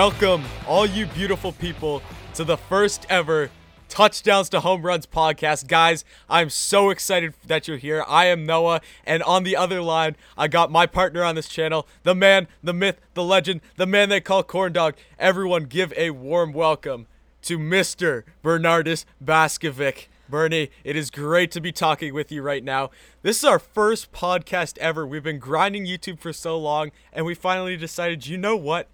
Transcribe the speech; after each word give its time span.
Welcome, 0.00 0.46
all 0.66 0.86
you 0.86 1.04
beautiful 1.04 1.52
people, 1.52 2.00
to 2.32 2.42
the 2.42 2.56
first 2.56 3.04
ever 3.10 3.50
Touchdowns 3.90 4.48
to 4.48 4.60
Home 4.60 4.80
Runs 4.80 5.04
podcast. 5.04 5.68
Guys, 5.68 6.06
I'm 6.26 6.48
so 6.48 6.88
excited 6.88 7.34
that 7.46 7.68
you're 7.68 7.76
here. 7.76 8.02
I 8.08 8.24
am 8.24 8.46
Noah, 8.46 8.80
and 9.04 9.22
on 9.24 9.44
the 9.44 9.56
other 9.56 9.82
line, 9.82 10.16
I 10.38 10.48
got 10.48 10.72
my 10.72 10.86
partner 10.86 11.22
on 11.22 11.34
this 11.34 11.50
channel, 11.50 11.86
the 12.02 12.14
man, 12.14 12.48
the 12.62 12.72
myth, 12.72 12.98
the 13.12 13.22
legend, 13.22 13.60
the 13.76 13.84
man 13.84 14.08
they 14.08 14.22
call 14.22 14.42
Corn 14.42 14.72
Dog. 14.72 14.94
Everyone, 15.18 15.64
give 15.64 15.92
a 15.98 16.12
warm 16.12 16.54
welcome 16.54 17.06
to 17.42 17.58
Mr. 17.58 18.22
Bernardus 18.42 19.04
Baskovic. 19.22 20.06
Bernie, 20.30 20.70
it 20.82 20.96
is 20.96 21.10
great 21.10 21.50
to 21.50 21.60
be 21.60 21.72
talking 21.72 22.14
with 22.14 22.32
you 22.32 22.40
right 22.40 22.64
now. 22.64 22.88
This 23.20 23.36
is 23.36 23.44
our 23.44 23.58
first 23.58 24.12
podcast 24.12 24.78
ever. 24.78 25.06
We've 25.06 25.22
been 25.22 25.38
grinding 25.38 25.84
YouTube 25.84 26.20
for 26.20 26.32
so 26.32 26.56
long, 26.56 26.90
and 27.12 27.26
we 27.26 27.34
finally 27.34 27.76
decided, 27.76 28.26
you 28.26 28.38
know 28.38 28.56
what? 28.56 28.88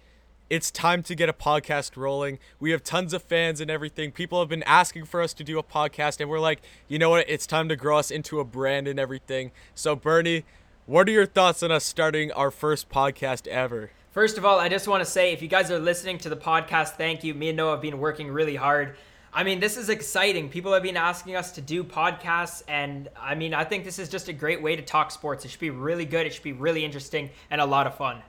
It's 0.49 0.71
time 0.71 1.03
to 1.03 1.13
get 1.13 1.27
a 1.27 1.33
podcast 1.33 1.97
rolling. 1.97 2.39
We 2.57 2.71
have 2.71 2.81
tons 2.81 3.11
of 3.11 3.21
fans 3.21 3.59
and 3.59 3.69
everything. 3.69 4.13
People 4.13 4.39
have 4.39 4.47
been 4.47 4.63
asking 4.63 5.03
for 5.03 5.21
us 5.21 5.33
to 5.33 5.43
do 5.43 5.59
a 5.59 5.63
podcast, 5.63 6.21
and 6.21 6.29
we're 6.29 6.39
like, 6.39 6.61
you 6.87 6.97
know 6.97 7.09
what? 7.09 7.29
It's 7.29 7.45
time 7.45 7.67
to 7.67 7.75
grow 7.75 7.97
us 7.97 8.09
into 8.09 8.39
a 8.39 8.45
brand 8.45 8.87
and 8.87 8.97
everything. 8.97 9.51
So, 9.75 9.93
Bernie, 9.93 10.45
what 10.85 11.09
are 11.09 11.11
your 11.11 11.25
thoughts 11.25 11.63
on 11.63 11.71
us 11.73 11.83
starting 11.83 12.31
our 12.31 12.49
first 12.49 12.87
podcast 12.87 13.45
ever? 13.47 13.91
First 14.11 14.37
of 14.37 14.45
all, 14.45 14.57
I 14.57 14.69
just 14.69 14.87
want 14.87 15.03
to 15.03 15.05
say 15.05 15.33
if 15.33 15.41
you 15.41 15.49
guys 15.49 15.69
are 15.69 15.79
listening 15.79 16.17
to 16.19 16.29
the 16.29 16.37
podcast, 16.37 16.91
thank 16.91 17.25
you. 17.25 17.33
Me 17.33 17.49
and 17.49 17.57
Noah 17.57 17.71
have 17.71 17.81
been 17.81 17.99
working 17.99 18.31
really 18.31 18.55
hard. 18.55 18.95
I 19.33 19.43
mean, 19.43 19.59
this 19.59 19.75
is 19.75 19.89
exciting. 19.89 20.47
People 20.47 20.71
have 20.71 20.81
been 20.81 20.95
asking 20.95 21.35
us 21.35 21.51
to 21.51 21.61
do 21.61 21.83
podcasts, 21.83 22.63
and 22.69 23.09
I 23.19 23.35
mean, 23.35 23.53
I 23.53 23.65
think 23.65 23.83
this 23.83 23.99
is 23.99 24.07
just 24.07 24.29
a 24.29 24.33
great 24.33 24.61
way 24.61 24.77
to 24.77 24.81
talk 24.81 25.11
sports. 25.11 25.43
It 25.43 25.49
should 25.49 25.59
be 25.59 25.71
really 25.71 26.05
good, 26.05 26.25
it 26.25 26.33
should 26.33 26.41
be 26.41 26.53
really 26.53 26.85
interesting, 26.85 27.31
and 27.51 27.59
a 27.59 27.65
lot 27.65 27.85
of 27.85 27.97
fun. 27.97 28.21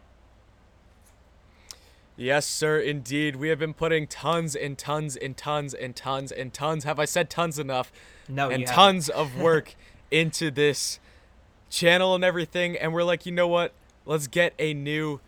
Yes, 2.21 2.47
sir, 2.47 2.81
indeed. 2.81 3.37
We 3.37 3.49
have 3.49 3.61
been 3.61 3.75
putting 3.75 4.09
tons 4.09 4.57
and 4.57 4.77
tons 4.77 5.15
and 5.15 5.37
tons 5.37 5.73
and 5.73 5.95
tons 5.95 6.33
and 6.33 6.53
tons. 6.53 6.83
Have 6.83 6.99
I 6.99 7.05
said 7.05 7.31
tons 7.31 7.61
enough? 7.61 7.93
No, 8.29 8.51
and 8.51 8.67
tons 8.67 9.09
of 9.09 9.39
work 9.41 9.77
into 10.11 10.51
this 10.51 10.99
channel 11.71 12.17
and 12.17 12.25
everything. 12.25 12.77
And 12.77 12.93
we're 12.93 13.05
like, 13.05 13.25
you 13.25 13.31
know 13.31 13.47
what? 13.47 13.73
Let's 14.05 14.27
get 14.27 14.53
a 14.59 14.75
new 14.75 15.21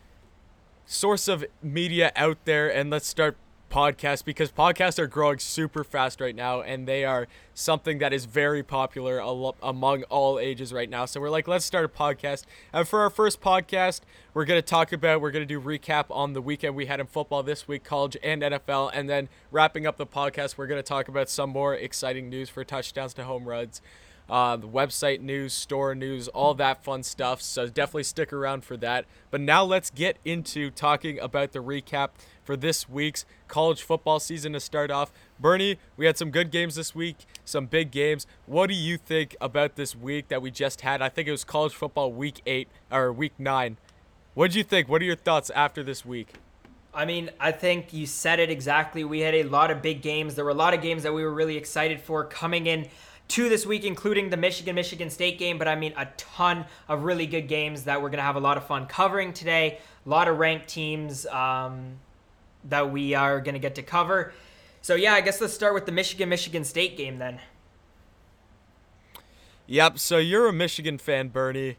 source 0.84 1.28
of 1.28 1.44
media 1.62 2.10
out 2.16 2.38
there 2.44 2.68
and 2.68 2.90
let's 2.90 3.06
start 3.06 3.36
podcasts 3.70 4.24
because 4.24 4.50
podcasts 4.50 4.98
are 4.98 5.06
growing 5.06 5.38
super 5.38 5.84
fast 5.84 6.20
right 6.20 6.34
now 6.34 6.60
and 6.60 6.86
they 6.86 7.04
are 7.04 7.28
something 7.54 7.98
that 7.98 8.12
is 8.12 8.24
very 8.24 8.62
popular 8.62 9.20
al- 9.20 9.56
among 9.62 10.02
all 10.04 10.38
ages 10.38 10.72
right 10.72 10.90
now. 10.90 11.04
So 11.04 11.20
we're 11.20 11.30
like, 11.30 11.48
let's 11.48 11.64
start 11.64 11.84
a 11.84 11.88
podcast. 11.88 12.44
And 12.72 12.86
for 12.86 13.00
our 13.00 13.10
first 13.10 13.40
podcast, 13.40 14.00
we're 14.34 14.44
going 14.44 14.58
to 14.58 14.66
talk 14.66 14.92
about, 14.92 15.20
we're 15.20 15.30
going 15.30 15.46
to 15.46 15.54
do 15.54 15.60
recap 15.60 16.06
on 16.10 16.32
the 16.32 16.42
weekend 16.42 16.74
we 16.74 16.86
had 16.86 17.00
in 17.00 17.06
football 17.06 17.42
this 17.42 17.68
week, 17.68 17.84
college 17.84 18.16
and 18.22 18.42
NFL. 18.42 18.90
And 18.92 19.08
then 19.08 19.28
wrapping 19.50 19.86
up 19.86 19.96
the 19.96 20.06
podcast, 20.06 20.58
we're 20.58 20.66
going 20.66 20.78
to 20.78 20.82
talk 20.82 21.08
about 21.08 21.28
some 21.30 21.50
more 21.50 21.74
exciting 21.74 22.28
news 22.28 22.48
for 22.48 22.64
touchdowns 22.64 23.14
to 23.14 23.24
home 23.24 23.48
runs 23.48 23.80
uh, 24.30 24.56
the 24.56 24.68
website 24.68 25.20
news, 25.20 25.52
store 25.52 25.94
news, 25.94 26.28
all 26.28 26.54
that 26.54 26.84
fun 26.84 27.02
stuff. 27.02 27.42
So 27.42 27.66
definitely 27.66 28.04
stick 28.04 28.32
around 28.32 28.64
for 28.64 28.76
that. 28.76 29.04
But 29.30 29.40
now 29.40 29.64
let's 29.64 29.90
get 29.90 30.18
into 30.24 30.70
talking 30.70 31.18
about 31.18 31.50
the 31.50 31.58
recap 31.58 32.10
for 32.44 32.56
this 32.56 32.88
week's 32.88 33.24
college 33.48 33.82
football 33.82 34.20
season 34.20 34.52
to 34.52 34.60
start 34.60 34.90
off. 34.90 35.12
Bernie, 35.40 35.78
we 35.96 36.06
had 36.06 36.16
some 36.16 36.30
good 36.30 36.52
games 36.52 36.76
this 36.76 36.94
week, 36.94 37.16
some 37.44 37.66
big 37.66 37.90
games. 37.90 38.26
What 38.46 38.68
do 38.68 38.74
you 38.74 38.96
think 38.96 39.36
about 39.40 39.74
this 39.74 39.96
week 39.96 40.28
that 40.28 40.40
we 40.40 40.52
just 40.52 40.82
had? 40.82 41.02
I 41.02 41.08
think 41.08 41.26
it 41.26 41.32
was 41.32 41.42
college 41.42 41.74
football 41.74 42.12
week 42.12 42.40
eight 42.46 42.68
or 42.90 43.12
week 43.12 43.32
nine. 43.36 43.78
What 44.34 44.52
do 44.52 44.58
you 44.58 44.64
think? 44.64 44.88
What 44.88 45.02
are 45.02 45.06
your 45.06 45.16
thoughts 45.16 45.50
after 45.50 45.82
this 45.82 46.06
week? 46.06 46.34
I 46.94 47.04
mean, 47.04 47.30
I 47.38 47.52
think 47.52 47.92
you 47.92 48.06
said 48.06 48.40
it 48.40 48.50
exactly. 48.50 49.04
We 49.04 49.20
had 49.20 49.34
a 49.34 49.44
lot 49.44 49.70
of 49.70 49.82
big 49.82 50.02
games. 50.02 50.34
There 50.34 50.44
were 50.44 50.50
a 50.50 50.54
lot 50.54 50.74
of 50.74 50.82
games 50.82 51.02
that 51.04 51.12
we 51.12 51.22
were 51.22 51.32
really 51.32 51.56
excited 51.56 52.00
for 52.00 52.24
coming 52.24 52.66
in 52.66 52.88
two 53.30 53.48
this 53.48 53.64
week, 53.64 53.84
including 53.84 54.28
the 54.28 54.36
Michigan 54.36 54.74
Michigan 54.74 55.08
State 55.08 55.38
game. 55.38 55.56
But 55.56 55.68
I 55.68 55.76
mean, 55.76 55.94
a 55.96 56.06
ton 56.16 56.66
of 56.88 57.04
really 57.04 57.26
good 57.26 57.48
games 57.48 57.84
that 57.84 58.02
we're 58.02 58.10
going 58.10 58.18
to 58.18 58.24
have 58.24 58.36
a 58.36 58.40
lot 58.40 58.56
of 58.56 58.66
fun 58.66 58.86
covering 58.86 59.32
today. 59.32 59.78
A 60.04 60.08
lot 60.08 60.28
of 60.28 60.38
ranked 60.38 60.68
teams 60.68 61.24
um, 61.26 61.98
that 62.64 62.90
we 62.90 63.14
are 63.14 63.40
going 63.40 63.54
to 63.54 63.60
get 63.60 63.76
to 63.76 63.82
cover. 63.82 64.32
So, 64.82 64.94
yeah, 64.94 65.14
I 65.14 65.20
guess 65.20 65.40
let's 65.40 65.54
start 65.54 65.74
with 65.74 65.86
the 65.86 65.92
Michigan 65.92 66.28
Michigan 66.28 66.64
State 66.64 66.96
game 66.96 67.18
then. 67.18 67.40
Yep, 69.66 69.98
so 69.98 70.18
you're 70.18 70.48
a 70.48 70.52
Michigan 70.52 70.98
fan, 70.98 71.28
Bernie. 71.28 71.76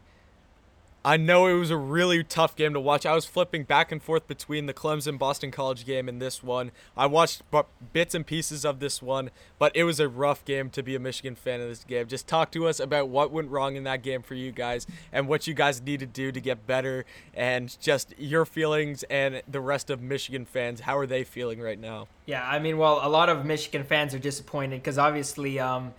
I 1.04 1.16
know 1.16 1.48
it 1.48 1.54
was 1.54 1.70
a 1.70 1.76
really 1.76 2.22
tough 2.22 2.54
game 2.54 2.74
to 2.74 2.80
watch. 2.80 3.04
I 3.04 3.14
was 3.14 3.26
flipping 3.26 3.64
back 3.64 3.90
and 3.90 4.00
forth 4.00 4.28
between 4.28 4.66
the 4.66 4.74
Clemson 4.74 5.18
Boston 5.18 5.50
College 5.50 5.84
game 5.84 6.08
and 6.08 6.22
this 6.22 6.44
one. 6.44 6.70
I 6.96 7.06
watched 7.06 7.42
b- 7.50 7.62
bits 7.92 8.14
and 8.14 8.24
pieces 8.24 8.64
of 8.64 8.78
this 8.78 9.02
one, 9.02 9.30
but 9.58 9.74
it 9.74 9.82
was 9.82 9.98
a 9.98 10.08
rough 10.08 10.44
game 10.44 10.70
to 10.70 10.82
be 10.82 10.94
a 10.94 11.00
Michigan 11.00 11.34
fan 11.34 11.60
of 11.60 11.68
this 11.68 11.82
game. 11.82 12.06
Just 12.06 12.28
talk 12.28 12.52
to 12.52 12.68
us 12.68 12.78
about 12.78 13.08
what 13.08 13.32
went 13.32 13.50
wrong 13.50 13.74
in 13.74 13.82
that 13.82 14.02
game 14.02 14.22
for 14.22 14.34
you 14.34 14.52
guys 14.52 14.86
and 15.12 15.26
what 15.26 15.48
you 15.48 15.54
guys 15.54 15.82
need 15.82 15.98
to 16.00 16.06
do 16.06 16.30
to 16.30 16.40
get 16.40 16.68
better 16.68 17.04
and 17.34 17.76
just 17.80 18.14
your 18.16 18.44
feelings 18.44 19.02
and 19.04 19.42
the 19.48 19.60
rest 19.60 19.90
of 19.90 20.00
Michigan 20.00 20.44
fans. 20.44 20.80
How 20.80 20.96
are 20.96 21.06
they 21.06 21.24
feeling 21.24 21.60
right 21.60 21.80
now? 21.80 22.06
Yeah, 22.26 22.48
I 22.48 22.60
mean, 22.60 22.78
well, 22.78 23.00
a 23.02 23.08
lot 23.08 23.28
of 23.28 23.44
Michigan 23.44 23.82
fans 23.82 24.14
are 24.14 24.20
disappointed 24.20 24.80
because 24.80 24.98
obviously, 24.98 25.58
um, 25.58 25.94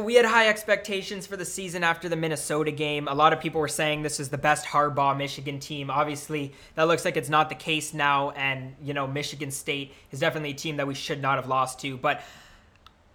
we 0.00 0.14
had 0.14 0.24
high 0.24 0.48
expectations 0.48 1.26
for 1.26 1.36
the 1.36 1.44
season 1.44 1.84
after 1.84 2.08
the 2.08 2.16
Minnesota 2.16 2.70
game. 2.70 3.08
A 3.08 3.14
lot 3.14 3.32
of 3.32 3.40
people 3.40 3.60
were 3.60 3.68
saying 3.68 4.02
this 4.02 4.20
is 4.20 4.28
the 4.28 4.38
best 4.38 4.66
Harbaugh 4.66 5.16
Michigan 5.16 5.58
team. 5.58 5.90
Obviously, 5.90 6.52
that 6.74 6.84
looks 6.84 7.04
like 7.04 7.16
it's 7.16 7.28
not 7.28 7.48
the 7.48 7.54
case 7.54 7.92
now, 7.92 8.30
and 8.30 8.74
you 8.82 8.94
know 8.94 9.06
Michigan 9.06 9.50
State 9.50 9.92
is 10.10 10.20
definitely 10.20 10.50
a 10.50 10.54
team 10.54 10.76
that 10.76 10.86
we 10.86 10.94
should 10.94 11.20
not 11.20 11.36
have 11.36 11.48
lost 11.48 11.80
to. 11.80 11.96
But 11.96 12.22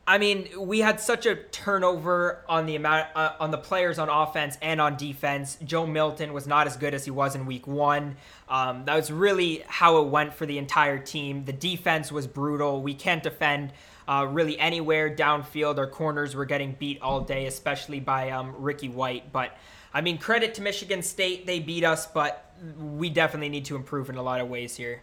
I 0.05 0.19
mean, 0.19 0.47
we 0.57 0.79
had 0.79 1.01
such 1.01 1.25
a 1.25 1.35
turnover 1.35 2.45
on 2.47 2.65
the 2.65 2.77
amount 2.77 3.07
uh, 3.15 3.33
on 3.39 3.51
the 3.51 3.57
players 3.57 3.99
on 3.99 4.07
offense 4.07 4.57
and 4.61 4.79
on 4.79 4.95
defense. 4.95 5.57
Joe 5.65 5.85
Milton 5.85 6.31
was 6.31 6.47
not 6.47 6.67
as 6.67 6.77
good 6.77 6.93
as 6.93 7.03
he 7.05 7.11
was 7.11 7.35
in 7.35 7.45
Week 7.45 7.67
One. 7.67 8.15
Um, 8.47 8.85
that 8.85 8.95
was 8.95 9.11
really 9.11 9.63
how 9.67 10.01
it 10.01 10.07
went 10.07 10.33
for 10.33 10.45
the 10.45 10.57
entire 10.57 10.97
team. 10.97 11.45
The 11.45 11.53
defense 11.53 12.11
was 12.11 12.27
brutal. 12.27 12.81
We 12.81 12.93
can't 12.93 13.21
defend 13.23 13.73
uh, 14.07 14.27
really 14.29 14.57
anywhere 14.59 15.13
downfield. 15.13 15.77
Our 15.77 15.87
corners 15.87 16.35
were 16.35 16.45
getting 16.45 16.73
beat 16.73 17.01
all 17.01 17.21
day, 17.21 17.45
especially 17.45 17.99
by 17.99 18.31
um, 18.31 18.55
Ricky 18.57 18.89
White. 18.89 19.31
But 19.31 19.57
I 19.93 20.01
mean, 20.01 20.17
credit 20.17 20.53
to 20.55 20.61
Michigan 20.61 21.01
State. 21.01 21.45
They 21.45 21.59
beat 21.59 21.83
us, 21.83 22.05
but 22.05 22.51
we 22.79 23.09
definitely 23.09 23.49
need 23.49 23.65
to 23.65 23.75
improve 23.75 24.09
in 24.09 24.15
a 24.15 24.23
lot 24.23 24.41
of 24.41 24.49
ways 24.49 24.75
here. 24.75 25.01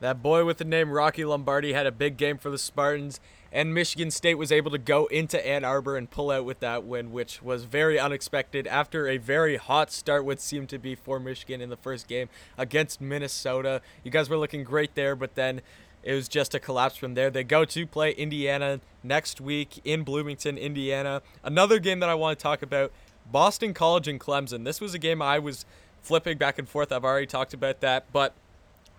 That 0.00 0.22
boy 0.22 0.44
with 0.44 0.58
the 0.58 0.64
name 0.64 0.90
Rocky 0.90 1.24
Lombardi 1.24 1.72
had 1.72 1.86
a 1.86 1.92
big 1.92 2.18
game 2.18 2.36
for 2.36 2.50
the 2.50 2.58
Spartans, 2.58 3.18
and 3.50 3.72
Michigan 3.72 4.10
State 4.10 4.34
was 4.34 4.52
able 4.52 4.70
to 4.70 4.78
go 4.78 5.06
into 5.06 5.44
Ann 5.46 5.64
Arbor 5.64 5.96
and 5.96 6.10
pull 6.10 6.30
out 6.30 6.44
with 6.44 6.60
that 6.60 6.84
win, 6.84 7.12
which 7.12 7.42
was 7.42 7.64
very 7.64 7.98
unexpected 7.98 8.66
after 8.66 9.08
a 9.08 9.16
very 9.16 9.56
hot 9.56 9.90
start, 9.90 10.26
what 10.26 10.38
seemed 10.38 10.68
to 10.68 10.78
be 10.78 10.94
for 10.94 11.18
Michigan 11.18 11.62
in 11.62 11.70
the 11.70 11.78
first 11.78 12.08
game 12.08 12.28
against 12.58 13.00
Minnesota. 13.00 13.80
You 14.04 14.10
guys 14.10 14.28
were 14.28 14.36
looking 14.36 14.64
great 14.64 14.94
there, 14.94 15.16
but 15.16 15.34
then 15.34 15.62
it 16.06 16.14
was 16.14 16.28
just 16.28 16.54
a 16.54 16.60
collapse 16.60 16.94
from 16.94 17.14
there. 17.14 17.30
They 17.30 17.42
go 17.42 17.64
to 17.64 17.84
play 17.84 18.12
Indiana 18.12 18.80
next 19.02 19.40
week 19.40 19.80
in 19.84 20.04
Bloomington, 20.04 20.56
Indiana. 20.56 21.20
Another 21.42 21.80
game 21.80 21.98
that 21.98 22.08
I 22.08 22.14
want 22.14 22.38
to 22.38 22.42
talk 22.42 22.62
about 22.62 22.92
Boston 23.30 23.74
College 23.74 24.06
and 24.06 24.20
Clemson. 24.20 24.64
This 24.64 24.80
was 24.80 24.94
a 24.94 25.00
game 25.00 25.20
I 25.20 25.40
was 25.40 25.66
flipping 26.02 26.38
back 26.38 26.60
and 26.60 26.68
forth. 26.68 26.92
I've 26.92 27.04
already 27.04 27.26
talked 27.26 27.52
about 27.52 27.80
that, 27.80 28.04
but 28.12 28.34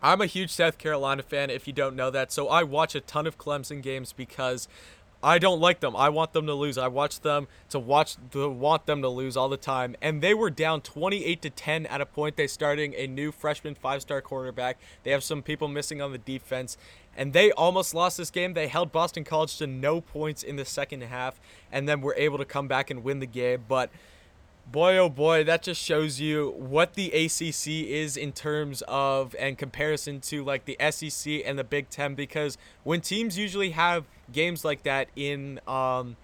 I'm 0.03 0.19
a 0.19 0.25
huge 0.25 0.51
South 0.51 0.77
Carolina 0.77 1.23
fan 1.23 1.49
if 1.49 1.65
you 1.65 1.71
don't 1.71 1.95
know 1.95 2.11
that. 2.11 2.33
So 2.33 2.49
I 2.49 2.63
watch 2.63 2.93
a 2.93 2.99
ton 2.99 3.25
of 3.25 3.37
Clemson 3.37 3.81
games 3.81 4.11
because 4.11 4.67
I 5.23 5.39
don't 5.39 5.59
like 5.59 5.79
them. 5.79 5.95
I 5.95 6.09
want 6.09 6.33
them 6.33 6.45
to 6.45 6.53
lose. 6.53 6.77
I 6.77 6.87
watch 6.87 7.21
them 7.21 7.47
to 7.69 7.79
watch 7.79 8.17
to 8.31 8.49
want 8.49 8.85
them 8.85 9.01
to 9.01 9.09
lose 9.09 9.35
all 9.35 9.49
the 9.49 9.57
time. 9.57 9.95
And 10.01 10.21
they 10.21 10.33
were 10.33 10.49
down 10.49 10.81
28 10.81 11.41
to 11.41 11.49
10 11.49 11.85
at 11.87 12.01
a 12.01 12.05
point. 12.05 12.35
They 12.35 12.47
starting 12.47 12.93
a 12.95 13.07
new 13.07 13.31
freshman 13.31 13.75
five-star 13.75 14.21
quarterback. 14.21 14.77
They 15.03 15.11
have 15.11 15.23
some 15.23 15.41
people 15.41 15.67
missing 15.67 16.01
on 16.01 16.11
the 16.11 16.17
defense. 16.17 16.77
And 17.15 17.33
they 17.33 17.51
almost 17.51 17.95
lost 17.95 18.17
this 18.17 18.29
game. 18.29 18.53
They 18.53 18.67
held 18.67 18.91
Boston 18.91 19.23
College 19.23 19.57
to 19.57 19.65
no 19.65 20.01
points 20.01 20.43
in 20.43 20.55
the 20.55 20.65
second 20.65 21.01
half 21.01 21.39
and 21.71 21.89
then 21.89 22.01
were 22.01 22.15
able 22.15 22.37
to 22.37 22.45
come 22.45 22.67
back 22.67 22.91
and 22.91 23.03
win 23.03 23.19
the 23.19 23.25
game. 23.25 23.65
But 23.67 23.89
boy 24.71 24.97
oh 24.97 25.09
boy 25.09 25.43
that 25.45 25.61
just 25.63 25.81
shows 25.81 26.19
you 26.19 26.53
what 26.57 26.95
the 26.95 27.07
acc 27.13 27.67
is 27.67 28.17
in 28.17 28.33
terms 28.33 28.83
of 28.87 29.33
and 29.39 29.57
comparison 29.57 30.19
to 30.19 30.43
like 30.43 30.65
the 30.65 30.77
sec 30.91 31.41
and 31.45 31.57
the 31.57 31.63
big 31.63 31.89
ten 31.89 32.15
because 32.15 32.57
when 32.83 32.99
teams 32.99 33.37
usually 33.37 33.71
have 33.71 34.03
games 34.31 34.65
like 34.65 34.83
that 34.83 35.07
in 35.15 35.59
um, 35.67 36.17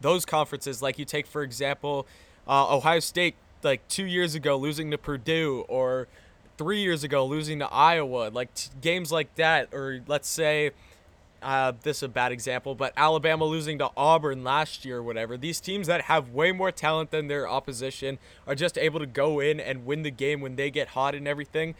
those 0.00 0.24
conferences 0.24 0.80
like 0.80 0.98
you 0.98 1.04
take 1.04 1.26
for 1.26 1.42
example 1.42 2.06
uh, 2.48 2.74
ohio 2.74 3.00
state 3.00 3.34
like 3.62 3.86
two 3.88 4.06
years 4.06 4.34
ago 4.34 4.56
losing 4.56 4.90
to 4.90 4.96
purdue 4.96 5.66
or 5.68 6.08
three 6.56 6.80
years 6.80 7.04
ago 7.04 7.26
losing 7.26 7.58
to 7.58 7.66
iowa 7.70 8.30
like 8.32 8.52
t- 8.54 8.70
games 8.80 9.12
like 9.12 9.34
that 9.34 9.68
or 9.74 10.00
let's 10.06 10.28
say 10.28 10.70
uh, 11.42 11.72
this 11.82 11.98
is 11.98 12.02
a 12.04 12.08
bad 12.08 12.32
example, 12.32 12.74
but 12.74 12.92
Alabama 12.96 13.44
losing 13.44 13.78
to 13.78 13.90
Auburn 13.96 14.44
last 14.44 14.84
year 14.84 14.98
or 14.98 15.02
whatever. 15.02 15.36
These 15.36 15.60
teams 15.60 15.86
that 15.86 16.02
have 16.02 16.30
way 16.30 16.52
more 16.52 16.70
talent 16.70 17.10
than 17.10 17.28
their 17.28 17.48
opposition 17.48 18.18
are 18.46 18.54
just 18.54 18.76
able 18.76 19.00
to 19.00 19.06
go 19.06 19.40
in 19.40 19.58
and 19.60 19.86
win 19.86 20.02
the 20.02 20.10
game 20.10 20.40
when 20.40 20.56
they 20.56 20.70
get 20.70 20.88
hot 20.88 21.14
and 21.14 21.26
everything. 21.26 21.74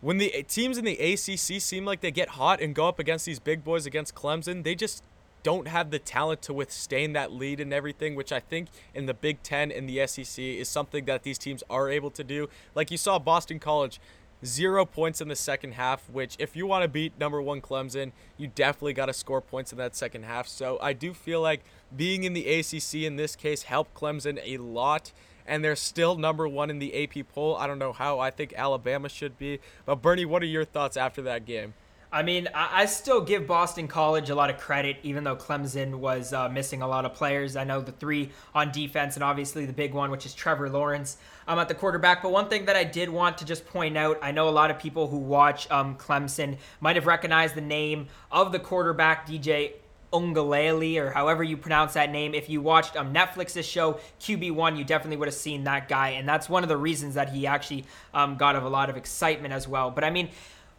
when 0.00 0.16
the 0.16 0.44
teams 0.48 0.78
in 0.78 0.84
the 0.86 0.98
ACC 0.98 1.60
seem 1.60 1.84
like 1.84 2.00
they 2.00 2.10
get 2.10 2.30
hot 2.30 2.60
and 2.60 2.74
go 2.74 2.88
up 2.88 2.98
against 2.98 3.26
these 3.26 3.38
big 3.38 3.62
boys 3.62 3.84
against 3.84 4.14
Clemson, 4.14 4.64
they 4.64 4.74
just 4.74 5.02
don't 5.42 5.68
have 5.68 5.90
the 5.90 5.98
talent 5.98 6.42
to 6.42 6.52
withstand 6.52 7.14
that 7.16 7.32
lead 7.32 7.60
and 7.60 7.72
everything, 7.72 8.14
which 8.14 8.32
I 8.32 8.40
think 8.40 8.68
in 8.94 9.06
the 9.06 9.14
Big 9.14 9.42
Ten 9.42 9.70
and 9.70 9.88
the 9.88 10.06
SEC 10.06 10.42
is 10.42 10.68
something 10.68 11.04
that 11.06 11.22
these 11.22 11.38
teams 11.38 11.62
are 11.70 11.90
able 11.90 12.10
to 12.12 12.24
do. 12.24 12.48
Like 12.74 12.90
you 12.90 12.96
saw 12.96 13.18
Boston 13.18 13.58
College, 13.58 14.00
zero 14.44 14.84
points 14.84 15.20
in 15.20 15.28
the 15.28 15.36
second 15.36 15.72
half, 15.72 16.08
which 16.10 16.36
if 16.38 16.56
you 16.56 16.66
want 16.66 16.82
to 16.82 16.88
beat 16.88 17.18
number 17.18 17.40
one 17.40 17.60
Clemson, 17.60 18.12
you 18.36 18.46
definitely 18.48 18.92
got 18.92 19.06
to 19.06 19.12
score 19.12 19.40
points 19.40 19.72
in 19.72 19.78
that 19.78 19.94
second 19.94 20.24
half. 20.24 20.48
So 20.48 20.78
I 20.80 20.92
do 20.92 21.12
feel 21.12 21.40
like 21.40 21.62
being 21.94 22.24
in 22.24 22.32
the 22.32 22.48
ACC 22.48 22.94
in 23.02 23.16
this 23.16 23.36
case 23.36 23.64
helped 23.64 23.94
Clemson 23.94 24.40
a 24.44 24.58
lot. 24.58 25.12
And 25.46 25.64
they're 25.64 25.74
still 25.74 26.16
number 26.16 26.46
one 26.46 26.70
in 26.70 26.78
the 26.78 27.02
AP 27.02 27.26
poll. 27.34 27.56
I 27.56 27.66
don't 27.66 27.78
know 27.78 27.92
how. 27.92 28.20
I 28.20 28.30
think 28.30 28.54
Alabama 28.56 29.08
should 29.08 29.36
be. 29.36 29.58
But 29.84 29.96
Bernie, 29.96 30.24
what 30.24 30.42
are 30.42 30.46
your 30.46 30.64
thoughts 30.64 30.96
after 30.96 31.22
that 31.22 31.44
game? 31.44 31.74
I 32.12 32.24
mean, 32.24 32.48
I, 32.52 32.86
still 32.86 33.20
give 33.20 33.46
Boston 33.46 33.86
College 33.86 34.30
a 34.30 34.34
lot 34.34 34.50
of 34.50 34.58
credit, 34.58 34.96
even 35.04 35.22
though 35.22 35.36
Clemson 35.36 35.94
was 35.94 36.32
uh, 36.32 36.48
missing 36.48 36.82
a 36.82 36.88
lot 36.88 37.04
of 37.04 37.14
players. 37.14 37.54
I 37.54 37.62
know 37.62 37.80
the 37.80 37.92
three 37.92 38.30
on 38.52 38.72
defense, 38.72 39.14
and 39.14 39.22
obviously 39.22 39.64
the 39.64 39.72
big 39.72 39.94
one, 39.94 40.10
which 40.10 40.26
is 40.26 40.34
Trevor 40.34 40.68
Lawrence 40.68 41.18
um, 41.46 41.60
at 41.60 41.68
the 41.68 41.74
quarterback. 41.74 42.20
But 42.20 42.32
one 42.32 42.48
thing 42.48 42.64
that 42.64 42.74
I 42.74 42.82
did 42.82 43.10
want 43.10 43.38
to 43.38 43.44
just 43.44 43.64
point 43.64 43.96
out 43.96 44.18
I 44.22 44.32
know 44.32 44.48
a 44.48 44.50
lot 44.50 44.72
of 44.72 44.78
people 44.80 45.06
who 45.06 45.18
watch 45.18 45.70
um, 45.70 45.96
Clemson 45.96 46.58
might 46.80 46.96
have 46.96 47.06
recognized 47.06 47.54
the 47.54 47.60
name 47.60 48.08
of 48.32 48.50
the 48.50 48.58
quarterback, 48.58 49.28
DJ 49.28 49.74
Uiagalelei, 50.12 50.96
or 50.96 51.12
however 51.12 51.44
you 51.44 51.56
pronounce 51.56 51.92
that 51.92 52.10
name. 52.10 52.34
If 52.34 52.48
you 52.48 52.60
watched 52.60 52.96
um, 52.96 53.14
Netflix's 53.14 53.66
show 53.66 54.00
QB1, 54.20 54.76
you 54.76 54.84
definitely 54.84 55.16
would 55.18 55.28
have 55.28 55.34
seen 55.34 55.62
that 55.64 55.88
guy, 55.88 56.10
and 56.10 56.28
that's 56.28 56.48
one 56.48 56.64
of 56.64 56.68
the 56.68 56.76
reasons 56.76 57.14
that 57.14 57.28
he 57.30 57.46
actually 57.46 57.84
um, 58.12 58.36
got 58.36 58.56
of 58.56 58.64
a 58.64 58.68
lot 58.68 58.90
of 58.90 58.96
excitement 58.96 59.54
as 59.54 59.68
well. 59.68 59.92
But 59.92 60.02
I 60.02 60.10
mean, 60.10 60.30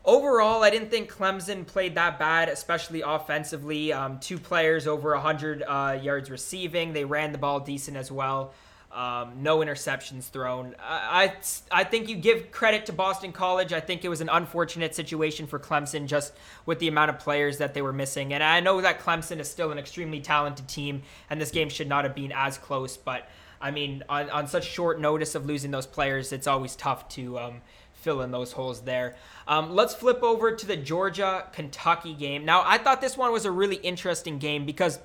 overall, 0.05 0.63
I 0.63 0.69
didn't 0.69 0.89
think 0.89 1.11
Clemson 1.11 1.65
played 1.65 1.95
that 1.95 2.19
bad, 2.19 2.49
especially 2.49 3.01
offensively. 3.01 3.93
Um, 3.93 4.19
two 4.19 4.37
players 4.37 4.87
over 4.87 5.11
100 5.13 5.63
uh, 5.63 5.99
yards 6.01 6.29
receiving. 6.29 6.93
They 6.93 7.05
ran 7.05 7.31
the 7.31 7.37
ball 7.37 7.59
decent 7.59 7.97
as 7.97 8.11
well. 8.11 8.53
Um, 8.91 9.41
no 9.41 9.59
interceptions 9.59 10.29
thrown. 10.29 10.75
I, 10.77 11.27
I, 11.71 11.79
I 11.79 11.83
think 11.85 12.09
you 12.09 12.17
give 12.17 12.51
credit 12.51 12.87
to 12.87 12.93
Boston 12.93 13.31
College. 13.31 13.71
I 13.71 13.79
think 13.79 14.03
it 14.03 14.09
was 14.09 14.19
an 14.19 14.27
unfortunate 14.27 14.93
situation 14.95 15.47
for 15.47 15.59
Clemson 15.59 16.07
just 16.07 16.33
with 16.65 16.79
the 16.79 16.89
amount 16.89 17.09
of 17.09 17.19
players 17.19 17.57
that 17.59 17.73
they 17.73 17.81
were 17.81 17.93
missing. 17.93 18.33
And 18.33 18.43
I 18.43 18.59
know 18.59 18.81
that 18.81 18.99
Clemson 18.99 19.39
is 19.39 19.49
still 19.49 19.71
an 19.71 19.77
extremely 19.77 20.19
talented 20.19 20.67
team, 20.67 21.03
and 21.29 21.39
this 21.39 21.51
game 21.51 21.69
should 21.69 21.87
not 21.87 22.03
have 22.03 22.13
been 22.13 22.33
as 22.35 22.57
close. 22.57 22.97
But 22.97 23.29
I 23.61 23.71
mean, 23.71 24.03
on, 24.09 24.29
on 24.29 24.47
such 24.47 24.65
short 24.65 24.99
notice 24.99 25.35
of 25.35 25.45
losing 25.45 25.71
those 25.71 25.87
players, 25.87 26.33
it's 26.33 26.47
always 26.47 26.75
tough 26.75 27.07
to 27.09 27.39
um, 27.39 27.61
fill 28.01 28.21
in 28.21 28.31
those 28.31 28.51
holes 28.51 28.81
there. 28.81 29.15
Um, 29.47 29.75
let's 29.75 29.93
flip 29.93 30.23
over 30.23 30.51
to 30.51 30.65
the 30.65 30.75
Georgia 30.75 31.45
Kentucky 31.53 32.13
game. 32.13 32.45
Now, 32.45 32.63
I 32.65 32.77
thought 32.77 33.01
this 33.01 33.15
one 33.15 33.31
was 33.31 33.45
a 33.45 33.51
really 33.51 33.77
interesting 33.77 34.39
game 34.39 34.65
because 34.65 34.99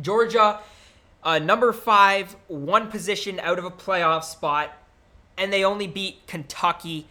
Georgia, 0.00 0.60
uh, 1.22 1.38
number 1.38 1.72
five, 1.72 2.36
one 2.48 2.90
position 2.90 3.40
out 3.40 3.58
of 3.58 3.64
a 3.64 3.70
playoff 3.70 4.24
spot, 4.24 4.76
and 5.36 5.52
they 5.52 5.64
only 5.64 5.86
beat 5.86 6.26
Kentucky. 6.26 7.06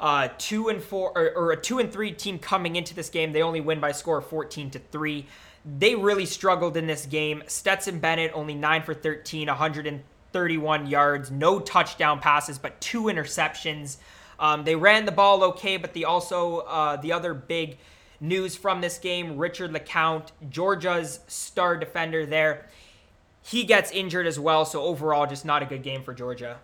Uh, 0.00 0.28
two 0.38 0.68
and 0.68 0.80
four, 0.80 1.10
or, 1.16 1.30
or, 1.32 1.50
a 1.50 1.56
two 1.56 1.80
and 1.80 1.92
three 1.92 2.12
team 2.12 2.38
coming 2.38 2.76
into 2.76 2.94
this 2.94 3.08
game, 3.08 3.32
they 3.32 3.42
only 3.42 3.60
win 3.60 3.80
by 3.80 3.90
score 3.90 4.18
of 4.18 4.26
14 4.26 4.70
to 4.70 4.78
three. 4.92 5.26
They 5.64 5.96
really 5.96 6.24
struggled 6.24 6.76
in 6.76 6.86
this 6.86 7.04
game. 7.04 7.42
Stetson 7.48 7.98
Bennett 7.98 8.30
only 8.32 8.54
nine 8.54 8.82
for 8.82 8.94
13, 8.94 9.48
131 9.48 10.86
yards, 10.86 11.32
no 11.32 11.58
touchdown 11.58 12.20
passes, 12.20 12.60
but 12.60 12.80
two 12.80 13.04
interceptions. 13.04 13.96
Um, 14.40 14.64
they 14.64 14.76
ran 14.76 15.04
the 15.04 15.12
ball 15.12 15.42
okay, 15.44 15.76
but 15.76 15.92
the 15.92 16.04
also 16.04 16.58
uh, 16.58 16.96
the 16.96 17.12
other 17.12 17.34
big 17.34 17.78
news 18.20 18.56
from 18.56 18.80
this 18.80 18.98
game, 18.98 19.36
Richard 19.36 19.72
LeCounte, 19.72 20.28
Georgia's 20.48 21.20
star 21.26 21.76
defender 21.76 22.26
there, 22.26 22.66
he 23.42 23.64
gets 23.64 23.90
injured 23.90 24.26
as 24.26 24.38
well. 24.38 24.64
So 24.64 24.82
overall, 24.82 25.26
just 25.26 25.44
not 25.44 25.62
a 25.62 25.66
good 25.66 25.82
game 25.82 26.02
for 26.02 26.14
Georgia. 26.14 26.58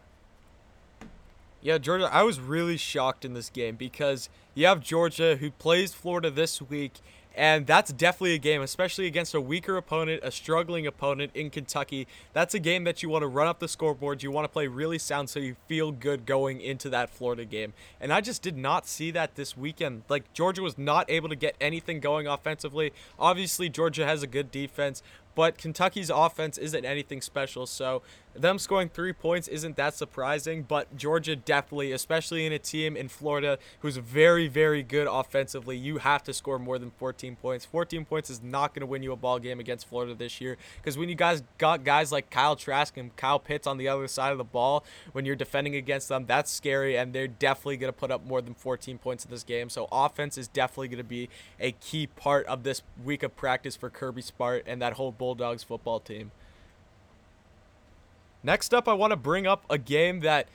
Yeah, 1.61 1.79
Georgia, 1.79 2.11
I 2.12 2.23
was 2.23 2.41
really 2.41 2.76
shocked 2.76 3.25
in 3.25 3.32
this 3.32 3.49
game 3.49 3.77
because 3.77 4.29
you 4.55 4.67
have 4.67 4.81
Georgia 4.81 5.37
who 5.37 5.50
plays 5.50 5.94
Florida 5.94 6.31
this 6.31 6.61
week 6.61 7.00
and 7.36 7.66
that's 7.66 7.92
definitely 7.92 8.34
a 8.34 8.38
game, 8.38 8.62
especially 8.62 9.06
against 9.06 9.34
a 9.34 9.40
weaker 9.40 9.76
opponent, 9.76 10.20
a 10.22 10.31
struggling 10.31 10.86
opponent 10.86 11.32
in 11.34 11.50
Kentucky. 11.50 12.06
That's 12.32 12.54
a 12.54 12.60
game 12.60 12.84
that 12.84 13.02
you 13.02 13.08
want 13.08 13.22
to 13.22 13.26
run 13.26 13.48
up 13.48 13.58
the 13.58 13.69
scoreboard. 13.69 14.22
You 14.22 14.31
want 14.31 14.44
to 14.44 14.48
play 14.48 14.66
really 14.69 14.98
sound 14.98 15.28
so 15.28 15.40
you 15.40 15.56
feel 15.66 15.90
good 15.90 16.26
going 16.26 16.60
into 16.60 16.88
that 16.90 17.10
Florida 17.10 17.44
game. 17.44 17.72
And 18.00 18.12
I 18.12 18.20
just 18.20 18.42
did 18.42 18.56
not 18.56 18.86
see 18.86 19.10
that 19.10 19.34
this 19.34 19.56
weekend. 19.56 20.02
Like, 20.08 20.32
Georgia 20.32 20.62
was 20.62 20.78
not 20.78 21.10
able 21.10 21.28
to 21.28 21.36
get 21.36 21.56
anything 21.60 22.00
going 22.00 22.26
offensively. 22.26 22.92
Obviously, 23.19 23.69
Georgia 23.69 24.06
has 24.06 24.22
a 24.22 24.28
good 24.28 24.50
defense, 24.50 25.02
but 25.34 25.58
Kentucky's 25.58 26.10
offense 26.10 26.56
isn't 26.58 26.84
anything 26.84 27.20
special. 27.20 27.66
So 27.66 28.02
them 28.34 28.58
scoring 28.58 28.88
three 28.88 29.12
points 29.12 29.48
isn't 29.48 29.76
that 29.76 29.94
surprising, 29.94 30.62
but 30.62 30.96
Georgia 30.96 31.36
definitely, 31.36 31.92
especially 31.92 32.44
in 32.46 32.52
a 32.52 32.58
team 32.58 32.96
in 32.96 33.08
Florida 33.08 33.58
who's 33.81 33.96
very, 33.96 34.48
very 34.48 34.82
good 34.82 35.06
offensively, 35.10 35.76
you 35.76 35.98
have 35.98 36.22
to 36.25 36.32
score 36.32 36.58
more 36.58 36.78
than 36.78 36.90
14 36.90 37.36
points. 37.36 37.64
14 37.64 38.04
points 38.04 38.31
is 38.31 38.42
not 38.42 38.75
going 38.75 38.81
to 38.81 38.86
win 38.86 39.02
you 39.02 39.12
a 39.12 39.16
ball 39.16 39.38
game 39.38 39.60
against 39.60 39.86
Florida 39.86 40.14
this 40.14 40.40
year 40.40 40.56
because 40.76 40.98
when 40.98 41.08
you 41.08 41.14
guys 41.14 41.42
got 41.58 41.84
guys 41.84 42.10
like 42.10 42.31
Kyle 42.31 42.56
Trask 42.56 42.96
and 42.96 43.14
Kyle 43.16 43.38
Pitts 43.38 43.66
on 43.66 43.78
the 43.78 43.88
other 43.88 44.08
side 44.08 44.32
of 44.32 44.38
the 44.38 44.44
ball, 44.44 44.84
when 45.12 45.25
you're 45.25 45.36
defending 45.36 45.76
against 45.76 46.08
them, 46.08 46.26
that's 46.26 46.50
scary, 46.50 46.96
and 46.96 47.12
they're 47.12 47.28
definitely 47.28 47.76
going 47.76 47.92
to 47.92 47.98
put 47.98 48.10
up 48.10 48.26
more 48.26 48.42
than 48.42 48.54
14 48.54 48.98
points 48.98 49.25
in 49.25 49.31
this 49.31 49.44
game. 49.44 49.69
So 49.69 49.88
offense 49.92 50.36
is 50.36 50.48
definitely 50.48 50.88
going 50.88 50.98
to 50.98 51.04
be 51.04 51.28
a 51.60 51.72
key 51.72 52.06
part 52.06 52.46
of 52.46 52.64
this 52.64 52.82
week 53.02 53.22
of 53.22 53.36
practice 53.36 53.76
for 53.76 53.90
Kirby 53.90 54.22
Smart 54.22 54.64
and 54.66 54.82
that 54.82 54.94
whole 54.94 55.12
Bulldogs 55.12 55.62
football 55.62 56.00
team. 56.00 56.32
Next 58.44 58.75
up, 58.75 58.87
I 58.87 58.93
want 58.93 59.11
to 59.12 59.17
bring 59.17 59.46
up 59.46 59.64
a 59.70 59.79
game 59.79 60.20
that 60.20 60.49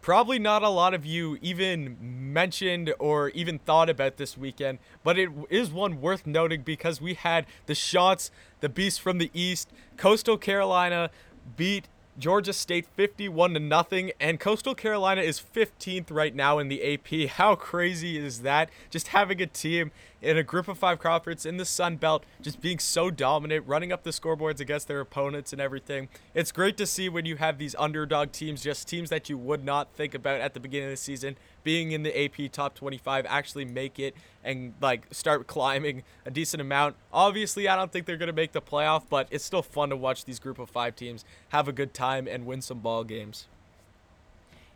probably 0.00 0.38
not 0.38 0.62
a 0.62 0.68
lot 0.70 0.94
of 0.94 1.04
you 1.04 1.36
even 1.42 1.98
mentioned 2.00 2.94
or 2.98 3.28
even 3.30 3.58
thought 3.58 3.90
about 3.90 4.16
this 4.16 4.38
weekend, 4.38 4.78
but 5.04 5.18
it 5.18 5.28
is 5.50 5.70
one 5.70 6.00
worth 6.00 6.26
noting 6.26 6.62
because 6.62 7.02
we 7.02 7.12
had 7.12 7.44
the 7.66 7.74
shots, 7.74 8.30
the 8.60 8.68
beast 8.70 9.02
from 9.02 9.18
the 9.18 9.30
east, 9.34 9.70
Coastal 9.98 10.38
Carolina 10.38 11.10
beat 11.54 11.86
Georgia 12.18 12.54
State 12.54 12.86
51 12.96 13.54
to 13.54 13.60
nothing 13.60 14.10
and 14.18 14.40
Coastal 14.40 14.74
Carolina 14.74 15.20
is 15.20 15.38
15th 15.38 16.10
right 16.10 16.34
now 16.34 16.58
in 16.58 16.68
the 16.68 16.94
AP. 16.94 17.30
How 17.32 17.54
crazy 17.54 18.16
is 18.16 18.40
that? 18.40 18.70
Just 18.88 19.08
having 19.08 19.42
a 19.42 19.46
team 19.46 19.92
in 20.20 20.36
a 20.36 20.42
group 20.42 20.68
of 20.68 20.78
5 20.78 20.98
conference 20.98 21.46
in 21.46 21.56
the 21.56 21.64
Sun 21.64 21.96
Belt 21.96 22.24
just 22.40 22.60
being 22.60 22.78
so 22.78 23.10
dominant, 23.10 23.66
running 23.66 23.92
up 23.92 24.02
the 24.02 24.10
scoreboards 24.10 24.60
against 24.60 24.88
their 24.88 25.00
opponents 25.00 25.52
and 25.52 25.60
everything. 25.60 26.08
It's 26.34 26.52
great 26.52 26.76
to 26.78 26.86
see 26.86 27.08
when 27.08 27.24
you 27.24 27.36
have 27.36 27.58
these 27.58 27.74
underdog 27.78 28.32
teams, 28.32 28.62
just 28.62 28.88
teams 28.88 29.10
that 29.10 29.28
you 29.28 29.38
would 29.38 29.64
not 29.64 29.92
think 29.94 30.14
about 30.14 30.40
at 30.40 30.54
the 30.54 30.60
beginning 30.60 30.86
of 30.86 30.92
the 30.92 30.96
season 30.96 31.36
being 31.62 31.92
in 31.92 32.02
the 32.02 32.24
AP 32.24 32.50
top 32.50 32.74
25 32.74 33.26
actually 33.28 33.64
make 33.64 33.98
it 33.98 34.14
and 34.42 34.72
like 34.80 35.06
start 35.12 35.46
climbing 35.46 36.02
a 36.24 36.30
decent 36.30 36.60
amount. 36.60 36.96
Obviously, 37.12 37.68
I 37.68 37.76
don't 37.76 37.92
think 37.92 38.06
they're 38.06 38.16
going 38.16 38.28
to 38.28 38.32
make 38.32 38.52
the 38.52 38.62
playoff, 38.62 39.04
but 39.08 39.28
it's 39.30 39.44
still 39.44 39.62
fun 39.62 39.90
to 39.90 39.96
watch 39.96 40.24
these 40.24 40.38
group 40.38 40.58
of 40.58 40.70
5 40.70 40.96
teams 40.96 41.24
have 41.50 41.68
a 41.68 41.72
good 41.72 41.92
time 41.92 42.26
and 42.26 42.46
win 42.46 42.62
some 42.62 42.78
ball 42.78 43.04
games. 43.04 43.46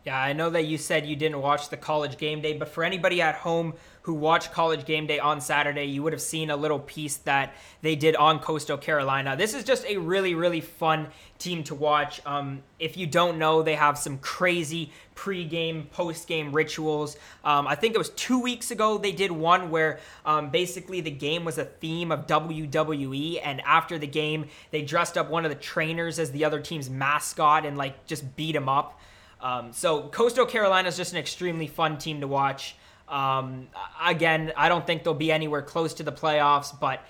Yeah, 0.04 0.20
I 0.20 0.32
know 0.32 0.50
that 0.50 0.64
you 0.64 0.78
said 0.78 1.06
you 1.06 1.14
didn't 1.14 1.40
watch 1.40 1.68
the 1.68 1.76
college 1.76 2.18
game 2.18 2.40
day, 2.40 2.54
but 2.54 2.68
for 2.68 2.82
anybody 2.82 3.22
at 3.22 3.36
home 3.36 3.74
who 4.02 4.14
watched 4.14 4.50
College 4.50 4.84
Game 4.84 5.06
Day 5.06 5.20
on 5.20 5.40
Saturday, 5.40 5.84
you 5.84 6.02
would 6.02 6.12
have 6.12 6.20
seen 6.20 6.50
a 6.50 6.56
little 6.56 6.80
piece 6.80 7.18
that 7.18 7.54
they 7.82 7.94
did 7.94 8.16
on 8.16 8.40
Coastal 8.40 8.76
Carolina. 8.76 9.36
This 9.36 9.54
is 9.54 9.62
just 9.62 9.84
a 9.86 9.96
really, 9.96 10.34
really 10.34 10.60
fun 10.60 11.06
team 11.38 11.62
to 11.64 11.76
watch. 11.76 12.20
Um, 12.26 12.62
if 12.80 12.96
you 12.96 13.06
don't 13.06 13.38
know, 13.38 13.62
they 13.62 13.76
have 13.76 13.96
some 13.96 14.18
crazy 14.18 14.90
pre-game, 15.14 15.86
post-game 15.92 16.50
rituals. 16.50 17.16
Um, 17.44 17.68
I 17.68 17.76
think 17.76 17.94
it 17.94 17.98
was 17.98 18.10
two 18.10 18.40
weeks 18.40 18.72
ago 18.72 18.98
they 18.98 19.12
did 19.12 19.30
one 19.30 19.70
where 19.70 20.00
um, 20.26 20.50
basically 20.50 21.00
the 21.00 21.12
game 21.12 21.44
was 21.44 21.58
a 21.58 21.64
theme 21.64 22.10
of 22.10 22.26
WWE, 22.26 23.40
and 23.40 23.60
after 23.60 23.98
the 23.98 24.08
game 24.08 24.46
they 24.72 24.82
dressed 24.82 25.16
up 25.16 25.30
one 25.30 25.44
of 25.44 25.52
the 25.52 25.56
trainers 25.56 26.18
as 26.18 26.32
the 26.32 26.44
other 26.44 26.60
team's 26.60 26.90
mascot 26.90 27.64
and 27.64 27.78
like 27.78 28.04
just 28.06 28.34
beat 28.34 28.56
him 28.56 28.68
up. 28.68 28.98
Um, 29.42 29.72
so 29.72 30.02
Coastal 30.08 30.46
Carolina 30.46 30.88
is 30.88 30.96
just 30.96 31.12
an 31.12 31.18
extremely 31.18 31.66
fun 31.66 31.98
team 31.98 32.20
to 32.20 32.28
watch. 32.28 32.76
Um, 33.08 33.68
again, 34.02 34.52
I 34.56 34.68
don't 34.68 34.86
think 34.86 35.04
they'll 35.04 35.14
be 35.14 35.32
anywhere 35.32 35.62
close 35.62 35.92
to 35.94 36.02
the 36.02 36.12
playoffs, 36.12 36.78
but 36.78 37.04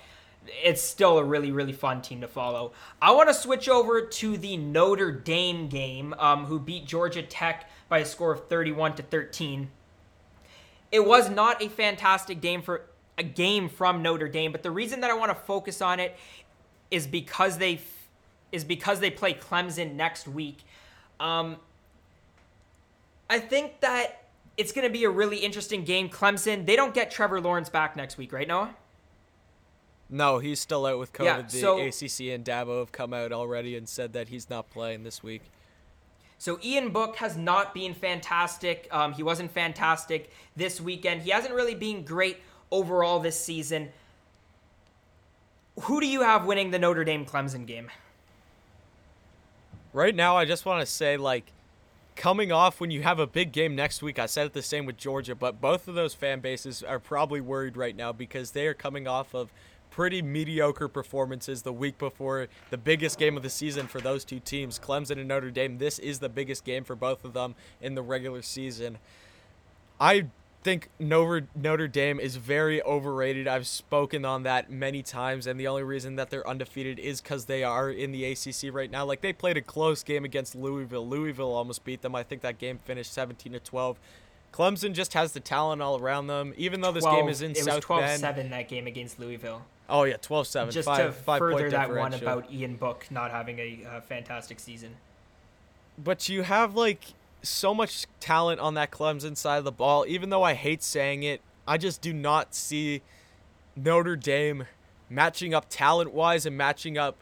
it's 0.47 0.81
still 0.81 1.17
a 1.19 1.23
really, 1.23 1.51
really 1.51 1.71
fun 1.71 2.01
team 2.01 2.21
to 2.21 2.27
follow. 2.27 2.73
I 3.01 3.11
want 3.11 3.29
to 3.29 3.33
switch 3.33 3.69
over 3.69 4.01
to 4.01 4.37
the 4.37 4.57
Notre 4.57 5.11
Dame 5.11 5.69
game, 5.69 6.13
um, 6.17 6.45
who 6.45 6.59
beat 6.59 6.85
Georgia 6.85 7.21
Tech 7.21 7.69
by 7.87 7.99
a 7.99 8.05
score 8.05 8.33
of 8.33 8.47
31 8.47 8.95
to 8.95 9.03
13. 9.03 9.69
It 10.91 11.05
was 11.05 11.29
not 11.29 11.61
a 11.63 11.69
fantastic 11.69 12.41
game 12.41 12.61
for 12.61 12.81
a 13.17 13.23
game 13.23 13.69
from 13.69 14.01
Notre 14.01 14.27
Dame, 14.27 14.51
but 14.51 14.63
the 14.63 14.71
reason 14.71 15.01
that 15.01 15.11
I 15.11 15.13
want 15.13 15.29
to 15.29 15.35
focus 15.35 15.81
on 15.81 15.99
it 15.99 16.17
is 16.91 17.07
because 17.07 17.57
they 17.57 17.79
is 18.51 18.63
because 18.63 18.99
they 18.99 19.09
play 19.09 19.33
Clemson 19.33 19.95
next 19.95 20.27
week. 20.27 20.59
Um, 21.19 21.57
I 23.33 23.39
think 23.39 23.79
that 23.79 24.25
it's 24.57 24.71
going 24.71 24.85
to 24.85 24.93
be 24.93 25.05
a 25.05 25.09
really 25.09 25.37
interesting 25.37 25.83
game. 25.83 26.07
Clemson, 26.07 26.67
they 26.67 26.75
don't 26.75 26.93
get 26.93 27.09
Trevor 27.09 27.41
Lawrence 27.41 27.67
back 27.67 27.95
next 27.95 28.15
week, 28.15 28.31
right, 28.31 28.47
Noah? 28.47 28.75
No, 30.07 30.37
he's 30.37 30.59
still 30.59 30.85
out 30.85 30.99
with 30.99 31.13
COVID. 31.13 31.25
Yeah, 31.25 31.41
the 31.41 31.59
so- 31.59 31.79
ACC 31.79 32.31
and 32.31 32.45
Dabo 32.45 32.77
have 32.77 32.91
come 32.91 33.11
out 33.11 33.31
already 33.31 33.75
and 33.75 33.89
said 33.89 34.13
that 34.13 34.27
he's 34.27 34.51
not 34.51 34.69
playing 34.69 35.03
this 35.03 35.23
week. 35.23 35.41
So 36.37 36.59
Ian 36.63 36.89
Book 36.89 37.15
has 37.15 37.35
not 37.35 37.73
been 37.73 37.95
fantastic. 37.95 38.87
Um, 38.91 39.13
he 39.13 39.23
wasn't 39.23 39.49
fantastic 39.49 40.29
this 40.55 40.79
weekend. 40.79 41.23
He 41.23 41.31
hasn't 41.31 41.55
really 41.55 41.73
been 41.73 42.05
great 42.05 42.37
overall 42.69 43.19
this 43.19 43.39
season. 43.39 43.89
Who 45.83 45.99
do 45.99 46.05
you 46.05 46.21
have 46.21 46.45
winning 46.45 46.69
the 46.69 46.77
Notre 46.77 47.03
Dame 47.03 47.25
Clemson 47.25 47.65
game? 47.65 47.89
Right 49.91 50.13
now, 50.13 50.37
I 50.37 50.45
just 50.45 50.67
want 50.67 50.81
to 50.81 50.85
say, 50.85 51.17
like, 51.17 51.52
coming 52.15 52.51
off 52.51 52.79
when 52.79 52.91
you 52.91 53.01
have 53.03 53.19
a 53.19 53.27
big 53.27 53.51
game 53.51 53.75
next 53.75 54.01
week, 54.01 54.19
I 54.19 54.25
said 54.25 54.47
it 54.47 54.53
the 54.53 54.61
same 54.61 54.85
with 54.85 54.97
Georgia, 54.97 55.35
but 55.35 55.59
both 55.61 55.87
of 55.87 55.95
those 55.95 56.13
fan 56.13 56.39
bases 56.39 56.83
are 56.83 56.99
probably 56.99 57.41
worried 57.41 57.77
right 57.77 57.95
now 57.95 58.11
because 58.11 58.51
they 58.51 58.67
are 58.67 58.73
coming 58.73 59.07
off 59.07 59.33
of 59.33 59.51
pretty 59.89 60.21
mediocre 60.23 60.87
performances 60.87 61.61
the 61.61 61.71
week 61.71 61.99
before 61.99 62.47
the 62.71 62.77
biggest 62.77 63.19
game 63.19 63.37
of 63.37 63.43
the 63.43 63.49
season 63.49 63.85
for 63.87 64.01
those 64.01 64.25
two 64.25 64.39
teams, 64.39 64.79
Clemson 64.79 65.19
and 65.19 65.27
Notre 65.27 65.51
Dame. 65.51 65.77
This 65.77 65.99
is 65.99 66.19
the 66.19 66.29
biggest 66.29 66.65
game 66.65 66.83
for 66.83 66.95
both 66.95 67.23
of 67.23 67.33
them 67.33 67.53
in 67.79 67.93
the 67.93 68.01
regular 68.01 68.41
season. 68.41 68.97
I 69.99 70.27
think 70.63 70.89
Notre, 70.99 71.47
Notre 71.55 71.87
Dame 71.87 72.19
is 72.19 72.37
very 72.37 72.81
overrated. 72.81 73.47
I've 73.47 73.67
spoken 73.67 74.25
on 74.25 74.43
that 74.43 74.71
many 74.71 75.03
times, 75.03 75.45
and 75.45 75.59
the 75.59 75.67
only 75.67 75.83
reason 75.83 76.15
that 76.15 76.29
they're 76.29 76.47
undefeated 76.47 76.99
is 76.99 77.21
because 77.21 77.45
they 77.45 77.63
are 77.63 77.89
in 77.89 78.11
the 78.11 78.25
ACC 78.25 78.73
right 78.73 78.89
now. 78.89 79.05
Like 79.05 79.21
they 79.21 79.33
played 79.33 79.57
a 79.57 79.61
close 79.61 80.03
game 80.03 80.25
against 80.25 80.55
Louisville. 80.55 81.07
Louisville 81.07 81.53
almost 81.53 81.83
beat 81.83 82.01
them. 82.01 82.15
I 82.15 82.23
think 82.23 82.41
that 82.41 82.57
game 82.57 82.79
finished 82.85 83.13
17 83.13 83.53
to 83.53 83.59
12. 83.59 83.99
Clemson 84.53 84.93
just 84.93 85.13
has 85.13 85.33
the 85.33 85.39
talent 85.39 85.81
all 85.81 85.99
around 85.99 86.27
them. 86.27 86.53
Even 86.57 86.81
though 86.81 86.91
this 86.91 87.05
game 87.05 87.27
is 87.27 87.41
in 87.41 87.51
it 87.51 87.57
South 87.57 87.75
was 87.75 87.85
12 87.85 88.01
Bend. 88.01 88.19
7 88.21 88.49
that 88.51 88.69
game 88.69 88.87
against 88.87 89.19
Louisville. 89.19 89.63
Oh 89.89 90.03
yeah, 90.03 90.17
12-7. 90.17 90.71
Just 90.71 90.85
five, 90.85 91.05
to 91.07 91.11
five 91.11 91.39
further 91.39 91.69
that 91.69 91.93
one 91.93 92.13
about 92.13 92.51
Ian 92.51 92.75
Book 92.75 93.07
not 93.09 93.31
having 93.31 93.59
a 93.59 93.83
uh, 93.85 94.01
fantastic 94.01 94.59
season. 94.59 94.95
but 95.97 96.29
you 96.29 96.43
have 96.43 96.75
like 96.75 97.13
so 97.43 97.73
much 97.73 98.05
talent 98.19 98.59
on 98.59 98.73
that 98.75 98.91
Clemson 98.91 99.37
side 99.37 99.57
of 99.57 99.63
the 99.65 99.71
ball. 99.71 100.05
Even 100.07 100.29
though 100.29 100.43
I 100.43 100.53
hate 100.53 100.81
saying 100.81 101.23
it, 101.23 101.41
I 101.67 101.77
just 101.77 102.01
do 102.01 102.13
not 102.13 102.55
see 102.55 103.01
Notre 103.75 104.15
Dame 104.15 104.65
matching 105.09 105.53
up 105.53 105.65
talent 105.69 106.13
wise 106.13 106.45
and 106.45 106.57
matching 106.57 106.97
up 106.97 107.17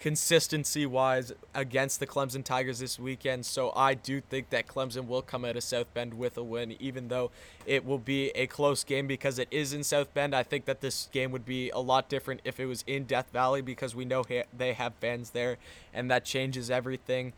consistency 0.00 0.86
wise 0.86 1.32
against 1.54 1.98
the 1.98 2.06
Clemson 2.06 2.44
Tigers 2.44 2.78
this 2.78 2.98
weekend. 2.98 3.44
So 3.44 3.72
I 3.74 3.94
do 3.94 4.20
think 4.20 4.50
that 4.50 4.68
Clemson 4.68 5.06
will 5.06 5.22
come 5.22 5.44
out 5.44 5.56
of 5.56 5.64
South 5.64 5.92
Bend 5.92 6.14
with 6.14 6.38
a 6.38 6.42
win, 6.42 6.76
even 6.78 7.08
though 7.08 7.30
it 7.66 7.84
will 7.84 7.98
be 7.98 8.28
a 8.30 8.46
close 8.46 8.84
game 8.84 9.06
because 9.06 9.38
it 9.38 9.48
is 9.50 9.72
in 9.72 9.82
South 9.82 10.14
Bend. 10.14 10.34
I 10.34 10.44
think 10.44 10.66
that 10.66 10.80
this 10.80 11.08
game 11.12 11.32
would 11.32 11.44
be 11.44 11.70
a 11.70 11.80
lot 11.80 12.08
different 12.08 12.40
if 12.44 12.60
it 12.60 12.66
was 12.66 12.84
in 12.86 13.04
Death 13.04 13.30
Valley 13.32 13.60
because 13.60 13.94
we 13.94 14.04
know 14.04 14.24
they 14.56 14.72
have 14.72 14.94
fans 15.00 15.30
there 15.30 15.58
and 15.92 16.10
that 16.10 16.24
changes 16.24 16.70
everything. 16.70 17.32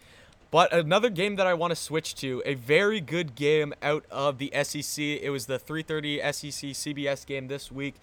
But 0.51 0.73
another 0.73 1.11
game 1.11 1.37
that 1.37 1.47
I 1.47 1.55
want 1.55 1.71
to 1.71 1.77
switch 1.77 2.15
to, 2.17 2.43
a 2.45 2.55
very 2.55 3.01
good 3.01 3.37
game 3.37 3.73
out 3.83 4.05
of 4.11 4.39
the 4.39 4.51
SEC. 4.65 4.99
It 4.99 5.31
was 5.31 5.47
the 5.47 5.59
3:30 5.59 6.21
SEC 6.33 6.75
CBS 6.75 7.25
game 7.25 7.47
this 7.47 7.71
week. 7.71 7.95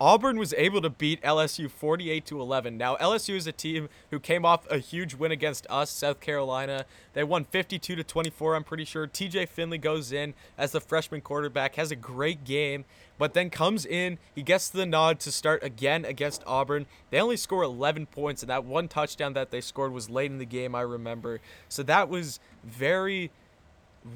Auburn 0.00 0.38
was 0.38 0.52
able 0.54 0.82
to 0.82 0.90
beat 0.90 1.22
LSU 1.22 1.70
48 1.70 2.26
to 2.26 2.40
11. 2.40 2.76
Now 2.76 2.96
LSU 2.96 3.36
is 3.36 3.46
a 3.46 3.52
team 3.52 3.88
who 4.10 4.18
came 4.18 4.44
off 4.44 4.68
a 4.68 4.78
huge 4.78 5.14
win 5.14 5.30
against 5.30 5.68
us, 5.70 5.88
South 5.88 6.18
Carolina. 6.18 6.84
They 7.12 7.22
won 7.22 7.44
52 7.44 7.94
to 7.94 8.02
24. 8.02 8.56
I'm 8.56 8.64
pretty 8.64 8.84
sure. 8.84 9.06
TJ 9.06 9.48
Finley 9.48 9.78
goes 9.78 10.10
in 10.10 10.34
as 10.58 10.72
the 10.72 10.80
freshman 10.80 11.20
quarterback, 11.20 11.76
has 11.76 11.92
a 11.92 11.96
great 11.96 12.42
game, 12.42 12.84
but 13.18 13.34
then 13.34 13.50
comes 13.50 13.86
in. 13.86 14.18
He 14.34 14.42
gets 14.42 14.68
the 14.68 14.84
nod 14.84 15.20
to 15.20 15.30
start 15.30 15.62
again 15.62 16.04
against 16.04 16.42
Auburn. 16.44 16.86
They 17.10 17.20
only 17.20 17.36
score 17.36 17.62
11 17.62 18.06
points, 18.06 18.42
and 18.42 18.50
that 18.50 18.64
one 18.64 18.88
touchdown 18.88 19.34
that 19.34 19.52
they 19.52 19.60
scored 19.60 19.92
was 19.92 20.10
late 20.10 20.30
in 20.30 20.38
the 20.38 20.44
game. 20.44 20.74
I 20.74 20.80
remember. 20.80 21.40
So 21.68 21.84
that 21.84 22.08
was 22.08 22.40
very 22.64 23.30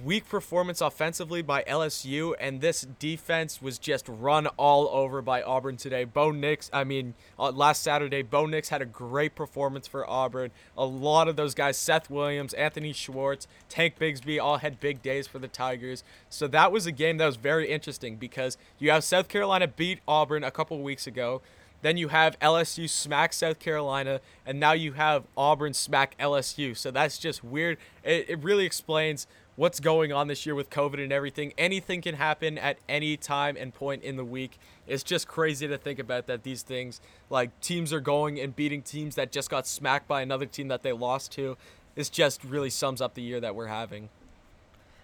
weak 0.04 0.28
performance 0.28 0.83
offensively 0.83 1.40
by 1.40 1.62
LSU, 1.62 2.35
and 2.38 2.61
this 2.61 2.87
defense 2.99 3.62
was 3.62 3.78
just 3.78 4.07
run 4.07 4.47
all 4.59 4.87
over 4.88 5.23
by 5.23 5.40
Auburn 5.40 5.78
today. 5.78 6.04
Bo 6.04 6.30
Nix, 6.30 6.68
I 6.75 6.85
mean, 6.85 7.14
uh, 7.38 7.50
last 7.50 7.83
Saturday, 7.83 8.21
Bo 8.23 8.45
Nix 8.45 8.68
had 8.68 8.83
a 8.83 8.87
great 8.87 9.35
performance 9.35 9.87
for 9.87 10.09
Auburn. 10.09 10.50
A 10.76 10.85
lot 10.85 11.26
of 11.26 11.37
those 11.37 11.54
guys, 11.54 11.78
Seth 11.78 12.11
Williams, 12.11 12.52
Anthony 12.54 12.92
Schwartz, 12.92 13.49
Tank 13.71 13.99
Bigsby, 13.99 14.40
all 14.40 14.59
had 14.59 14.78
big 14.78 15.00
days 15.00 15.26
for 15.26 15.38
the 15.38 15.49
Tigers. 15.49 16.04
So 16.28 16.47
that 16.49 16.71
was 16.71 16.85
a 16.85 16.92
game 16.92 17.16
that 17.16 17.26
was 17.26 17.37
very 17.37 17.71
interesting 17.71 18.16
because 18.16 18.59
you 18.78 18.90
have 18.90 19.04
South 19.04 19.28
Carolina 19.28 19.68
beat 19.68 20.00
Auburn 20.07 20.45
a 20.45 20.50
couple 20.50 20.78
weeks 20.83 21.07
ago. 21.07 21.40
Then 21.80 21.97
you 21.97 22.09
have 22.09 22.38
LSU 22.40 22.90
smack 22.90 23.33
South 23.33 23.59
Carolina, 23.61 24.21
and 24.45 24.59
now 24.59 24.73
you 24.73 24.95
have 24.95 25.25
Auburn 25.37 25.73
smack 25.75 26.18
LSU. 26.18 26.76
So 26.76 26.90
that's 26.90 27.18
just 27.18 27.45
weird. 27.45 27.78
It, 28.02 28.28
it 28.28 28.42
really 28.42 28.66
explains 28.66 29.28
what's 29.59 29.81
going 29.81 30.12
on 30.12 30.29
this 30.29 30.47
year 30.47 30.55
with 30.55 30.71
COVID 30.71 31.03
and 31.03 31.12
everything. 31.12 31.53
Anything 31.59 32.00
can 32.00 32.15
happen 32.15 32.59
at 32.59 32.79
any 32.88 33.17
time 33.17 33.57
and 33.59 33.75
point 33.75 34.05
in 34.05 34.17
the 34.17 34.25
week. 34.25 34.57
It's 34.87 35.03
just 35.03 35.27
crazy 35.27 35.67
to 35.67 35.77
think 35.77 35.99
about 35.99 36.29
that 36.29 36.45
these 36.45 36.62
things, 36.62 37.00
like 37.29 37.59
teams 37.61 37.93
are 37.93 38.00
going 38.00 38.38
and 38.38 38.55
beating 38.55 38.83
teams 38.83 39.17
that 39.17 39.33
just 39.33 39.50
got 39.50 39.67
smacked 39.67 40.07
by 40.07 40.23
another 40.23 40.47
team 40.47 40.69
that 40.69 40.85
they 40.85 40.93
lost 40.93 41.33
to. 41.33 41.57
This 41.97 42.09
just 42.09 42.45
really 42.45 42.71
sums 42.71 43.00
up 43.00 43.15
the 43.15 43.21
year 43.21 43.41
that 43.41 43.57
we're 43.57 43.67
having. 43.67 44.11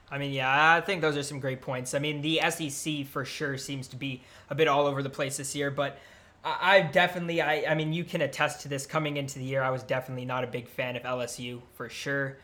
I 0.09 0.19
mean, 0.19 0.33
yeah, 0.33 0.75
I 0.77 0.81
think 0.81 1.01
those 1.01 1.17
are 1.17 1.25
some 1.25 1.41
great 1.41 1.61
points. 1.61 1.93
I 1.93 1.99
mean, 1.99 2.23
the 2.23 2.41
SEC 2.49 3.07
for 3.07 3.25
sure 3.25 3.59
seems 3.59 3.89
to 3.89 3.97
be 3.97 4.23
a 4.51 4.55
bit 4.55 4.69
all 4.69 4.87
over 4.87 5.03
the 5.03 5.11
place 5.11 5.37
this 5.37 5.57
year, 5.57 5.73
but 5.73 5.99
I 6.45 6.83
definitely, 6.83 7.43
I, 7.43 7.73
I 7.73 7.75
mean, 7.75 7.93
you 7.93 8.05
can 8.05 8.21
attest 8.21 8.61
to 8.61 8.69
this. 8.69 8.87
Coming 8.87 9.17
into 9.17 9.41
the 9.41 9.45
year, 9.45 9.65
I 9.65 9.71
was 9.71 9.83
definitely 9.83 10.27
not 10.27 10.45
a 10.45 10.47
big 10.47 10.69
fan 10.69 10.95
of 10.95 11.03
LSU 11.03 11.61
for 11.75 11.89
sure. 11.89 12.37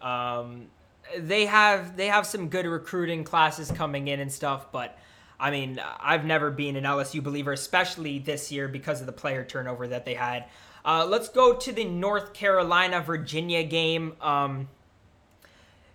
Um, 0.00 0.68
they 1.16 1.46
have 1.46 1.96
they 1.96 2.06
have 2.06 2.26
some 2.26 2.48
good 2.48 2.66
recruiting 2.66 3.24
classes 3.24 3.70
coming 3.70 4.08
in 4.08 4.20
and 4.20 4.32
stuff, 4.32 4.70
but 4.72 4.98
I 5.40 5.50
mean, 5.50 5.80
I've 6.00 6.24
never 6.24 6.50
been 6.50 6.76
an 6.76 6.84
LSU 6.84 7.22
believer, 7.22 7.52
especially 7.52 8.18
this 8.18 8.50
year 8.50 8.66
because 8.66 9.00
of 9.00 9.06
the 9.06 9.12
player 9.12 9.44
turnover 9.44 9.86
that 9.88 10.04
they 10.04 10.14
had. 10.14 10.46
Uh, 10.84 11.06
let's 11.06 11.28
go 11.28 11.54
to 11.54 11.72
the 11.72 11.84
North 11.84 12.32
Carolina 12.32 13.00
Virginia 13.00 13.62
game. 13.62 14.14
Um, 14.20 14.68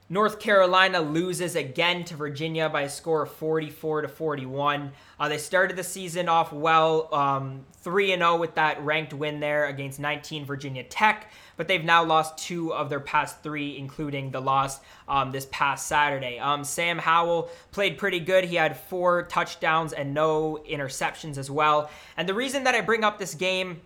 North 0.09 0.39
Carolina 0.39 0.99
loses 0.99 1.55
again 1.55 2.03
to 2.03 2.15
Virginia 2.15 2.67
by 2.67 2.81
a 2.81 2.89
score 2.89 3.23
of 3.23 3.31
44 3.31 4.01
to 4.01 4.07
41. 4.09 4.91
Uh, 5.17 5.29
they 5.29 5.37
started 5.37 5.77
the 5.77 5.83
season 5.83 6.27
off 6.27 6.51
well, 6.51 7.13
um, 7.13 7.65
3 7.81 8.11
and 8.11 8.21
0 8.21 8.37
with 8.37 8.55
that 8.55 8.83
ranked 8.83 9.13
win 9.13 9.39
there 9.39 9.67
against 9.67 10.01
19 10.01 10.45
Virginia 10.45 10.83
Tech, 10.83 11.31
but 11.55 11.69
they've 11.69 11.85
now 11.85 12.03
lost 12.03 12.37
two 12.37 12.73
of 12.73 12.89
their 12.89 12.99
past 12.99 13.41
three, 13.43 13.77
including 13.77 14.31
the 14.31 14.41
loss 14.41 14.81
um, 15.07 15.31
this 15.31 15.47
past 15.51 15.87
Saturday. 15.87 16.37
Um, 16.37 16.65
Sam 16.65 16.97
Howell 16.97 17.49
played 17.71 17.97
pretty 17.97 18.19
good. 18.19 18.43
He 18.43 18.57
had 18.57 18.75
four 18.75 19.23
touchdowns 19.23 19.93
and 19.93 20.13
no 20.13 20.61
interceptions 20.69 21.37
as 21.37 21.49
well. 21.49 21.89
And 22.17 22.27
the 22.27 22.33
reason 22.33 22.65
that 22.65 22.75
I 22.75 22.81
bring 22.81 23.05
up 23.05 23.19
this 23.19 23.35
game 23.35 23.79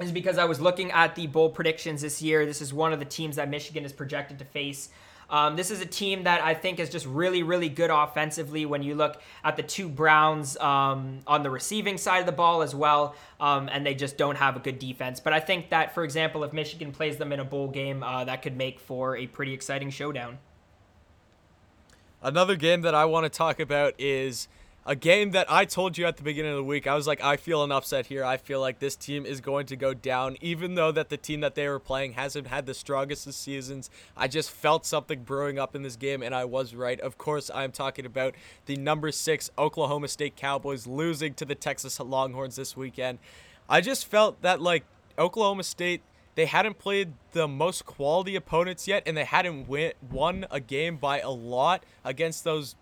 is 0.00 0.12
because 0.12 0.38
I 0.38 0.44
was 0.44 0.60
looking 0.60 0.92
at 0.92 1.16
the 1.16 1.26
bowl 1.26 1.50
predictions 1.50 2.02
this 2.02 2.22
year. 2.22 2.46
This 2.46 2.62
is 2.62 2.72
one 2.72 2.92
of 2.92 3.00
the 3.00 3.04
teams 3.04 3.36
that 3.36 3.48
Michigan 3.48 3.84
is 3.84 3.92
projected 3.92 4.38
to 4.38 4.44
face. 4.44 4.88
Um, 5.32 5.56
this 5.56 5.70
is 5.70 5.80
a 5.80 5.86
team 5.86 6.24
that 6.24 6.42
I 6.42 6.52
think 6.52 6.78
is 6.78 6.90
just 6.90 7.06
really, 7.06 7.42
really 7.42 7.70
good 7.70 7.88
offensively 7.88 8.66
when 8.66 8.82
you 8.82 8.94
look 8.94 9.20
at 9.42 9.56
the 9.56 9.62
two 9.62 9.88
Browns 9.88 10.58
um, 10.58 11.20
on 11.26 11.42
the 11.42 11.48
receiving 11.48 11.96
side 11.96 12.18
of 12.18 12.26
the 12.26 12.32
ball 12.32 12.60
as 12.60 12.74
well, 12.74 13.16
um, 13.40 13.70
and 13.72 13.84
they 13.86 13.94
just 13.94 14.18
don't 14.18 14.36
have 14.36 14.56
a 14.56 14.60
good 14.60 14.78
defense. 14.78 15.20
But 15.20 15.32
I 15.32 15.40
think 15.40 15.70
that, 15.70 15.94
for 15.94 16.04
example, 16.04 16.44
if 16.44 16.52
Michigan 16.52 16.92
plays 16.92 17.16
them 17.16 17.32
in 17.32 17.40
a 17.40 17.44
bowl 17.44 17.68
game, 17.68 18.02
uh, 18.02 18.24
that 18.24 18.42
could 18.42 18.58
make 18.58 18.78
for 18.78 19.16
a 19.16 19.26
pretty 19.26 19.54
exciting 19.54 19.88
showdown. 19.88 20.38
Another 22.20 22.54
game 22.54 22.82
that 22.82 22.94
I 22.94 23.06
want 23.06 23.24
to 23.24 23.30
talk 23.30 23.58
about 23.58 23.94
is 23.98 24.48
a 24.84 24.96
game 24.96 25.30
that 25.30 25.50
I 25.50 25.64
told 25.64 25.96
you 25.96 26.06
at 26.06 26.16
the 26.16 26.24
beginning 26.24 26.50
of 26.50 26.56
the 26.56 26.64
week. 26.64 26.86
I 26.86 26.94
was 26.94 27.06
like, 27.06 27.22
I 27.22 27.36
feel 27.36 27.62
an 27.62 27.70
upset 27.70 28.06
here. 28.06 28.24
I 28.24 28.36
feel 28.36 28.60
like 28.60 28.80
this 28.80 28.96
team 28.96 29.24
is 29.24 29.40
going 29.40 29.66
to 29.66 29.76
go 29.76 29.94
down, 29.94 30.36
even 30.40 30.74
though 30.74 30.90
that 30.90 31.08
the 31.08 31.16
team 31.16 31.40
that 31.40 31.54
they 31.54 31.68
were 31.68 31.78
playing 31.78 32.14
hasn't 32.14 32.48
had 32.48 32.66
the 32.66 32.74
strongest 32.74 33.26
of 33.26 33.34
seasons. 33.34 33.90
I 34.16 34.26
just 34.26 34.50
felt 34.50 34.84
something 34.84 35.22
brewing 35.22 35.58
up 35.58 35.76
in 35.76 35.82
this 35.82 35.96
game, 35.96 36.22
and 36.22 36.34
I 36.34 36.44
was 36.44 36.74
right. 36.74 37.00
Of 37.00 37.16
course, 37.16 37.50
I'm 37.54 37.70
talking 37.70 38.04
about 38.04 38.34
the 38.66 38.76
number 38.76 39.12
six 39.12 39.50
Oklahoma 39.56 40.08
State 40.08 40.34
Cowboys 40.34 40.86
losing 40.86 41.34
to 41.34 41.44
the 41.44 41.54
Texas 41.54 42.00
Longhorns 42.00 42.56
this 42.56 42.76
weekend. 42.76 43.20
I 43.68 43.80
just 43.80 44.06
felt 44.06 44.42
that 44.42 44.60
like 44.60 44.84
Oklahoma 45.18 45.62
State 45.62 46.02
they 46.34 46.46
hadn't 46.46 46.78
played 46.78 47.12
the 47.32 47.46
most 47.46 47.84
quality 47.84 48.36
opponents 48.36 48.88
yet, 48.88 49.02
and 49.06 49.16
they 49.16 49.24
hadn't 49.24 49.68
win, 49.68 49.92
won 50.10 50.46
a 50.50 50.60
game 50.60 50.96
by 50.96 51.20
a 51.20 51.30
lot 51.30 51.84
against 52.04 52.42
those 52.42 52.74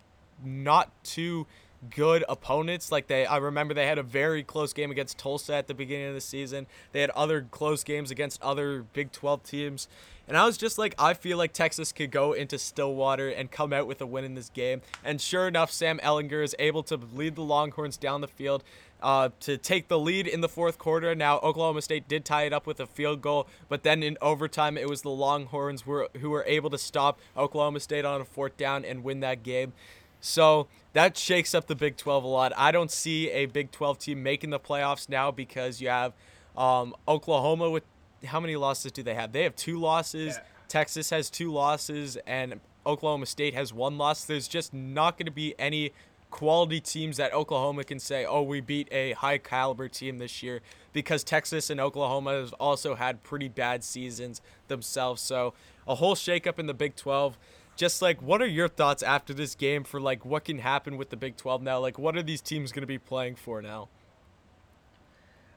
not 0.44 0.90
too 1.04 1.46
good 1.88 2.24
opponents. 2.28 2.92
Like 2.92 3.06
they, 3.06 3.26
I 3.26 3.38
remember 3.38 3.74
they 3.74 3.86
had 3.86 3.98
a 3.98 4.02
very 4.02 4.42
close 4.42 4.72
game 4.72 4.90
against 4.90 5.18
Tulsa 5.18 5.54
at 5.54 5.66
the 5.66 5.74
beginning 5.74 6.08
of 6.08 6.14
the 6.14 6.20
season. 6.20 6.66
They 6.92 7.00
had 7.00 7.10
other 7.10 7.46
close 7.50 7.84
games 7.84 8.10
against 8.10 8.42
other 8.42 8.82
Big 8.82 9.12
12 9.12 9.42
teams. 9.42 9.88
And 10.28 10.36
I 10.36 10.44
was 10.46 10.56
just 10.56 10.78
like, 10.78 10.94
I 10.96 11.14
feel 11.14 11.38
like 11.38 11.52
Texas 11.52 11.90
could 11.90 12.12
go 12.12 12.32
into 12.34 12.56
Stillwater 12.56 13.28
and 13.28 13.50
come 13.50 13.72
out 13.72 13.88
with 13.88 14.00
a 14.00 14.06
win 14.06 14.24
in 14.24 14.34
this 14.36 14.48
game. 14.48 14.80
And 15.02 15.20
sure 15.20 15.48
enough, 15.48 15.72
Sam 15.72 15.98
Ehlinger 16.04 16.44
is 16.44 16.54
able 16.60 16.84
to 16.84 17.00
lead 17.12 17.34
the 17.34 17.42
Longhorns 17.42 17.96
down 17.96 18.20
the 18.20 18.28
field 18.28 18.62
uh, 19.02 19.30
to 19.40 19.56
take 19.56 19.88
the 19.88 19.98
lead 19.98 20.28
in 20.28 20.40
the 20.40 20.48
fourth 20.48 20.78
quarter. 20.78 21.16
Now, 21.16 21.38
Oklahoma 21.38 21.82
State 21.82 22.06
did 22.06 22.24
tie 22.24 22.44
it 22.44 22.52
up 22.52 22.64
with 22.64 22.78
a 22.78 22.86
field 22.86 23.22
goal, 23.22 23.48
but 23.68 23.82
then 23.82 24.04
in 24.04 24.16
overtime, 24.22 24.78
it 24.78 24.88
was 24.88 25.02
the 25.02 25.10
Longhorns 25.10 25.84
were, 25.84 26.08
who 26.20 26.30
were 26.30 26.44
able 26.46 26.70
to 26.70 26.78
stop 26.78 27.18
Oklahoma 27.36 27.80
State 27.80 28.04
on 28.04 28.20
a 28.20 28.24
fourth 28.24 28.56
down 28.56 28.84
and 28.84 29.02
win 29.02 29.20
that 29.20 29.42
game. 29.42 29.72
So 30.20 30.68
that 30.92 31.16
shakes 31.16 31.54
up 31.54 31.66
the 31.66 31.76
Big 31.76 31.96
12 31.96 32.24
a 32.24 32.26
lot. 32.26 32.52
I 32.56 32.72
don't 32.72 32.90
see 32.90 33.30
a 33.30 33.46
Big 33.46 33.70
12 33.70 33.98
team 33.98 34.22
making 34.22 34.50
the 34.50 34.60
playoffs 34.60 35.08
now 35.08 35.30
because 35.30 35.80
you 35.80 35.88
have 35.88 36.12
um, 36.56 36.94
Oklahoma 37.08 37.70
with 37.70 37.84
how 38.24 38.40
many 38.40 38.56
losses 38.56 38.92
do 38.92 39.02
they 39.02 39.14
have? 39.14 39.32
They 39.32 39.44
have 39.44 39.56
two 39.56 39.78
losses. 39.78 40.36
Yeah. 40.36 40.42
Texas 40.68 41.10
has 41.10 41.30
two 41.30 41.52
losses, 41.52 42.16
and 42.26 42.60
Oklahoma 42.86 43.26
State 43.26 43.54
has 43.54 43.72
one 43.72 43.98
loss. 43.98 44.24
There's 44.24 44.46
just 44.46 44.72
not 44.72 45.16
going 45.18 45.26
to 45.26 45.32
be 45.32 45.54
any 45.58 45.92
quality 46.30 46.80
teams 46.80 47.16
that 47.16 47.32
Oklahoma 47.34 47.82
can 47.84 47.98
say, 47.98 48.24
oh, 48.24 48.42
we 48.42 48.60
beat 48.60 48.88
a 48.92 49.12
high 49.12 49.38
caliber 49.38 49.88
team 49.88 50.18
this 50.18 50.42
year 50.42 50.60
because 50.92 51.24
Texas 51.24 51.70
and 51.70 51.80
Oklahoma 51.80 52.34
have 52.34 52.54
also 52.54 52.94
had 52.94 53.22
pretty 53.22 53.48
bad 53.48 53.82
seasons 53.82 54.40
themselves. 54.68 55.20
So 55.20 55.54
a 55.88 55.96
whole 55.96 56.14
shakeup 56.14 56.58
in 56.58 56.66
the 56.66 56.74
Big 56.74 56.94
12 56.94 57.36
just 57.80 58.02
like 58.02 58.20
what 58.20 58.42
are 58.42 58.46
your 58.46 58.68
thoughts 58.68 59.02
after 59.02 59.32
this 59.32 59.54
game 59.54 59.84
for 59.84 59.98
like 59.98 60.26
what 60.26 60.44
can 60.44 60.58
happen 60.58 60.98
with 60.98 61.08
the 61.08 61.16
Big 61.16 61.38
12 61.38 61.62
now? 61.62 61.80
Like 61.80 61.98
what 61.98 62.14
are 62.14 62.22
these 62.22 62.42
teams 62.42 62.72
going 62.72 62.82
to 62.82 62.86
be 62.86 62.98
playing 62.98 63.36
for 63.36 63.62
now? 63.62 63.88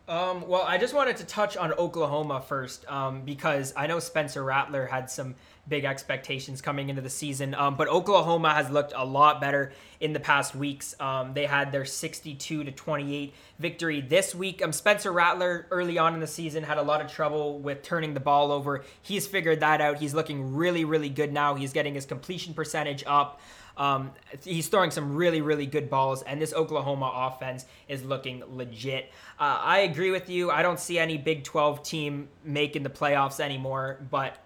Um, 0.08 0.48
well, 0.48 0.64
I 0.64 0.78
just 0.78 0.94
wanted 0.94 1.18
to 1.18 1.26
touch 1.26 1.58
on 1.58 1.74
Oklahoma 1.74 2.42
first 2.42 2.90
um, 2.90 3.24
because 3.24 3.74
I 3.76 3.88
know 3.88 4.00
Spencer 4.00 4.42
Rattler 4.42 4.86
had 4.86 5.10
some 5.10 5.36
big 5.68 5.86
expectations 5.86 6.62
coming 6.62 6.90
into 6.90 7.02
the 7.02 7.10
season, 7.10 7.54
um, 7.54 7.76
but 7.76 7.88
Oklahoma 7.88 8.54
has 8.54 8.70
looked 8.70 8.94
a 8.96 9.06
lot 9.06 9.40
better 9.40 9.72
in 10.00 10.12
the 10.12 10.20
past 10.20 10.56
weeks. 10.56 10.94
Um, 11.00 11.34
they 11.34 11.46
had 11.46 11.72
their 11.72 11.86
62 11.86 12.64
to 12.66 12.72
28 12.72 13.34
victory 13.60 14.02
this 14.02 14.36
week. 14.36 14.62
Um, 14.62 14.74
Spencer 14.74 15.12
Rattler 15.12 15.68
early 15.72 15.98
on 15.98 16.14
in 16.14 16.20
the 16.20 16.28
season 16.28 16.64
had 16.64 16.78
a 16.78 16.82
lot 16.82 17.00
of 17.00 17.10
trouble 17.12 17.60
with 17.60 17.82
turning 17.82 18.14
the 18.14 18.20
ball 18.20 18.52
over. 18.52 18.84
He's 19.02 19.26
figured 19.26 19.62
that 19.62 19.80
out. 19.80 19.98
He's 19.98 20.14
looking 20.14 20.54
really, 20.54 20.84
really 20.84 21.10
good 21.10 21.32
now. 21.32 21.56
He's 21.56 21.72
getting 21.72 21.96
his 21.96 22.06
completion 22.06 22.54
percentage 22.54 23.04
up. 23.08 23.40
Um, 23.76 24.12
he's 24.44 24.68
throwing 24.68 24.92
some 24.92 25.16
really, 25.16 25.42
really 25.42 25.66
good 25.66 25.90
balls, 25.90 26.22
and 26.22 26.40
this 26.40 26.54
Oklahoma 26.54 27.12
offense 27.16 27.66
is 27.88 28.04
looking 28.04 28.44
legit. 28.48 29.12
Uh, 29.40 29.58
I 29.62 29.80
agree 29.80 30.12
with 30.12 30.30
you. 30.30 30.52
I 30.52 30.62
don't 30.62 30.80
see 30.80 31.00
any 31.00 31.18
Big 31.18 31.44
12 31.44 31.82
team 31.82 32.28
making 32.44 32.84
the 32.84 32.90
playoffs 32.90 33.40
anymore, 33.40 34.00
but 34.12 34.38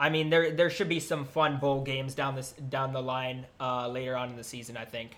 I 0.00 0.10
mean, 0.10 0.30
there 0.30 0.50
there 0.52 0.70
should 0.70 0.88
be 0.88 1.00
some 1.00 1.24
fun 1.24 1.58
bowl 1.58 1.82
games 1.82 2.14
down 2.14 2.36
this 2.36 2.52
down 2.52 2.92
the 2.92 3.02
line 3.02 3.46
uh, 3.60 3.88
later 3.88 4.16
on 4.16 4.30
in 4.30 4.36
the 4.36 4.44
season. 4.44 4.76
I 4.76 4.84
think. 4.84 5.16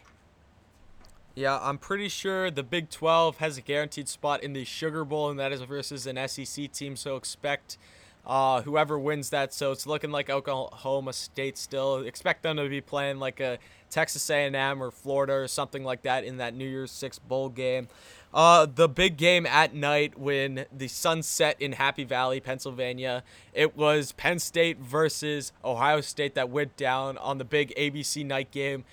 Yeah, 1.34 1.58
I'm 1.62 1.78
pretty 1.78 2.08
sure 2.08 2.50
the 2.50 2.64
Big 2.64 2.90
12 2.90 3.38
has 3.38 3.56
a 3.56 3.60
guaranteed 3.60 4.08
spot 4.08 4.42
in 4.42 4.52
the 4.52 4.64
Sugar 4.64 5.04
Bowl, 5.04 5.30
and 5.30 5.38
that 5.38 5.52
is 5.52 5.60
versus 5.62 6.06
an 6.06 6.18
SEC 6.28 6.72
team. 6.72 6.96
So 6.96 7.16
expect 7.16 7.78
uh, 8.26 8.62
whoever 8.62 8.98
wins 8.98 9.30
that. 9.30 9.54
So 9.54 9.70
it's 9.72 9.86
looking 9.86 10.10
like 10.10 10.28
Oklahoma 10.28 11.12
State 11.12 11.56
still. 11.56 11.98
Expect 11.98 12.42
them 12.42 12.56
to 12.56 12.68
be 12.68 12.80
playing 12.80 13.18
like 13.18 13.40
a 13.40 13.58
Texas 13.90 14.28
A&M 14.28 14.82
or 14.82 14.90
Florida 14.90 15.34
or 15.34 15.48
something 15.48 15.84
like 15.84 16.02
that 16.02 16.24
in 16.24 16.38
that 16.38 16.54
New 16.54 16.68
Year's 16.68 16.90
Six 16.90 17.18
bowl 17.18 17.48
game. 17.48 17.88
Uh, 18.32 18.64
the 18.66 18.88
big 18.88 19.16
game 19.16 19.44
at 19.44 19.74
night 19.74 20.18
when 20.18 20.64
the 20.72 20.86
sun 20.86 21.22
set 21.22 21.60
in 21.60 21.72
Happy 21.72 22.04
Valley, 22.04 22.40
Pennsylvania. 22.40 23.24
It 23.52 23.76
was 23.76 24.12
Penn 24.12 24.38
State 24.38 24.78
versus 24.78 25.52
Ohio 25.64 26.00
State 26.00 26.34
that 26.36 26.48
went 26.48 26.76
down 26.76 27.18
on 27.18 27.38
the 27.38 27.44
big 27.44 27.74
ABC 27.76 28.24
night 28.24 28.50
game. 28.52 28.84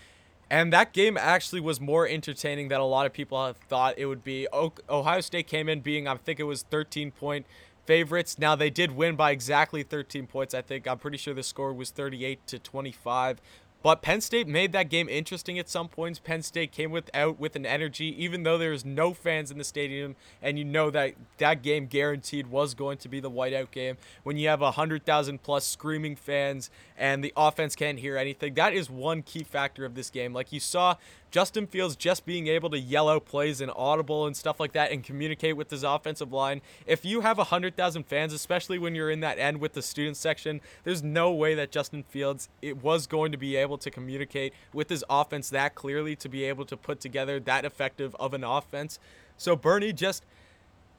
And 0.49 0.71
that 0.73 0.93
game 0.93 1.17
actually 1.17 1.59
was 1.61 1.79
more 1.79 2.07
entertaining 2.07 2.69
than 2.69 2.79
a 2.79 2.85
lot 2.85 3.05
of 3.05 3.13
people 3.13 3.53
thought 3.67 3.95
it 3.97 4.05
would 4.05 4.23
be. 4.23 4.47
Ohio 4.53 5.21
State 5.21 5.45
came 5.45 5.69
in 5.69 5.81
being, 5.81 6.07
I 6.07 6.15
think 6.15 6.39
it 6.39 6.43
was 6.43 6.63
13 6.63 7.11
point 7.11 7.45
favorites. 7.85 8.39
Now 8.39 8.55
they 8.55 8.69
did 8.69 8.91
win 8.91 9.15
by 9.15 9.31
exactly 9.31 9.83
13 9.83 10.27
points. 10.27 10.53
I 10.53 10.61
think 10.61 10.87
I'm 10.87 10.97
pretty 10.97 11.17
sure 11.17 11.33
the 11.33 11.43
score 11.43 11.73
was 11.73 11.89
38 11.89 12.45
to 12.47 12.59
25. 12.59 13.41
But 13.87 14.01
Penn 14.01 14.19
State 14.19 14.49
made 14.49 14.73
that 14.73 14.89
game 14.89 15.07
interesting 15.07 15.57
at 15.57 15.69
some 15.69 15.87
points. 15.87 16.19
Penn 16.19 16.41
State 16.41 16.73
came 16.73 16.91
with 16.91 17.09
out 17.13 17.39
with 17.39 17.55
an 17.55 17.65
energy, 17.65 18.13
even 18.21 18.43
though 18.43 18.57
there 18.57 18.71
was 18.71 18.83
no 18.83 19.13
fans 19.13 19.49
in 19.49 19.57
the 19.57 19.63
stadium, 19.63 20.17
and 20.41 20.59
you 20.59 20.65
know 20.65 20.89
that 20.89 21.13
that 21.37 21.61
game 21.63 21.85
guaranteed 21.85 22.47
was 22.47 22.73
going 22.73 22.97
to 22.97 23.07
be 23.07 23.21
the 23.21 23.31
whiteout 23.31 23.71
game. 23.71 23.95
When 24.23 24.35
you 24.35 24.49
have 24.49 24.59
hundred 24.59 25.05
thousand 25.05 25.41
plus 25.41 25.65
screaming 25.65 26.17
fans 26.17 26.69
and 26.97 27.23
the 27.23 27.33
offense 27.37 27.75
can't 27.75 27.99
hear 27.99 28.17
anything, 28.17 28.53
that 28.55 28.73
is 28.73 28.89
one 28.89 29.21
key 29.21 29.43
factor 29.43 29.85
of 29.85 29.95
this 29.95 30.09
game. 30.09 30.33
Like 30.33 30.51
you 30.51 30.59
saw 30.59 30.95
Justin 31.29 31.67
Fields 31.67 31.95
just 31.95 32.25
being 32.25 32.47
able 32.47 32.69
to 32.69 32.79
yell 32.79 33.09
out 33.09 33.25
plays 33.25 33.61
and 33.61 33.71
audible 33.75 34.25
and 34.25 34.35
stuff 34.35 34.59
like 34.59 34.71
that 34.73 34.91
and 34.91 35.03
communicate 35.03 35.57
with 35.57 35.69
his 35.69 35.83
offensive 35.83 36.31
line. 36.31 36.61
If 36.85 37.05
you 37.05 37.21
have 37.21 37.37
100,000 37.37 38.03
fans, 38.03 38.33
especially 38.33 38.79
when 38.79 38.95
you're 38.95 39.11
in 39.11 39.19
that 39.19 39.37
end 39.37 39.59
with 39.59 39.73
the 39.73 39.81
student 39.81 40.17
section, 40.17 40.61
there's 40.83 41.03
no 41.03 41.31
way 41.31 41.53
that 41.55 41.71
Justin 41.71 42.03
Fields 42.03 42.49
it 42.61 42.81
was 42.81 43.07
going 43.07 43.31
to 43.31 43.37
be 43.37 43.55
able 43.55 43.77
to 43.77 43.91
communicate 43.91 44.53
with 44.73 44.89
his 44.89 45.03
offense 45.09 45.49
that 45.49 45.75
clearly 45.75 46.15
to 46.15 46.29
be 46.29 46.43
able 46.45 46.65
to 46.65 46.77
put 46.77 46.99
together 46.99 47.39
that 47.41 47.65
effective 47.65 48.15
of 48.19 48.33
an 48.33 48.43
offense. 48.43 48.99
So 49.37 49.55
Bernie 49.55 49.93
just 49.93 50.25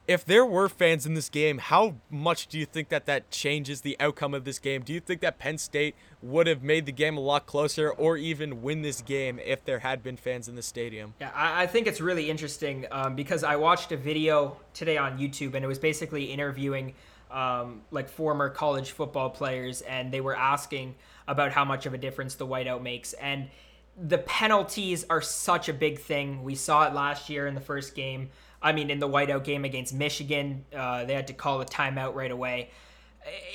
if 0.09 0.25
there 0.25 0.43
were 0.43 0.67
fans 0.67 1.05
in 1.05 1.13
this 1.13 1.29
game, 1.29 1.59
how 1.59 1.93
much 2.09 2.47
do 2.47 2.57
you 2.57 2.65
think 2.65 2.89
that 2.89 3.05
that 3.05 3.29
changes 3.29 3.81
the 3.81 3.95
outcome 3.99 4.33
of 4.33 4.43
this 4.43 4.57
game? 4.57 4.81
Do 4.81 4.91
you 4.91 4.99
think 4.99 5.21
that 5.21 5.37
Penn 5.37 5.59
State 5.59 5.93
would 6.23 6.47
have 6.47 6.63
made 6.63 6.87
the 6.87 6.91
game 6.91 7.15
a 7.15 7.19
lot 7.19 7.45
closer 7.45 7.91
or 7.91 8.17
even 8.17 8.63
win 8.63 8.81
this 8.81 9.03
game 9.03 9.39
if 9.45 9.63
there 9.63 9.77
had 9.77 10.01
been 10.01 10.17
fans 10.17 10.47
in 10.47 10.55
the 10.55 10.63
stadium? 10.63 11.13
Yeah, 11.21 11.29
I, 11.35 11.67
think 11.67 11.85
it's 11.85 12.01
really 12.01 12.27
interesting 12.27 12.87
um, 12.89 13.15
because 13.15 13.43
I 13.43 13.57
watched 13.57 13.91
a 13.91 13.97
video 13.97 14.57
today 14.73 14.97
on 14.97 15.19
YouTube 15.19 15.53
and 15.53 15.63
it 15.63 15.67
was 15.67 15.77
basically 15.77 16.25
interviewing 16.25 16.95
um, 17.29 17.83
like 17.91 18.09
former 18.09 18.49
college 18.49 18.89
football 18.89 19.29
players 19.29 19.81
and 19.81 20.11
they 20.11 20.21
were 20.21 20.35
asking 20.35 20.95
about 21.27 21.51
how 21.51 21.63
much 21.63 21.85
of 21.85 21.93
a 21.93 21.99
difference 21.99 22.33
the 22.33 22.47
whiteout 22.47 22.81
makes. 22.81 23.13
And 23.13 23.47
the 23.95 24.17
penalties 24.17 25.05
are 25.07 25.21
such 25.21 25.69
a 25.69 25.73
big 25.73 25.99
thing. 25.99 26.41
We 26.41 26.55
saw 26.55 26.87
it 26.87 26.95
last 26.95 27.29
year 27.29 27.45
in 27.45 27.53
the 27.53 27.61
first 27.61 27.93
game. 27.93 28.31
I 28.61 28.73
mean, 28.73 28.89
in 28.89 28.99
the 28.99 29.07
whiteout 29.07 29.43
game 29.43 29.65
against 29.65 29.93
Michigan, 29.93 30.65
uh, 30.75 31.05
they 31.05 31.13
had 31.13 31.27
to 31.27 31.33
call 31.33 31.61
a 31.61 31.65
timeout 31.65 32.15
right 32.15 32.31
away. 32.31 32.71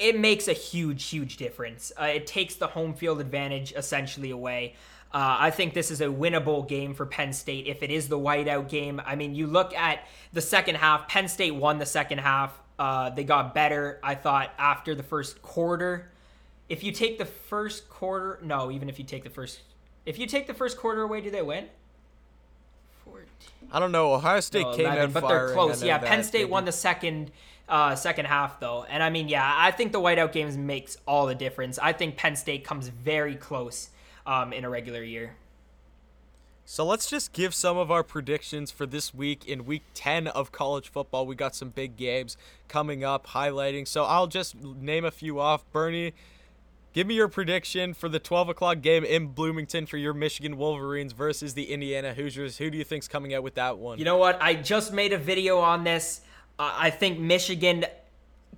It 0.01 0.19
makes 0.19 0.49
a 0.49 0.53
huge, 0.53 1.05
huge 1.05 1.37
difference. 1.37 1.93
Uh, 2.01 2.05
it 2.05 2.27
takes 2.27 2.55
the 2.55 2.69
home 2.69 2.95
field 2.95 3.21
advantage 3.21 3.73
essentially 3.73 4.31
away. 4.31 4.75
Uh, 5.12 5.37
I 5.38 5.51
think 5.51 5.75
this 5.75 5.90
is 5.90 6.01
a 6.01 6.07
winnable 6.07 6.67
game 6.67 6.93
for 6.93 7.07
Penn 7.07 7.33
State 7.33 7.67
if 7.67 7.83
it 7.83 7.90
is 7.90 8.09
the 8.09 8.19
whiteout 8.19 8.69
game. 8.69 9.01
I 9.05 9.14
mean, 9.14 9.35
you 9.35 9.47
look 9.47 9.73
at 9.75 10.07
the 10.33 10.40
second 10.40 10.77
half, 10.77 11.07
Penn 11.07 11.29
State 11.29 11.53
won 11.55 11.79
the 11.79 11.87
second 11.87 12.19
half. 12.19 12.61
Uh, 12.79 13.11
they 13.11 13.23
got 13.23 13.55
better, 13.55 14.01
I 14.03 14.17
thought, 14.17 14.53
after 14.59 14.95
the 14.95 15.05
first 15.05 15.40
quarter. 15.40 16.11
If 16.69 16.83
you 16.83 16.90
take 16.90 17.19
the 17.19 17.27
first 17.27 17.88
quarter, 17.88 18.40
no, 18.43 18.73
even 18.73 18.88
if 18.88 18.99
you 18.99 19.05
take 19.05 19.23
the 19.23 19.31
first, 19.31 19.61
if 20.05 20.19
you 20.19 20.27
take 20.27 20.49
the 20.49 20.55
first 20.55 20.79
quarter 20.79 21.03
away, 21.03 21.21
do 21.21 21.31
they 21.31 21.43
win? 21.43 21.69
I 23.73 23.81
don't 23.81 23.92
know. 23.92 24.14
Ohio 24.14 24.40
State 24.40 24.62
no, 24.62 24.77
came 24.77 24.87
11, 24.87 25.03
out 25.03 25.12
but 25.12 25.29
they're 25.29 25.53
close. 25.53 25.83
Yeah, 25.83 25.99
Penn 25.99 26.23
State 26.23 26.49
won 26.49 26.64
the 26.64 26.73
second 26.73 27.31
uh, 27.68 27.94
second 27.97 28.27
half 28.27 28.61
though, 28.61 28.85
and 28.85 29.03
I 29.03 29.11
mean, 29.11 29.29
yeah, 29.29 29.53
I 29.57 29.70
think 29.70 29.92
the 29.92 30.01
whiteout 30.01 30.33
games 30.33 30.57
makes 30.57 30.97
all 31.07 31.27
the 31.27 31.35
difference. 31.35 31.79
I 31.79 31.92
think 31.92 32.16
Penn 32.16 32.37
State 32.37 32.64
comes 32.64 32.88
very 32.88 33.35
close 33.35 33.90
um, 34.27 34.53
in 34.53 34.64
a 34.64 34.70
regular 34.70 35.03
year. 35.03 35.37
So 36.66 36.87
let's 36.87 37.11
just 37.11 37.35
give 37.35 37.55
some 37.55 37.77
of 37.77 37.90
our 37.90 38.03
predictions 38.03 38.70
for 38.70 38.87
this 38.87 39.12
week 39.12 39.47
in 39.47 39.66
week 39.66 39.83
10 39.92 40.29
of 40.29 40.51
college 40.51 40.88
football. 40.88 41.27
We 41.27 41.35
got 41.35 41.55
some 41.55 41.68
big 41.68 41.97
games 41.97 42.38
coming 42.68 43.05
up, 43.05 43.29
highlighting. 43.29 43.87
So 43.87 44.05
I'll 44.05 44.27
just 44.27 44.55
name 44.57 45.05
a 45.05 45.11
few 45.11 45.38
off. 45.38 45.70
Bernie, 45.73 46.14
Give 46.94 47.09
me 47.09 47.14
your 47.14 47.26
prediction 47.26 47.92
for 47.92 48.09
the 48.09 48.20
12 48.20 48.50
o'clock 48.50 48.80
game 48.80 49.04
in 49.04 49.26
Bloomington 49.26 49.85
for 49.85 49.96
your 49.96 50.14
Michigan 50.14 50.57
Wolverines 50.57 51.12
versus 51.12 51.54
the 51.54 51.72
Indiana 51.72 52.14
Hoosiers. 52.14 52.59
Who 52.59 52.70
do 52.70 52.78
you 52.78 52.85
think's 52.85 53.09
coming 53.09 53.35
out 53.35 53.42
with 53.42 53.57
that 53.57 53.78
one? 53.78 53.98
You 53.98 54.04
know 54.04 54.16
what? 54.16 54.40
I 54.40 54.54
just 54.54 54.92
made 54.92 55.12
a 55.12 55.18
video 55.18 55.59
on 55.59 55.83
this. 55.83 56.20
Uh, 56.57 56.72
I 56.72 56.90
think 56.90 57.18
Michigan 57.18 57.85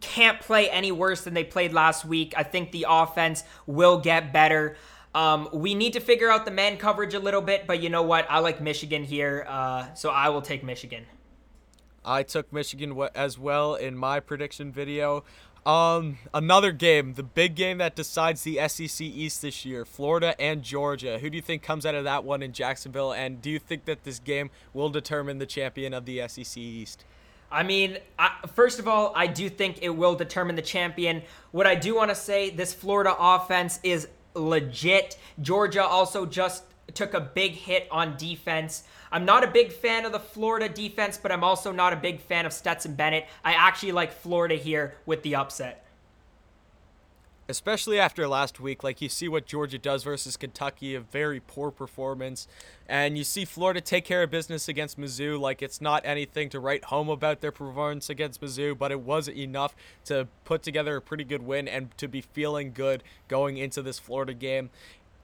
can't 0.02 0.38
play 0.38 0.68
any 0.68 0.92
worse 0.92 1.24
than 1.24 1.32
they 1.32 1.44
played 1.44 1.72
last 1.72 2.04
week. 2.04 2.34
I 2.36 2.42
think 2.42 2.72
the 2.72 2.84
offense 2.86 3.42
will 3.66 4.00
get 4.00 4.34
better. 4.34 4.76
Um, 5.14 5.48
we 5.54 5.74
need 5.74 5.94
to 5.94 6.00
figure 6.00 6.28
out 6.30 6.44
the 6.44 6.50
man 6.50 6.76
coverage 6.76 7.14
a 7.14 7.18
little 7.18 7.40
bit, 7.40 7.66
but 7.66 7.80
you 7.82 7.88
know 7.88 8.02
what? 8.02 8.26
I 8.28 8.40
like 8.40 8.60
Michigan 8.60 9.02
here, 9.02 9.46
uh, 9.48 9.94
so 9.94 10.10
I 10.10 10.28
will 10.28 10.42
take 10.42 10.62
Michigan. 10.62 11.06
I 12.04 12.22
took 12.22 12.52
Michigan 12.52 13.00
as 13.14 13.38
well 13.38 13.76
in 13.76 13.96
my 13.96 14.20
prediction 14.20 14.72
video. 14.72 15.24
Um, 15.66 16.18
another 16.32 16.70
game, 16.70 17.14
the 17.14 17.24
big 17.24 17.56
game 17.56 17.78
that 17.78 17.96
decides 17.96 18.42
the 18.42 18.60
SEC 18.68 19.00
East 19.00 19.42
this 19.42 19.64
year, 19.64 19.84
Florida 19.84 20.40
and 20.40 20.62
Georgia. 20.62 21.18
Who 21.18 21.28
do 21.28 21.34
you 21.34 21.42
think 21.42 21.64
comes 21.64 21.84
out 21.84 21.96
of 21.96 22.04
that 22.04 22.22
one 22.22 22.40
in 22.40 22.52
Jacksonville? 22.52 23.12
And 23.12 23.42
do 23.42 23.50
you 23.50 23.58
think 23.58 23.84
that 23.86 24.04
this 24.04 24.20
game 24.20 24.50
will 24.72 24.90
determine 24.90 25.38
the 25.38 25.46
champion 25.46 25.92
of 25.92 26.04
the 26.04 26.22
SEC 26.28 26.56
East? 26.56 27.04
I 27.50 27.64
mean, 27.64 27.98
I, 28.16 28.30
first 28.54 28.78
of 28.78 28.86
all, 28.86 29.12
I 29.16 29.26
do 29.26 29.48
think 29.48 29.80
it 29.82 29.90
will 29.90 30.14
determine 30.14 30.54
the 30.54 30.62
champion. 30.62 31.22
What 31.50 31.66
I 31.66 31.74
do 31.74 31.96
want 31.96 32.10
to 32.10 32.14
say, 32.14 32.50
this 32.50 32.72
Florida 32.72 33.16
offense 33.18 33.80
is 33.82 34.06
legit. 34.34 35.18
Georgia 35.42 35.84
also 35.84 36.26
just 36.26 36.62
took 36.94 37.12
a 37.12 37.20
big 37.20 37.52
hit 37.52 37.88
on 37.90 38.16
defense. 38.16 38.84
I'm 39.12 39.24
not 39.24 39.44
a 39.44 39.48
big 39.48 39.72
fan 39.72 40.04
of 40.04 40.12
the 40.12 40.20
Florida 40.20 40.68
defense, 40.68 41.18
but 41.18 41.32
I'm 41.32 41.44
also 41.44 41.72
not 41.72 41.92
a 41.92 41.96
big 41.96 42.20
fan 42.20 42.46
of 42.46 42.52
Stetson 42.52 42.94
Bennett. 42.94 43.26
I 43.44 43.52
actually 43.52 43.92
like 43.92 44.12
Florida 44.12 44.56
here 44.56 44.94
with 45.06 45.22
the 45.22 45.36
upset. 45.36 45.82
Especially 47.48 48.00
after 48.00 48.26
last 48.26 48.58
week, 48.58 48.82
like 48.82 49.00
you 49.00 49.08
see 49.08 49.28
what 49.28 49.46
Georgia 49.46 49.78
does 49.78 50.02
versus 50.02 50.36
Kentucky, 50.36 50.96
a 50.96 51.00
very 51.00 51.38
poor 51.38 51.70
performance. 51.70 52.48
And 52.88 53.16
you 53.16 53.22
see 53.22 53.44
Florida 53.44 53.80
take 53.80 54.04
care 54.04 54.24
of 54.24 54.32
business 54.32 54.68
against 54.68 54.98
Mizzou. 54.98 55.38
Like 55.38 55.62
it's 55.62 55.80
not 55.80 56.04
anything 56.04 56.48
to 56.48 56.58
write 56.58 56.86
home 56.86 57.08
about 57.08 57.42
their 57.42 57.52
performance 57.52 58.10
against 58.10 58.40
Mizzou, 58.40 58.76
but 58.76 58.90
it 58.90 58.98
was 58.98 59.28
enough 59.28 59.76
to 60.06 60.26
put 60.44 60.64
together 60.64 60.96
a 60.96 61.00
pretty 61.00 61.22
good 61.22 61.42
win 61.42 61.68
and 61.68 61.96
to 61.98 62.08
be 62.08 62.20
feeling 62.20 62.72
good 62.72 63.04
going 63.28 63.58
into 63.58 63.80
this 63.80 64.00
Florida 64.00 64.34
game 64.34 64.70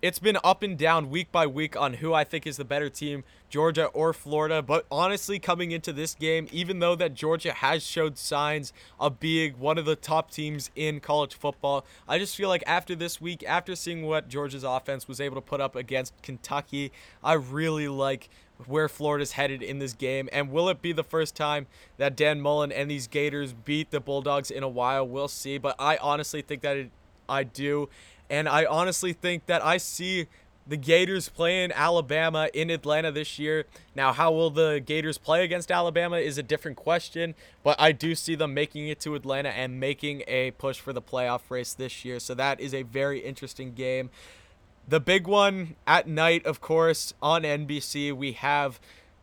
it's 0.02 0.18
been 0.18 0.36
up 0.42 0.64
and 0.64 0.76
down 0.76 1.10
week 1.10 1.30
by 1.30 1.46
week 1.46 1.76
on 1.76 1.94
who 1.94 2.12
I 2.12 2.24
think 2.24 2.44
is 2.44 2.56
the 2.56 2.64
better 2.64 2.90
team, 2.90 3.22
Georgia 3.48 3.86
or 3.86 4.12
Florida. 4.12 4.60
But 4.60 4.84
honestly, 4.90 5.38
coming 5.38 5.70
into 5.70 5.92
this 5.92 6.16
game, 6.16 6.48
even 6.50 6.80
though 6.80 6.96
that 6.96 7.14
Georgia 7.14 7.52
has 7.52 7.86
showed 7.86 8.18
signs 8.18 8.72
of 8.98 9.20
being 9.20 9.52
one 9.60 9.78
of 9.78 9.84
the 9.84 9.94
top 9.94 10.32
teams 10.32 10.70
in 10.74 10.98
college 10.98 11.34
football, 11.34 11.86
I 12.08 12.18
just 12.18 12.36
feel 12.36 12.48
like 12.48 12.64
after 12.66 12.96
this 12.96 13.20
week, 13.20 13.44
after 13.46 13.76
seeing 13.76 14.04
what 14.04 14.28
Georgia's 14.28 14.64
offense 14.64 15.06
was 15.06 15.20
able 15.20 15.36
to 15.36 15.40
put 15.40 15.60
up 15.60 15.76
against 15.76 16.20
Kentucky, 16.20 16.90
I 17.22 17.34
really 17.34 17.86
like 17.86 18.28
where 18.66 18.88
Florida's 18.88 19.32
headed 19.32 19.62
in 19.62 19.78
this 19.78 19.92
game. 19.92 20.28
And 20.32 20.50
will 20.50 20.68
it 20.68 20.82
be 20.82 20.92
the 20.92 21.04
first 21.04 21.36
time 21.36 21.68
that 21.98 22.16
Dan 22.16 22.40
Mullen 22.40 22.72
and 22.72 22.90
these 22.90 23.06
Gators 23.06 23.52
beat 23.52 23.92
the 23.92 24.00
Bulldogs 24.00 24.50
in 24.50 24.64
a 24.64 24.68
while? 24.68 25.06
We'll 25.06 25.28
see. 25.28 25.58
But 25.58 25.76
I 25.78 25.96
honestly 25.98 26.42
think 26.42 26.62
that 26.62 26.76
it, 26.76 26.90
I 27.28 27.44
do. 27.44 27.88
And 28.32 28.48
I 28.48 28.64
honestly 28.64 29.12
think 29.12 29.44
that 29.44 29.62
I 29.62 29.76
see 29.76 30.26
the 30.66 30.78
Gators 30.78 31.28
playing 31.28 31.70
Alabama 31.70 32.48
in 32.54 32.70
Atlanta 32.70 33.12
this 33.12 33.38
year. 33.38 33.66
Now, 33.94 34.14
how 34.14 34.32
will 34.32 34.48
the 34.48 34.82
Gators 34.82 35.18
play 35.18 35.44
against 35.44 35.70
Alabama 35.70 36.16
is 36.16 36.38
a 36.38 36.42
different 36.42 36.78
question, 36.78 37.34
but 37.62 37.78
I 37.78 37.92
do 37.92 38.14
see 38.14 38.34
them 38.34 38.54
making 38.54 38.88
it 38.88 39.00
to 39.00 39.14
Atlanta 39.16 39.50
and 39.50 39.78
making 39.78 40.22
a 40.26 40.52
push 40.52 40.80
for 40.80 40.94
the 40.94 41.02
playoff 41.02 41.42
race 41.50 41.74
this 41.74 42.06
year. 42.06 42.18
So 42.18 42.34
that 42.36 42.58
is 42.58 42.72
a 42.72 42.84
very 42.84 43.20
interesting 43.20 43.74
game. 43.74 44.08
The 44.88 44.98
big 44.98 45.26
one 45.26 45.76
at 45.86 46.08
night, 46.08 46.46
of 46.46 46.62
course, 46.62 47.12
on 47.20 47.42
NBC, 47.42 48.14
we 48.14 48.32
have 48.32 48.80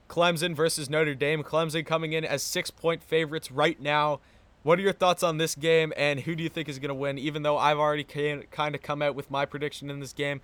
Clemson 0.08 0.56
versus 0.56 0.88
Notre 0.88 1.16
Dame. 1.16 1.44
Clemson 1.44 1.84
coming 1.84 2.14
in 2.14 2.24
as 2.24 2.44
six 2.44 2.70
point 2.70 3.04
favorites 3.04 3.52
right 3.52 3.82
now. 3.82 4.20
What 4.64 4.78
are 4.78 4.82
your 4.82 4.94
thoughts 4.94 5.24
on 5.24 5.38
this 5.38 5.56
game, 5.56 5.94
and 5.96 6.20
who 6.20 6.36
do 6.36 6.44
you 6.44 6.50
think 6.50 6.68
is 6.68 6.80
going 6.80 6.90
to 6.90 6.96
win? 6.96 7.18
Even 7.18 7.44
though 7.44 7.58
I've 7.58 7.78
already 7.78 8.04
kind 8.04 8.76
of 8.76 8.82
come 8.82 9.02
out 9.02 9.16
with 9.16 9.32
my 9.32 9.46
prediction 9.46 9.90
in 9.90 10.00
this 10.00 10.12
game, 10.12 10.42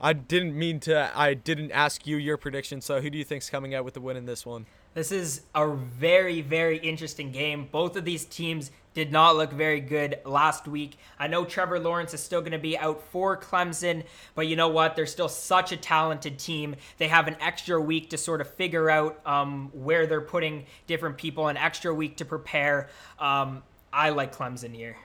I 0.00 0.12
didn't 0.12 0.56
mean 0.56 0.78
to. 0.80 1.10
I 1.14 1.34
didn't 1.34 1.72
ask 1.72 2.06
you 2.06 2.16
your 2.16 2.36
prediction. 2.36 2.80
So 2.80 3.00
who 3.00 3.10
do 3.10 3.18
you 3.18 3.24
think's 3.24 3.50
coming 3.50 3.74
out 3.74 3.84
with 3.84 3.94
the 3.94 4.00
win 4.00 4.16
in 4.16 4.26
this 4.26 4.46
one? 4.46 4.66
This 4.94 5.10
is 5.10 5.42
a 5.54 5.68
very, 5.68 6.42
very 6.42 6.78
interesting 6.78 7.32
game. 7.32 7.68
Both 7.70 7.96
of 7.96 8.04
these 8.04 8.24
teams 8.24 8.70
did 8.96 9.12
not 9.12 9.36
look 9.36 9.52
very 9.52 9.80
good 9.80 10.18
last 10.24 10.66
week. 10.66 10.96
I 11.18 11.26
know 11.26 11.44
Trevor 11.44 11.78
Lawrence 11.78 12.14
is 12.14 12.22
still 12.22 12.40
going 12.40 12.52
to 12.52 12.58
be 12.58 12.78
out 12.78 13.02
for 13.12 13.36
Clemson, 13.36 14.04
but 14.34 14.46
you 14.46 14.56
know 14.56 14.68
what? 14.68 14.96
They're 14.96 15.04
still 15.04 15.28
such 15.28 15.70
a 15.70 15.76
talented 15.76 16.38
team. 16.38 16.76
They 16.96 17.08
have 17.08 17.28
an 17.28 17.36
extra 17.38 17.78
week 17.78 18.08
to 18.10 18.16
sort 18.16 18.40
of 18.40 18.48
figure 18.48 18.88
out 18.88 19.20
um, 19.26 19.70
where 19.74 20.06
they're 20.06 20.22
putting 20.22 20.64
different 20.86 21.18
people, 21.18 21.48
an 21.48 21.58
extra 21.58 21.94
week 21.94 22.16
to 22.16 22.24
prepare. 22.24 22.88
Um, 23.18 23.62
I 23.92 24.08
like 24.08 24.34
Clemson 24.34 24.74
here. 24.74 24.96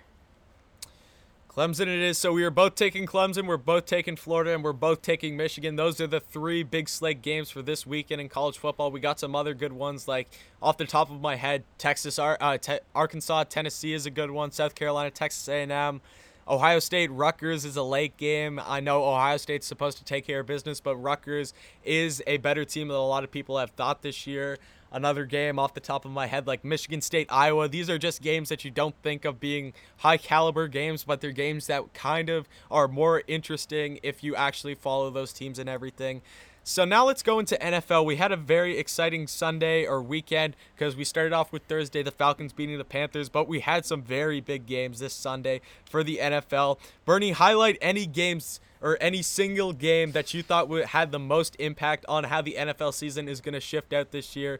Clemson 1.52 1.82
it 1.82 1.90
is. 1.90 2.18
So 2.18 2.32
we 2.32 2.46
are 2.46 2.50
both 2.50 2.76
taking 2.76 3.06
Clemson, 3.06 3.46
we're 3.46 3.58
both 3.58 3.86
taking 3.86 4.16
Florida, 4.16 4.54
and 4.54 4.64
we're 4.64 4.72
both 4.72 5.02
taking 5.02 5.36
Michigan. 5.36 5.76
Those 5.76 6.00
are 6.00 6.08
the 6.08 6.22
three 6.22 6.64
big 6.64 6.88
slate 6.88 7.22
games 7.22 7.50
for 7.50 7.62
this 7.62 7.86
weekend 7.86 8.22
in 8.22 8.30
college 8.30 8.58
football. 8.58 8.90
We 8.90 9.02
got 9.02 9.20
some 9.20 9.36
other 9.36 9.54
good 9.54 9.74
ones, 9.74 10.08
like 10.08 10.30
off 10.62 10.78
the 10.78 10.86
top 10.86 11.12
of 11.12 11.20
my 11.20 11.36
head, 11.36 11.66
Texas, 11.78 12.18
uh, 12.18 12.58
Arkansas, 12.96 13.44
Tennessee 13.50 13.92
is 13.92 14.06
a 14.06 14.10
good 14.10 14.32
one. 14.32 14.52
South 14.52 14.76
Carolina, 14.76 15.12
Texas 15.12 15.46
A&M. 15.50 16.00
Ohio 16.48 16.80
State 16.80 17.12
Rutgers 17.12 17.66
is 17.66 17.76
a 17.76 17.84
late 17.84 18.16
game. 18.16 18.58
I 18.66 18.80
know 18.80 19.04
Ohio 19.04 19.36
State's 19.36 19.68
supposed 19.68 19.98
to 19.98 20.06
take 20.06 20.26
care 20.26 20.40
of 20.40 20.46
business, 20.46 20.80
but 20.80 20.96
Rutgers 20.96 21.54
is 21.84 22.24
a 22.28 22.38
better 22.38 22.64
team 22.64 22.88
than 22.88 22.96
a 22.96 23.06
lot 23.06 23.26
of 23.26 23.32
people 23.32 23.58
have 23.58 23.72
thought 23.72 24.04
this 24.04 24.26
year 24.26 24.58
another 24.92 25.26
game 25.26 25.58
off 25.58 25.74
the 25.74 25.80
top 25.80 26.06
of 26.06 26.12
my 26.12 26.28
head 26.28 26.48
like 26.48 26.64
Michigan 26.64 27.02
State, 27.02 27.28
Iowa. 27.30 27.68
These 27.68 27.90
are 27.90 27.98
just 27.98 28.22
games 28.22 28.50
that 28.50 28.66
you 28.66 28.72
don't 28.72 28.96
think 29.02 29.26
of 29.26 29.40
being 29.40 29.74
high 29.98 30.18
caliber 30.18 30.68
games, 30.68 31.04
but 31.04 31.22
they're 31.22 31.32
games 31.32 31.68
that 31.68 31.94
kind 31.94 32.30
of 32.30 32.48
are 32.70 32.88
more 32.88 33.24
interesting 33.28 34.00
if 34.04 34.24
you 34.24 34.36
actually 34.36 34.76
follow 34.76 35.10
those 35.10 35.34
teams 35.34 35.60
and 35.60 35.70
everything. 35.70 36.22
So 36.64 36.86
now 36.86 37.06
let's 37.06 37.24
go 37.24 37.40
into 37.40 37.58
NFL. 37.58 38.06
We 38.06 38.18
had 38.18 38.32
a 38.32 38.38
very 38.38 38.78
exciting 38.78 39.26
Sunday 39.26 39.86
or 39.86 40.02
weekend 40.02 40.56
because 40.76 40.96
we 40.96 41.04
started 41.04 41.34
off 41.34 41.52
with 41.52 41.64
Thursday, 41.64 42.04
the 42.04 42.12
Falcons 42.12 42.54
beating 42.54 42.78
the 42.78 42.86
Panthers, 42.86 43.30
but 43.30 43.48
we 43.48 43.62
had 43.62 43.84
some 43.84 44.04
very 44.04 44.42
big 44.42 44.68
games 44.68 45.00
this 45.00 45.14
Sunday 45.14 45.62
for 45.90 46.04
the 46.04 46.20
NFL. 46.22 46.78
Bernie, 47.04 47.32
highlight 47.32 47.80
any 47.82 48.06
games 48.06 48.60
or 48.80 48.98
any 49.02 49.24
single 49.24 49.74
game 49.74 50.12
that 50.12 50.36
you 50.36 50.44
thought 50.44 50.70
had 50.86 51.12
the 51.12 51.20
most 51.20 51.56
impact 51.58 52.06
on 52.08 52.26
how 52.26 52.42
the 52.42 52.56
NFL 52.58 52.94
season 52.94 53.28
is 53.28 53.42
going 53.42 53.54
to 53.54 53.60
shift 53.60 53.92
out 53.92 54.12
this 54.12 54.36
year. 54.36 54.60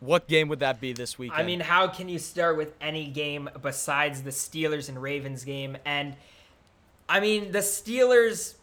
What 0.00 0.28
game 0.28 0.48
would 0.48 0.60
that 0.60 0.80
be 0.80 0.92
this 0.92 1.18
weekend? 1.18 1.40
I 1.40 1.44
mean, 1.44 1.60
how 1.60 1.88
can 1.88 2.10
you 2.10 2.18
start 2.18 2.58
with 2.58 2.74
any 2.82 3.06
game 3.06 3.48
besides 3.62 4.22
the 4.22 4.30
Steelers 4.30 4.90
and 4.90 5.00
Ravens 5.00 5.44
game? 5.44 5.78
And 5.86 6.14
I 7.08 7.20
mean, 7.20 7.52
the 7.52 7.60
Steelers 7.60 8.54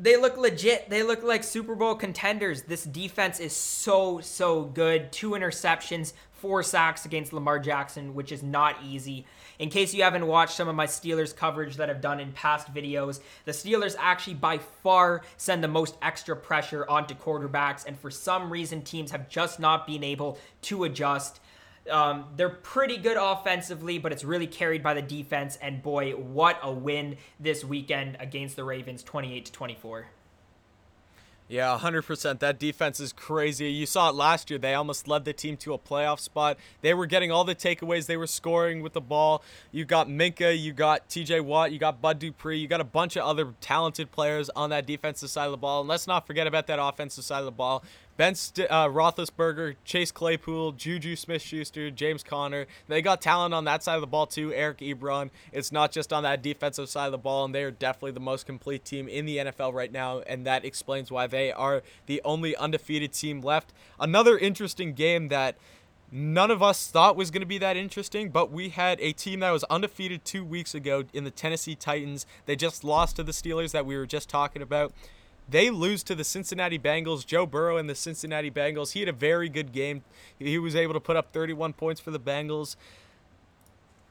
they 0.00 0.16
look 0.16 0.36
legit. 0.36 0.88
They 0.88 1.02
look 1.02 1.22
like 1.22 1.44
Super 1.44 1.74
Bowl 1.74 1.94
contenders. 1.94 2.62
This 2.62 2.84
defense 2.84 3.38
is 3.38 3.54
so 3.54 4.20
so 4.20 4.64
good. 4.64 5.12
Two 5.12 5.30
interceptions, 5.30 6.14
four 6.32 6.62
sacks 6.62 7.04
against 7.04 7.32
Lamar 7.32 7.58
Jackson, 7.58 8.14
which 8.14 8.32
is 8.32 8.42
not 8.42 8.76
easy. 8.84 9.26
In 9.58 9.68
case 9.68 9.92
you 9.92 10.02
haven't 10.02 10.26
watched 10.26 10.54
some 10.54 10.68
of 10.68 10.74
my 10.74 10.86
Steelers 10.86 11.36
coverage 11.36 11.76
that 11.76 11.90
I've 11.90 12.00
done 12.00 12.18
in 12.18 12.32
past 12.32 12.72
videos, 12.72 13.20
the 13.44 13.52
Steelers 13.52 13.94
actually 13.98 14.34
by 14.34 14.56
far 14.56 15.20
send 15.36 15.62
the 15.62 15.68
most 15.68 15.96
extra 16.00 16.34
pressure 16.34 16.88
onto 16.88 17.14
quarterbacks, 17.14 17.84
and 17.86 17.98
for 17.98 18.10
some 18.10 18.50
reason, 18.50 18.80
teams 18.80 19.10
have 19.10 19.28
just 19.28 19.60
not 19.60 19.86
been 19.86 20.02
able 20.02 20.38
to 20.62 20.84
adjust. 20.84 21.40
Um, 21.88 22.26
they're 22.36 22.48
pretty 22.48 22.96
good 22.96 23.16
offensively, 23.16 23.98
but 23.98 24.12
it's 24.12 24.24
really 24.24 24.46
carried 24.46 24.82
by 24.82 24.94
the 24.94 25.02
defense. 25.02 25.56
And 25.62 25.82
boy, 25.82 26.12
what 26.12 26.58
a 26.62 26.70
win 26.70 27.16
this 27.38 27.64
weekend 27.64 28.16
against 28.20 28.56
the 28.56 28.64
Ravens, 28.64 29.02
28 29.02 29.46
to 29.46 29.52
24. 29.52 30.06
Yeah, 31.50 31.76
100%. 31.82 32.38
That 32.38 32.60
defense 32.60 33.00
is 33.00 33.12
crazy. 33.12 33.72
You 33.72 33.84
saw 33.84 34.10
it 34.10 34.14
last 34.14 34.50
year. 34.50 34.58
They 34.60 34.72
almost 34.72 35.08
led 35.08 35.24
the 35.24 35.32
team 35.32 35.56
to 35.56 35.74
a 35.74 35.78
playoff 35.78 36.20
spot. 36.20 36.56
They 36.80 36.94
were 36.94 37.06
getting 37.06 37.32
all 37.32 37.42
the 37.42 37.56
takeaways. 37.56 38.06
They 38.06 38.16
were 38.16 38.28
scoring 38.28 38.82
with 38.82 38.92
the 38.92 39.00
ball. 39.00 39.42
You 39.72 39.84
got 39.84 40.06
Minkah, 40.06 40.56
you 40.56 40.72
got 40.72 41.08
TJ 41.08 41.40
Watt, 41.40 41.72
you 41.72 41.80
got 41.80 42.00
Bud 42.00 42.20
Dupree, 42.20 42.58
you 42.58 42.68
got 42.68 42.80
a 42.80 42.84
bunch 42.84 43.16
of 43.16 43.24
other 43.24 43.52
talented 43.60 44.12
players 44.12 44.48
on 44.50 44.70
that 44.70 44.86
defensive 44.86 45.28
side 45.28 45.46
of 45.46 45.50
the 45.50 45.56
ball. 45.56 45.80
And 45.80 45.88
let's 45.88 46.06
not 46.06 46.24
forget 46.24 46.46
about 46.46 46.68
that 46.68 46.78
offensive 46.80 47.24
side 47.24 47.40
of 47.40 47.46
the 47.46 47.50
ball. 47.50 47.82
Ben 48.20 48.34
St- 48.34 48.70
uh, 48.70 48.86
Roethlisberger, 48.86 49.76
Chase 49.82 50.12
Claypool, 50.12 50.72
Juju 50.72 51.16
Smith-Schuster, 51.16 51.90
James 51.90 52.22
Conner. 52.22 52.66
They 52.86 53.00
got 53.00 53.22
talent 53.22 53.54
on 53.54 53.64
that 53.64 53.82
side 53.82 53.94
of 53.94 54.02
the 54.02 54.06
ball 54.06 54.26
too. 54.26 54.52
Eric 54.52 54.80
Ebron. 54.80 55.30
It's 55.52 55.72
not 55.72 55.90
just 55.90 56.12
on 56.12 56.22
that 56.24 56.42
defensive 56.42 56.90
side 56.90 57.06
of 57.06 57.12
the 57.12 57.16
ball, 57.16 57.46
and 57.46 57.54
they 57.54 57.64
are 57.64 57.70
definitely 57.70 58.10
the 58.10 58.20
most 58.20 58.44
complete 58.44 58.84
team 58.84 59.08
in 59.08 59.24
the 59.24 59.38
NFL 59.38 59.72
right 59.72 59.90
now, 59.90 60.18
and 60.26 60.44
that 60.44 60.66
explains 60.66 61.10
why 61.10 61.28
they 61.28 61.50
are 61.50 61.82
the 62.04 62.20
only 62.22 62.54
undefeated 62.56 63.14
team 63.14 63.40
left. 63.40 63.72
Another 63.98 64.36
interesting 64.36 64.92
game 64.92 65.28
that 65.28 65.56
none 66.12 66.50
of 66.50 66.62
us 66.62 66.88
thought 66.88 67.16
was 67.16 67.30
going 67.30 67.40
to 67.40 67.46
be 67.46 67.56
that 67.56 67.78
interesting, 67.78 68.28
but 68.28 68.52
we 68.52 68.68
had 68.68 69.00
a 69.00 69.12
team 69.12 69.40
that 69.40 69.50
was 69.50 69.64
undefeated 69.70 70.26
two 70.26 70.44
weeks 70.44 70.74
ago 70.74 71.04
in 71.14 71.24
the 71.24 71.30
Tennessee 71.30 71.74
Titans. 71.74 72.26
They 72.44 72.54
just 72.54 72.84
lost 72.84 73.16
to 73.16 73.22
the 73.22 73.32
Steelers 73.32 73.72
that 73.72 73.86
we 73.86 73.96
were 73.96 74.04
just 74.04 74.28
talking 74.28 74.60
about. 74.60 74.92
They 75.50 75.70
lose 75.70 76.02
to 76.04 76.14
the 76.14 76.24
Cincinnati 76.24 76.78
Bengals. 76.78 77.26
Joe 77.26 77.46
Burrow 77.46 77.76
and 77.76 77.88
the 77.88 77.94
Cincinnati 77.94 78.50
Bengals. 78.50 78.92
He 78.92 79.00
had 79.00 79.08
a 79.08 79.12
very 79.12 79.48
good 79.48 79.72
game. 79.72 80.02
He 80.38 80.58
was 80.58 80.76
able 80.76 80.94
to 80.94 81.00
put 81.00 81.16
up 81.16 81.32
31 81.32 81.72
points 81.72 82.00
for 82.00 82.10
the 82.10 82.20
Bengals. 82.20 82.76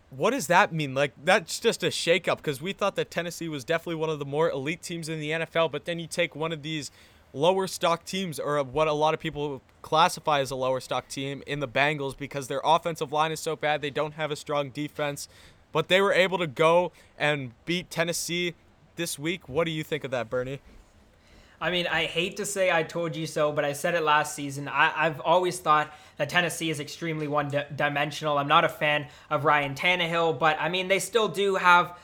What 0.10 0.32
does 0.32 0.48
that 0.48 0.74
mean? 0.74 0.96
Like 0.96 1.14
that's 1.24 1.60
just 1.60 1.84
a 1.84 1.88
shakeup 1.88 2.38
because 2.38 2.62
we 2.62 2.74
thought 2.74 2.96
that 2.96 3.12
Tennessee 3.12 3.48
was 3.48 3.64
definitely 3.64 3.96
one 3.96 4.10
of 4.10 4.20
the 4.20 4.26
more 4.26 4.50
elite 4.50 4.82
teams 4.82 5.08
in 5.08 5.20
the 5.20 5.30
NFL, 5.32 5.72
but 5.72 5.86
then 5.86 6.00
you 6.00 6.08
take 6.08 6.36
one 6.36 6.52
of 6.52 6.64
these 6.64 6.92
lower 7.32 7.68
stock 7.68 8.06
teams 8.06 8.40
or 8.40 8.62
what 8.64 8.88
a 8.88 8.94
lot 8.94 9.14
of 9.14 9.20
people 9.20 9.62
classify 9.84 10.40
as 10.40 10.50
a 10.50 10.56
lower 10.56 10.80
stock 10.80 11.08
team 11.08 11.44
in 11.46 11.60
the 11.60 11.68
Bengals 11.68 12.18
because 12.18 12.48
their 12.48 12.62
offensive 12.64 13.12
line 13.12 13.32
is 13.32 13.40
so 13.40 13.56
bad, 13.56 13.84
they 13.84 13.92
don't 13.92 14.16
have 14.16 14.32
a 14.32 14.36
strong 14.36 14.72
defense 14.72 15.30
but 15.72 15.88
they 15.88 16.02
were 16.02 16.14
able 16.14 16.38
to 16.38 16.48
go 16.48 16.92
and 17.18 17.52
beat 17.66 17.90
Tennessee 17.90 18.56
this 18.96 19.20
week. 19.20 19.48
What 19.48 19.66
do 19.66 19.72
you 19.72 19.84
think 19.84 20.04
of 20.04 20.12
that, 20.12 20.30
Bernie? 20.30 20.60
I 21.62 21.72
mean, 21.72 21.88
I 21.88 22.06
hate 22.06 22.38
to 22.38 22.46
say 22.46 22.72
I 22.72 22.84
told 22.84 23.16
you 23.16 23.26
so, 23.26 23.52
but 23.52 23.66
I 23.66 23.74
said 23.74 23.96
it 23.96 24.04
last 24.04 24.36
season. 24.36 24.68
I, 24.68 24.90
have 24.90 25.20
always 25.20 25.60
thought 25.60 25.94
that 26.18 26.30
Tennessee 26.30 26.70
is 26.70 26.80
extremely 26.80 27.28
one 27.28 27.52
dimensional. 27.76 28.38
I'm 28.38 28.48
not 28.48 28.64
a 28.64 28.70
fan 28.70 29.08
of 29.30 29.46
Ryan 29.46 29.76
Tannehill, 29.76 30.40
but 30.40 30.58
I 30.60 30.70
mean, 30.70 30.88
they 30.88 31.00
still 31.00 31.28
do 31.28 31.56
have 31.56 31.98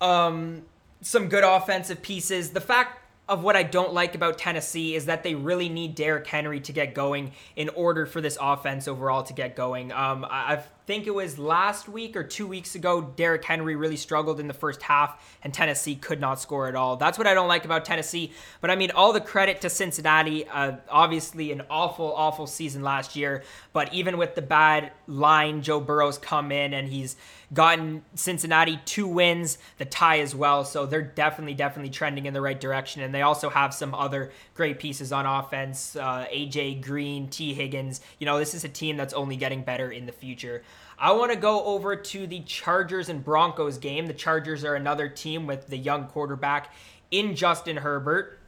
um, 0.00 0.62
some 1.00 1.28
good 1.28 1.44
offensive 1.44 2.02
pieces. 2.02 2.50
The 2.50 2.60
fact 2.60 2.98
of 3.28 3.44
what 3.44 3.54
I 3.54 3.62
don't 3.62 3.94
like 3.94 4.14
about 4.16 4.38
Tennessee 4.38 4.96
is 4.96 5.06
that 5.06 5.22
they 5.22 5.36
really 5.36 5.68
need 5.68 5.94
Derrick 5.94 6.26
Henry 6.26 6.58
to 6.60 6.72
get 6.72 6.94
going 6.94 7.32
in 7.54 7.68
order 7.70 8.04
for 8.04 8.20
this 8.20 8.36
offense 8.40 8.88
overall 8.88 9.22
to 9.22 9.32
get 9.32 9.54
going. 9.54 9.92
Um, 9.92 10.26
I 10.28 10.62
think 10.90 11.06
it 11.06 11.14
was 11.14 11.38
last 11.38 11.88
week 11.88 12.16
or 12.16 12.24
two 12.24 12.48
weeks 12.48 12.74
ago, 12.74 13.00
Derrick 13.00 13.44
Henry 13.44 13.76
really 13.76 13.96
struggled 13.96 14.40
in 14.40 14.48
the 14.48 14.54
first 14.54 14.82
half, 14.82 15.38
and 15.44 15.54
Tennessee 15.54 15.94
could 15.94 16.20
not 16.20 16.40
score 16.40 16.66
at 16.66 16.74
all. 16.74 16.96
That's 16.96 17.16
what 17.16 17.28
I 17.28 17.34
don't 17.34 17.46
like 17.46 17.64
about 17.64 17.84
Tennessee. 17.84 18.32
But 18.60 18.72
I 18.72 18.74
mean, 18.74 18.90
all 18.90 19.12
the 19.12 19.20
credit 19.20 19.60
to 19.60 19.70
Cincinnati. 19.70 20.48
Uh, 20.48 20.78
obviously, 20.88 21.52
an 21.52 21.62
awful, 21.70 22.12
awful 22.12 22.48
season 22.48 22.82
last 22.82 23.14
year. 23.14 23.44
But 23.72 23.94
even 23.94 24.18
with 24.18 24.34
the 24.34 24.42
bad 24.42 24.90
line, 25.06 25.62
Joe 25.62 25.78
Burrow's 25.78 26.18
come 26.18 26.50
in 26.50 26.74
and 26.74 26.88
he's 26.88 27.14
gotten 27.52 28.02
Cincinnati 28.14 28.80
two 28.84 29.06
wins, 29.06 29.58
the 29.78 29.84
tie 29.84 30.18
as 30.18 30.34
well. 30.34 30.64
So 30.64 30.86
they're 30.86 31.02
definitely, 31.02 31.54
definitely 31.54 31.90
trending 31.90 32.26
in 32.26 32.34
the 32.34 32.40
right 32.40 32.60
direction. 32.60 33.02
And 33.02 33.14
they 33.14 33.22
also 33.22 33.48
have 33.48 33.72
some 33.72 33.94
other 33.94 34.32
great 34.54 34.80
pieces 34.80 35.12
on 35.12 35.24
offense 35.24 35.94
uh, 35.94 36.26
AJ 36.32 36.82
Green, 36.82 37.28
Tee 37.28 37.54
Higgins. 37.54 38.00
You 38.18 38.26
know, 38.26 38.38
this 38.38 38.54
is 38.54 38.64
a 38.64 38.68
team 38.68 38.96
that's 38.96 39.14
only 39.14 39.36
getting 39.36 39.62
better 39.62 39.90
in 39.90 40.06
the 40.06 40.12
future. 40.12 40.62
I 40.98 41.12
want 41.12 41.32
to 41.32 41.36
go 41.36 41.64
over 41.64 41.96
to 41.96 42.26
the 42.26 42.40
Chargers 42.40 43.08
and 43.08 43.24
Broncos 43.24 43.78
game. 43.78 44.06
The 44.06 44.14
Chargers 44.14 44.64
are 44.64 44.74
another 44.74 45.08
team 45.08 45.46
with 45.46 45.68
the 45.68 45.78
young 45.78 46.06
quarterback 46.06 46.74
in 47.10 47.34
Justin 47.34 47.78
Herbert. 47.78 48.40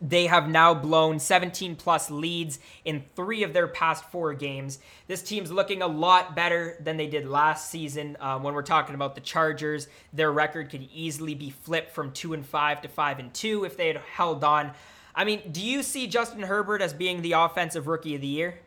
They 0.00 0.26
have 0.26 0.48
now 0.48 0.74
blown 0.74 1.20
17 1.20 1.76
plus 1.76 2.10
leads 2.10 2.58
in 2.84 3.04
three 3.14 3.44
of 3.44 3.52
their 3.52 3.68
past 3.68 4.04
four 4.10 4.34
games. 4.34 4.80
This 5.06 5.22
team's 5.22 5.52
looking 5.52 5.80
a 5.80 5.86
lot 5.86 6.34
better 6.34 6.76
than 6.80 6.96
they 6.96 7.06
did 7.06 7.28
last 7.28 7.70
season. 7.70 8.16
Um, 8.18 8.42
when 8.42 8.54
we're 8.54 8.62
talking 8.62 8.96
about 8.96 9.14
the 9.14 9.20
Chargers, 9.20 9.86
their 10.12 10.32
record 10.32 10.70
could 10.70 10.88
easily 10.92 11.36
be 11.36 11.50
flipped 11.50 11.92
from 11.92 12.10
two 12.10 12.34
and 12.34 12.44
five 12.44 12.82
to 12.82 12.88
five 12.88 13.20
and 13.20 13.32
two 13.32 13.64
if 13.64 13.76
they 13.76 13.86
had 13.86 13.98
held 13.98 14.42
on. 14.42 14.72
I 15.14 15.24
mean, 15.24 15.52
do 15.52 15.60
you 15.60 15.84
see 15.84 16.08
Justin 16.08 16.42
Herbert 16.42 16.82
as 16.82 16.92
being 16.92 17.22
the 17.22 17.32
offensive 17.32 17.86
rookie 17.86 18.16
of 18.16 18.22
the 18.22 18.26
year? 18.26 18.58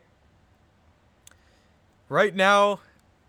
Right 2.08 2.34
now, 2.34 2.80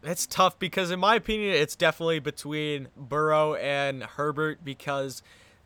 it's 0.07 0.25
tough 0.27 0.57
because, 0.59 0.91
in 0.91 0.99
my 0.99 1.15
opinion, 1.15 1.53
it's 1.53 1.75
definitely 1.75 2.19
between 2.19 2.87
Burrow 2.95 3.55
and 3.55 4.03
Herbert 4.03 4.63
because 4.63 5.21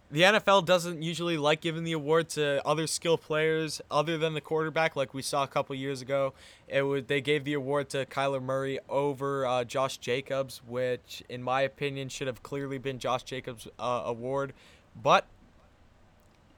the 0.10 0.24
NFL 0.24 0.66
doesn't 0.66 1.02
usually 1.02 1.38
like 1.38 1.62
giving 1.62 1.84
the 1.84 1.94
award 1.94 2.30
to 2.30 2.66
other 2.68 2.86
skill 2.86 3.18
players 3.18 3.82
other 3.90 4.18
than 4.18 4.34
the 4.34 4.42
quarterback, 4.42 4.96
like 4.96 5.14
we 5.14 5.22
saw 5.22 5.44
a 5.44 5.48
couple 5.48 5.74
years 5.76 6.02
ago. 6.02 6.34
It 6.68 6.82
would 6.82 7.08
they 7.08 7.22
gave 7.22 7.46
the 7.46 7.54
award 7.54 7.90
to 7.90 8.06
Kyler 8.06 8.42
Murray 8.42 8.80
over 8.90 9.46
uh, 9.46 9.64
Josh 9.64 9.98
Jacobs, 9.98 10.62
which, 10.68 11.24
in 11.30 11.42
my 11.42 11.62
opinion, 11.62 12.10
should 12.10 12.28
have 12.28 12.44
clearly 12.44 12.78
been 12.78 13.00
Josh 13.00 13.24
Jacobs' 13.24 13.68
uh, 13.80 14.04
award. 14.06 14.54
But 15.02 15.28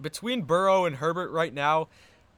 between 0.01 0.41
Burrow 0.41 0.85
and 0.85 0.95
Herbert 0.95 1.31
right 1.31 1.53
now, 1.53 1.89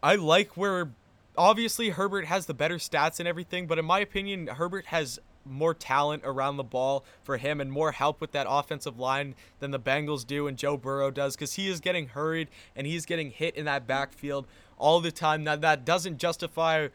I 0.03 0.15
like 0.15 0.57
where 0.57 0.89
obviously 1.37 1.89
Herbert 1.89 2.25
has 2.25 2.45
the 2.45 2.53
better 2.53 2.75
stats 2.75 3.19
and 3.19 3.27
everything, 3.27 3.67
but 3.67 3.79
in 3.79 3.85
my 3.85 3.99
opinion, 3.99 4.47
Herbert 4.47 4.87
has 4.87 5.19
more 5.45 5.73
talent 5.73 6.23
around 6.25 6.57
the 6.57 6.63
ball 6.63 7.05
for 7.23 7.37
him 7.37 7.61
and 7.61 7.71
more 7.71 7.91
help 7.91 8.19
with 8.19 8.31
that 8.31 8.47
offensive 8.49 8.99
line 8.99 9.35
than 9.59 9.71
the 9.71 9.79
Bengals 9.79 10.25
do 10.25 10.47
and 10.47 10.57
Joe 10.57 10.77
Burrow 10.77 11.11
does 11.11 11.35
because 11.35 11.53
he 11.53 11.67
is 11.67 11.79
getting 11.79 12.07
hurried 12.07 12.49
and 12.75 12.87
he's 12.87 13.05
getting 13.05 13.31
hit 13.31 13.55
in 13.55 13.65
that 13.65 13.87
backfield 13.87 14.47
all 14.77 14.99
the 14.99 15.11
time. 15.11 15.43
Now, 15.43 15.55
that 15.55 15.85
doesn't 15.85 16.17
justify 16.17 16.89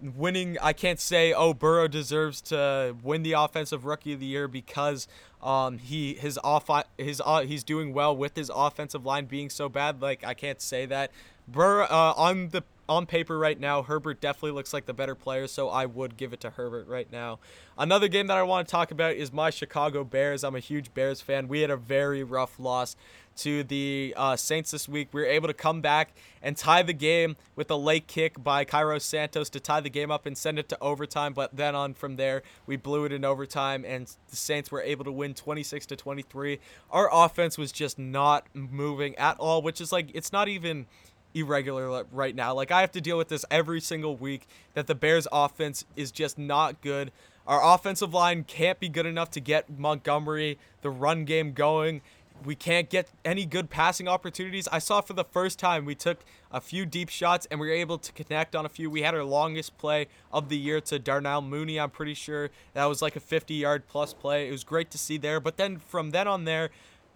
winning. 0.00 0.58
I 0.60 0.72
can't 0.72 1.00
say, 1.00 1.32
oh, 1.32 1.54
Burrow 1.54 1.88
deserves 1.88 2.40
to 2.42 2.96
win 3.02 3.22
the 3.22 3.32
Offensive 3.32 3.84
Rookie 3.84 4.12
of 4.12 4.20
the 4.20 4.26
Year 4.26 4.48
because 4.48 5.08
um, 5.42 5.78
he 5.78 6.14
his 6.14 6.38
off 6.42 6.68
his 6.98 7.22
uh, 7.24 7.42
he's 7.42 7.64
doing 7.64 7.92
well 7.92 8.16
with 8.16 8.36
his 8.36 8.50
offensive 8.54 9.04
line 9.04 9.26
being 9.26 9.50
so 9.50 9.68
bad. 9.68 10.00
Like 10.00 10.24
I 10.24 10.34
can't 10.34 10.60
say 10.60 10.86
that. 10.86 11.10
Burrow 11.46 11.84
uh, 11.84 12.14
on 12.16 12.48
the 12.48 12.62
on 12.88 13.06
paper 13.06 13.38
right 13.38 13.58
now, 13.58 13.82
Herbert 13.82 14.20
definitely 14.20 14.52
looks 14.52 14.72
like 14.72 14.86
the 14.86 14.94
better 14.94 15.14
player, 15.14 15.46
so 15.46 15.68
I 15.68 15.86
would 15.86 16.16
give 16.16 16.32
it 16.32 16.40
to 16.40 16.50
Herbert 16.50 16.86
right 16.86 17.10
now. 17.10 17.38
Another 17.78 18.08
game 18.08 18.26
that 18.26 18.36
I 18.36 18.42
want 18.42 18.66
to 18.66 18.70
talk 18.70 18.90
about 18.90 19.14
is 19.14 19.32
my 19.32 19.50
Chicago 19.50 20.04
Bears. 20.04 20.44
I'm 20.44 20.54
a 20.54 20.60
huge 20.60 20.92
Bears 20.94 21.20
fan. 21.20 21.48
We 21.48 21.60
had 21.60 21.70
a 21.70 21.76
very 21.76 22.22
rough 22.22 22.58
loss 22.58 22.96
to 23.36 23.64
the 23.64 24.14
uh, 24.16 24.36
Saints 24.36 24.70
this 24.70 24.88
week. 24.88 25.08
We 25.12 25.22
were 25.22 25.26
able 25.26 25.48
to 25.48 25.54
come 25.54 25.80
back 25.80 26.14
and 26.42 26.56
tie 26.56 26.82
the 26.82 26.92
game 26.92 27.36
with 27.56 27.70
a 27.70 27.76
late 27.76 28.06
kick 28.06 28.42
by 28.42 28.64
Cairo 28.64 28.98
Santos 28.98 29.50
to 29.50 29.60
tie 29.60 29.80
the 29.80 29.90
game 29.90 30.10
up 30.10 30.26
and 30.26 30.36
send 30.36 30.58
it 30.58 30.68
to 30.68 30.78
overtime. 30.80 31.32
But 31.32 31.56
then 31.56 31.74
on 31.74 31.94
from 31.94 32.16
there, 32.16 32.42
we 32.66 32.76
blew 32.76 33.04
it 33.04 33.12
in 33.12 33.24
overtime, 33.24 33.84
and 33.84 34.06
the 34.28 34.36
Saints 34.36 34.70
were 34.70 34.82
able 34.82 35.04
to 35.04 35.12
win 35.12 35.34
26 35.34 35.86
to 35.86 35.96
23. 35.96 36.60
Our 36.90 37.08
offense 37.12 37.58
was 37.58 37.72
just 37.72 37.98
not 37.98 38.46
moving 38.54 39.16
at 39.16 39.38
all, 39.38 39.62
which 39.62 39.80
is 39.80 39.90
like 39.90 40.10
it's 40.14 40.32
not 40.32 40.48
even 40.48 40.86
irregular 41.34 42.04
right 42.12 42.34
now. 42.34 42.54
Like 42.54 42.70
I 42.70 42.80
have 42.80 42.92
to 42.92 43.00
deal 43.00 43.18
with 43.18 43.28
this 43.28 43.44
every 43.50 43.80
single 43.80 44.16
week 44.16 44.46
that 44.74 44.86
the 44.86 44.94
Bears 44.94 45.26
offense 45.32 45.84
is 45.96 46.10
just 46.10 46.38
not 46.38 46.80
good. 46.80 47.10
Our 47.46 47.74
offensive 47.74 48.14
line 48.14 48.44
can't 48.44 48.80
be 48.80 48.88
good 48.88 49.04
enough 49.04 49.30
to 49.32 49.40
get 49.40 49.78
Montgomery 49.78 50.58
the 50.80 50.90
run 50.90 51.24
game 51.24 51.52
going. 51.52 52.00
We 52.44 52.54
can't 52.54 52.90
get 52.90 53.08
any 53.24 53.46
good 53.46 53.70
passing 53.70 54.08
opportunities. 54.08 54.66
I 54.68 54.78
saw 54.78 55.00
for 55.00 55.12
the 55.12 55.24
first 55.24 55.58
time 55.58 55.84
we 55.84 55.94
took 55.94 56.18
a 56.50 56.60
few 56.60 56.84
deep 56.84 57.08
shots 57.08 57.46
and 57.50 57.60
we 57.60 57.68
were 57.68 57.74
able 57.74 57.98
to 57.98 58.12
connect 58.12 58.56
on 58.56 58.66
a 58.66 58.68
few. 58.68 58.90
We 58.90 59.02
had 59.02 59.14
our 59.14 59.24
longest 59.24 59.76
play 59.78 60.08
of 60.32 60.48
the 60.48 60.56
year 60.56 60.80
to 60.82 60.98
Darnell 60.98 61.42
Mooney, 61.42 61.78
I'm 61.78 61.90
pretty 61.90 62.14
sure. 62.14 62.50
That 62.72 62.86
was 62.86 63.02
like 63.02 63.14
a 63.14 63.20
50 63.20 63.54
yard 63.54 63.84
plus 63.88 64.14
play. 64.14 64.48
It 64.48 64.52
was 64.52 64.64
great 64.64 64.90
to 64.92 64.98
see 64.98 65.16
there. 65.16 65.38
But 65.38 65.58
then 65.58 65.78
from 65.78 66.10
then 66.10 66.26
on 66.26 66.44
there, 66.44 66.70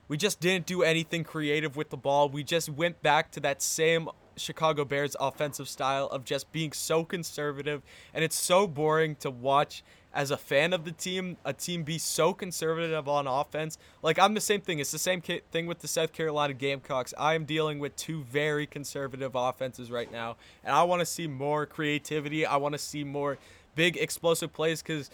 we 0.08 0.16
just 0.16 0.40
didn't 0.40 0.66
do 0.66 0.82
anything 0.82 1.22
creative 1.22 1.76
with 1.76 1.90
the 1.90 1.96
ball. 1.96 2.28
We 2.28 2.42
just 2.42 2.68
went 2.68 3.02
back 3.02 3.30
to 3.32 3.40
that 3.40 3.62
same 3.62 4.08
Chicago 4.36 4.84
Bears 4.84 5.16
offensive 5.20 5.68
style 5.68 6.06
of 6.06 6.24
just 6.24 6.50
being 6.52 6.72
so 6.72 7.04
conservative. 7.04 7.82
And 8.14 8.24
it's 8.24 8.36
so 8.36 8.66
boring 8.66 9.16
to 9.16 9.30
watch 9.30 9.84
as 10.14 10.30
a 10.30 10.36
fan 10.36 10.72
of 10.72 10.84
the 10.84 10.92
team, 10.92 11.36
a 11.44 11.52
team 11.52 11.82
be 11.82 11.98
so 11.98 12.32
conservative 12.32 13.08
on 13.08 13.26
offense. 13.26 13.76
Like, 14.02 14.18
I'm 14.18 14.34
the 14.34 14.40
same 14.40 14.60
thing. 14.60 14.78
It's 14.78 14.90
the 14.90 14.98
same 14.98 15.20
thing 15.20 15.66
with 15.66 15.80
the 15.80 15.88
South 15.88 16.12
Carolina 16.12 16.54
Gamecocks. 16.54 17.12
I 17.18 17.34
am 17.34 17.44
dealing 17.44 17.78
with 17.78 17.94
two 17.94 18.22
very 18.24 18.66
conservative 18.66 19.32
offenses 19.34 19.90
right 19.90 20.10
now. 20.10 20.36
And 20.64 20.74
I 20.74 20.82
want 20.84 21.00
to 21.00 21.06
see 21.06 21.26
more 21.26 21.66
creativity. 21.66 22.46
I 22.46 22.56
want 22.56 22.72
to 22.72 22.78
see 22.78 23.04
more 23.04 23.38
big 23.74 23.96
explosive 23.96 24.52
plays 24.52 24.82
because 24.82 25.10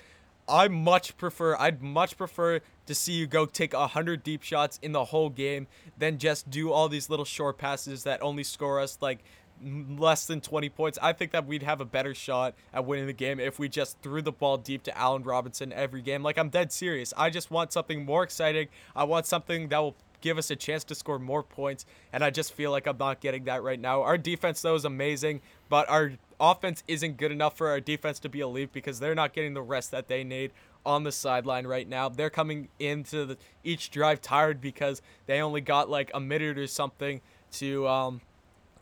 I 0.49 0.69
much 0.69 1.17
prefer 1.17 1.57
I'd 1.57 1.83
much 1.83 2.17
prefer 2.17 2.61
to 2.87 2.95
see 2.95 3.13
you 3.13 3.27
go 3.27 3.47
take 3.47 3.73
100 3.73 4.23
deep 4.23 4.43
shots 4.43 4.79
in 4.83 4.93
the 4.93 5.07
whole 5.07 5.31
game 5.31 5.67
than 5.97 6.19
just 6.19 6.51
do 6.51 6.71
all 6.71 6.89
these 6.89 7.09
little 7.09 7.25
short 7.25 7.59
passes 7.59 8.05
that 8.05 8.23
only 8.23 8.45
score 8.45 8.81
us 8.81 8.99
like 9.01 9.21
less 9.63 10.27
than 10.27 10.41
20 10.41 10.69
points. 10.69 10.99
I 11.01 11.13
think 11.13 11.33
that 11.33 11.47
we'd 11.47 11.63
have 11.63 11.81
a 11.81 11.85
better 11.85 12.15
shot 12.15 12.55
at 12.73 12.85
winning 12.85 13.07
the 13.07 13.13
game 13.13 13.41
if 13.41 13.59
we 13.59 13.69
just 13.69 13.99
threw 14.03 14.21
the 14.21 14.33
ball 14.33 14.59
deep 14.59 14.83
to 14.85 14.99
Allen 14.99 15.23
Robinson 15.23 15.73
every 15.73 16.03
game. 16.03 16.23
Like 16.23 16.39
I'm 16.39 16.51
dead 16.51 16.73
serious. 16.73 17.15
I 17.17 17.31
just 17.31 17.51
want 17.51 17.73
something 17.73 18.05
more 18.05 18.23
exciting. 18.23 18.69
I 18.95 19.05
want 19.05 19.27
something 19.27 19.69
that 19.69 19.79
will 19.79 19.97
give 20.21 20.39
us 20.39 20.51
a 20.51 20.57
chance 20.57 20.85
to 20.85 20.95
score 20.95 21.19
more 21.19 21.43
points 21.43 21.85
and 22.13 22.25
I 22.25 22.31
just 22.31 22.55
feel 22.55 22.71
like 22.71 22.87
I'm 22.87 22.97
not 22.97 23.21
getting 23.21 23.45
that 23.45 23.63
right 23.63 23.79
now. 23.79 24.03
Our 24.03 24.19
defense 24.19 24.63
though 24.63 24.75
is 24.75 24.85
amazing, 24.85 25.43
but 25.75 25.91
our 25.91 26.13
offense 26.39 26.85
isn't 26.87 27.17
good 27.17 27.33
enough 27.33 27.57
for 27.57 27.67
our 27.67 27.81
defense 27.81 28.21
to 28.21 28.29
be 28.29 28.39
elite 28.39 28.73
because 28.73 29.01
they're 29.01 29.13
not 29.13 29.33
getting 29.33 29.55
the 29.55 29.63
rest 29.63 29.91
that 29.91 30.07
they 30.07 30.23
need 30.23 30.53
on 30.87 31.03
the 31.03 31.11
sideline 31.11 31.67
right 31.67 31.89
now. 31.89 32.09
They're 32.09 32.31
coming 32.31 32.69
into 32.79 33.27
the, 33.27 33.37
each 33.65 33.91
drive 33.91 34.23
tired 34.23 34.61
because 34.61 35.03
they 35.27 35.41
only 35.41 35.61
got 35.61 35.91
like 35.91 36.13
a 36.15 36.21
minute 36.21 36.59
or 36.59 36.69
something 36.69 37.21
to 37.55 37.89
um, 37.89 38.21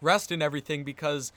rest 0.03 0.31
and 0.31 0.43
everything 0.43 0.85
because 0.85 1.33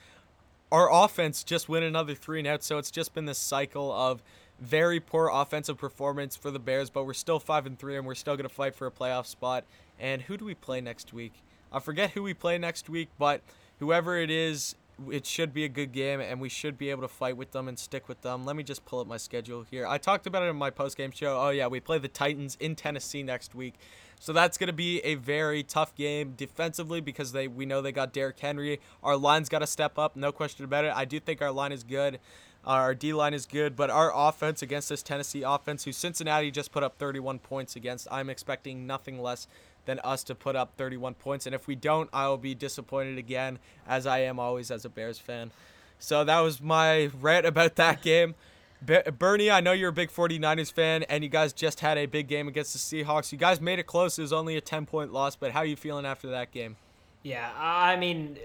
our 0.70 0.92
offense 0.92 1.42
just 1.42 1.70
went 1.70 1.86
another 1.86 2.14
three 2.14 2.40
and 2.40 2.46
out. 2.46 2.62
So 2.62 2.76
it's 2.76 2.90
just 2.90 3.14
been 3.14 3.24
this 3.24 3.38
cycle 3.38 3.90
of 3.90 4.22
very 4.60 5.00
poor 5.00 5.30
offensive 5.32 5.78
performance 5.78 6.36
for 6.36 6.50
the 6.50 6.58
Bears, 6.58 6.90
but 6.90 7.06
we're 7.06 7.14
still 7.14 7.40
five 7.40 7.64
and 7.64 7.78
three 7.78 7.96
and 7.96 8.06
we're 8.06 8.14
still 8.14 8.36
gonna 8.36 8.50
fight 8.50 8.74
for 8.74 8.86
a 8.86 8.90
playoff 8.90 9.24
spot. 9.24 9.64
And 9.98 10.20
who 10.20 10.36
do 10.36 10.44
we 10.44 10.52
play 10.52 10.82
next 10.82 11.14
week? 11.14 11.32
I 11.72 11.78
forget 11.80 12.10
who 12.10 12.22
we 12.22 12.34
play 12.34 12.58
next 12.58 12.90
week, 12.90 13.08
but 13.18 13.40
whoever 13.78 14.18
it 14.18 14.30
is 14.30 14.76
it 15.10 15.26
should 15.26 15.52
be 15.52 15.64
a 15.64 15.68
good 15.68 15.92
game 15.92 16.20
and 16.20 16.40
we 16.40 16.48
should 16.48 16.78
be 16.78 16.90
able 16.90 17.02
to 17.02 17.08
fight 17.08 17.36
with 17.36 17.52
them 17.52 17.68
and 17.68 17.78
stick 17.78 18.08
with 18.08 18.22
them. 18.22 18.44
Let 18.44 18.56
me 18.56 18.62
just 18.62 18.84
pull 18.84 19.00
up 19.00 19.06
my 19.06 19.16
schedule 19.16 19.64
here. 19.70 19.86
I 19.86 19.98
talked 19.98 20.26
about 20.26 20.42
it 20.42 20.46
in 20.46 20.56
my 20.56 20.70
post 20.70 20.96
game 20.96 21.10
show. 21.10 21.38
Oh 21.40 21.50
yeah, 21.50 21.66
we 21.66 21.80
play 21.80 21.98
the 21.98 22.08
Titans 22.08 22.56
in 22.60 22.76
Tennessee 22.76 23.22
next 23.22 23.54
week. 23.54 23.74
So 24.18 24.32
that's 24.32 24.56
going 24.56 24.68
to 24.68 24.72
be 24.72 25.00
a 25.00 25.16
very 25.16 25.62
tough 25.62 25.94
game 25.94 26.32
defensively 26.36 27.00
because 27.00 27.32
they 27.32 27.48
we 27.48 27.66
know 27.66 27.82
they 27.82 27.92
got 27.92 28.12
Derrick 28.12 28.38
Henry. 28.38 28.80
Our 29.02 29.16
line's 29.16 29.48
got 29.48 29.58
to 29.58 29.66
step 29.66 29.98
up, 29.98 30.16
no 30.16 30.32
question 30.32 30.64
about 30.64 30.84
it. 30.84 30.92
I 30.94 31.04
do 31.04 31.20
think 31.20 31.42
our 31.42 31.52
line 31.52 31.72
is 31.72 31.82
good. 31.82 32.18
Uh, 32.66 32.70
our 32.70 32.94
D 32.94 33.12
line 33.12 33.34
is 33.34 33.46
good, 33.46 33.76
but 33.76 33.90
our 33.90 34.10
offense 34.12 34.60
against 34.60 34.88
this 34.88 35.02
Tennessee 35.02 35.42
offense, 35.42 35.84
who 35.84 35.92
Cincinnati 35.92 36.50
just 36.50 36.72
put 36.72 36.82
up 36.82 36.98
31 36.98 37.38
points 37.38 37.76
against, 37.76 38.08
I'm 38.10 38.28
expecting 38.28 38.86
nothing 38.88 39.22
less 39.22 39.46
than 39.86 39.98
us 40.00 40.22
to 40.24 40.34
put 40.34 40.54
up 40.54 40.74
31 40.76 41.14
points. 41.14 41.46
And 41.46 41.54
if 41.54 41.66
we 41.66 41.74
don't, 41.74 42.10
I 42.12 42.28
will 42.28 42.36
be 42.36 42.54
disappointed 42.54 43.18
again, 43.18 43.58
as 43.86 44.06
I 44.06 44.20
am 44.20 44.38
always 44.38 44.70
as 44.70 44.84
a 44.84 44.88
Bears 44.88 45.18
fan. 45.18 45.50
So 45.98 46.24
that 46.24 46.40
was 46.40 46.60
my 46.60 47.10
rant 47.20 47.46
about 47.46 47.76
that 47.76 48.02
game. 48.02 48.34
Bernie, 48.82 49.50
I 49.50 49.60
know 49.60 49.72
you're 49.72 49.88
a 49.88 49.92
big 49.92 50.10
49ers 50.10 50.70
fan, 50.70 51.02
and 51.04 51.24
you 51.24 51.30
guys 51.30 51.52
just 51.52 51.80
had 51.80 51.96
a 51.96 52.06
big 52.06 52.28
game 52.28 52.46
against 52.46 52.72
the 52.74 52.78
Seahawks. 52.78 53.32
You 53.32 53.38
guys 53.38 53.60
made 53.60 53.78
it 53.78 53.86
close. 53.86 54.18
It 54.18 54.22
was 54.22 54.32
only 54.32 54.56
a 54.56 54.60
10 54.60 54.84
point 54.86 55.12
loss, 55.12 55.34
but 55.34 55.52
how 55.52 55.60
are 55.60 55.66
you 55.66 55.76
feeling 55.76 56.04
after 56.04 56.28
that 56.28 56.52
game? 56.52 56.76
Yeah, 57.22 57.50
I 57.56 57.96
mean, 57.96 58.36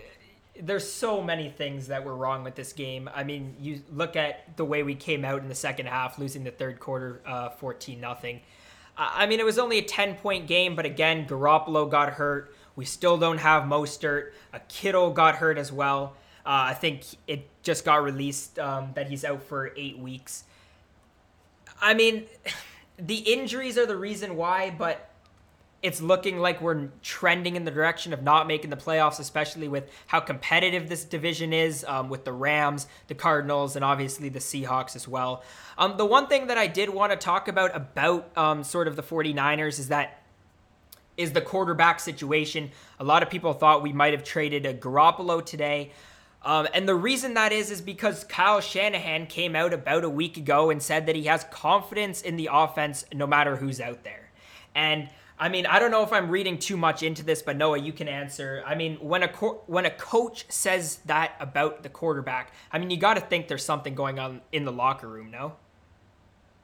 there's 0.60 0.90
so 0.90 1.22
many 1.22 1.50
things 1.50 1.88
that 1.88 2.04
were 2.04 2.16
wrong 2.16 2.44
with 2.44 2.56
this 2.56 2.74
game. 2.74 3.10
I 3.14 3.24
mean, 3.24 3.56
you 3.60 3.82
look 3.92 4.16
at 4.16 4.58
the 4.58 4.66
way 4.66 4.84
we 4.84 4.96
came 4.96 5.26
out 5.26 5.42
in 5.42 5.50
the 5.50 5.56
second 5.56 5.88
half, 5.88 6.18
losing 6.18 6.44
the 6.44 6.52
third 6.52 6.80
quarter, 6.80 7.22
uh, 7.26 7.50
14 7.50 8.00
nothing. 8.00 8.42
I 8.98 9.26
mean, 9.26 9.40
it 9.40 9.46
was 9.46 9.58
only 9.58 9.78
a 9.78 9.84
10 9.84 10.16
point 10.16 10.48
game, 10.48 10.76
but 10.76 10.86
again, 10.86 11.26
Garoppolo 11.26 11.90
got 11.90 12.14
hurt. 12.14 12.54
We 12.76 12.86
still 12.86 13.18
don't 13.18 13.40
have 13.40 13.64
Mostert. 13.64 14.32
A 14.54 14.60
Kittle 14.60 15.12
got 15.12 15.36
hurt 15.36 15.58
as 15.58 15.72
well. 15.72 16.16
Uh, 16.46 16.70
I 16.70 16.74
think 16.74 17.04
it 17.28 17.48
just 17.64 17.86
got 17.86 18.04
released 18.04 18.58
um, 18.58 18.92
that 18.96 19.10
he's 19.10 19.24
out 19.24 19.44
for 19.44 19.72
eight 19.78 20.00
weeks. 20.00 20.44
I 21.82 21.94
mean, 21.94 22.26
the 22.98 23.18
injuries 23.18 23.78
are 23.78 23.86
the 23.86 23.96
reason 23.98 24.36
why, 24.36 24.74
but 24.76 25.11
it's 25.82 26.00
looking 26.00 26.38
like 26.40 26.62
we're 26.62 26.90
trending 27.02 27.56
in 27.56 27.66
the 27.66 27.72
direction 27.72 28.14
of 28.14 28.22
not 28.22 28.46
making 28.46 28.70
the 28.70 28.78
playoffs, 28.78 29.20
especially 29.20 29.68
with 29.68 29.90
how 30.08 30.20
competitive 30.20 30.90
this 30.90 31.04
division 31.04 31.54
is 31.54 31.84
um, 31.88 32.08
with 32.08 32.24
the 32.24 32.32
Rams, 32.32 32.88
the 33.08 33.16
Cardinals, 33.16 33.76
and 33.76 33.84
obviously 33.84 34.30
the 34.30 34.40
Seahawks 34.40 34.96
as 34.96 35.08
well. 35.08 35.44
Um, 35.78 35.98
the 35.98 36.06
one 36.06 36.28
thing 36.28 36.48
that 36.48 36.58
I 36.58 36.68
did 36.68 36.90
want 36.90 37.12
to 37.12 37.18
talk 37.18 37.48
about 37.48 37.76
about 37.76 38.36
um, 38.38 38.64
sort 38.64 38.88
of 38.88 38.96
the 38.96 39.04
49ers 39.04 39.80
is 39.80 39.88
that 39.88 40.22
is 41.18 41.34
the 41.34 41.42
quarterback 41.42 42.00
situation. 42.00 42.72
A 43.00 43.04
lot 43.04 43.24
of 43.24 43.30
people 43.30 43.54
thought 43.54 43.82
we 43.82 43.94
might 43.94 44.14
have 44.14 44.24
traded 44.24 44.66
a 44.66 44.74
Garoppolo 44.74 45.44
today. 45.44 45.92
Um, 46.44 46.68
and 46.74 46.88
the 46.88 46.96
reason 46.96 47.36
that 47.36 47.52
is 47.52 47.70
is 47.70 47.82
because 47.82 48.24
Kyle 48.24 48.62
Shanahan 48.62 49.28
came 49.28 49.56
out 49.56 49.74
about 49.74 50.04
a 50.04 50.10
week 50.10 50.38
ago 50.38 50.70
and 50.70 50.82
said 50.82 51.06
that 51.06 51.16
he 51.16 51.24
has 51.26 51.44
confidence 51.52 52.22
in 52.22 52.36
the 52.36 52.50
offense 52.52 53.06
no 53.14 53.28
matter 53.28 53.58
who's 53.58 53.80
out 53.80 54.04
there. 54.04 54.32
And 54.74 55.10
I 55.42 55.50
mean, 55.50 55.66
I 55.66 55.80
don't 55.80 55.90
know 55.90 56.04
if 56.04 56.14
I'm 56.14 56.30
reading 56.30 56.60
too 56.60 56.78
much 56.78 57.02
into 57.02 57.24
this, 57.24 57.42
but 57.42 57.58
Noah, 57.58 57.80
you 57.80 57.92
can 57.92 58.08
answer. 58.08 58.64
I 58.64 58.76
mean, 58.76 58.98
when 58.98 59.24
a 59.24 59.28
co- 59.28 59.64
when 59.66 59.88
a 59.88 59.90
coach 59.90 60.46
says 60.50 61.00
that 61.06 61.34
about 61.40 61.82
the 61.82 61.90
quarterback, 61.90 62.54
I 62.72 62.78
mean, 62.78 62.92
you 62.92 62.98
got 62.98 63.16
to 63.16 63.22
think 63.22 63.48
there's 63.48 63.66
something 63.66 63.96
going 63.96 64.20
on 64.20 64.42
in 64.52 64.66
the 64.66 64.72
locker 64.72 65.08
room, 65.08 65.32
no? 65.32 65.54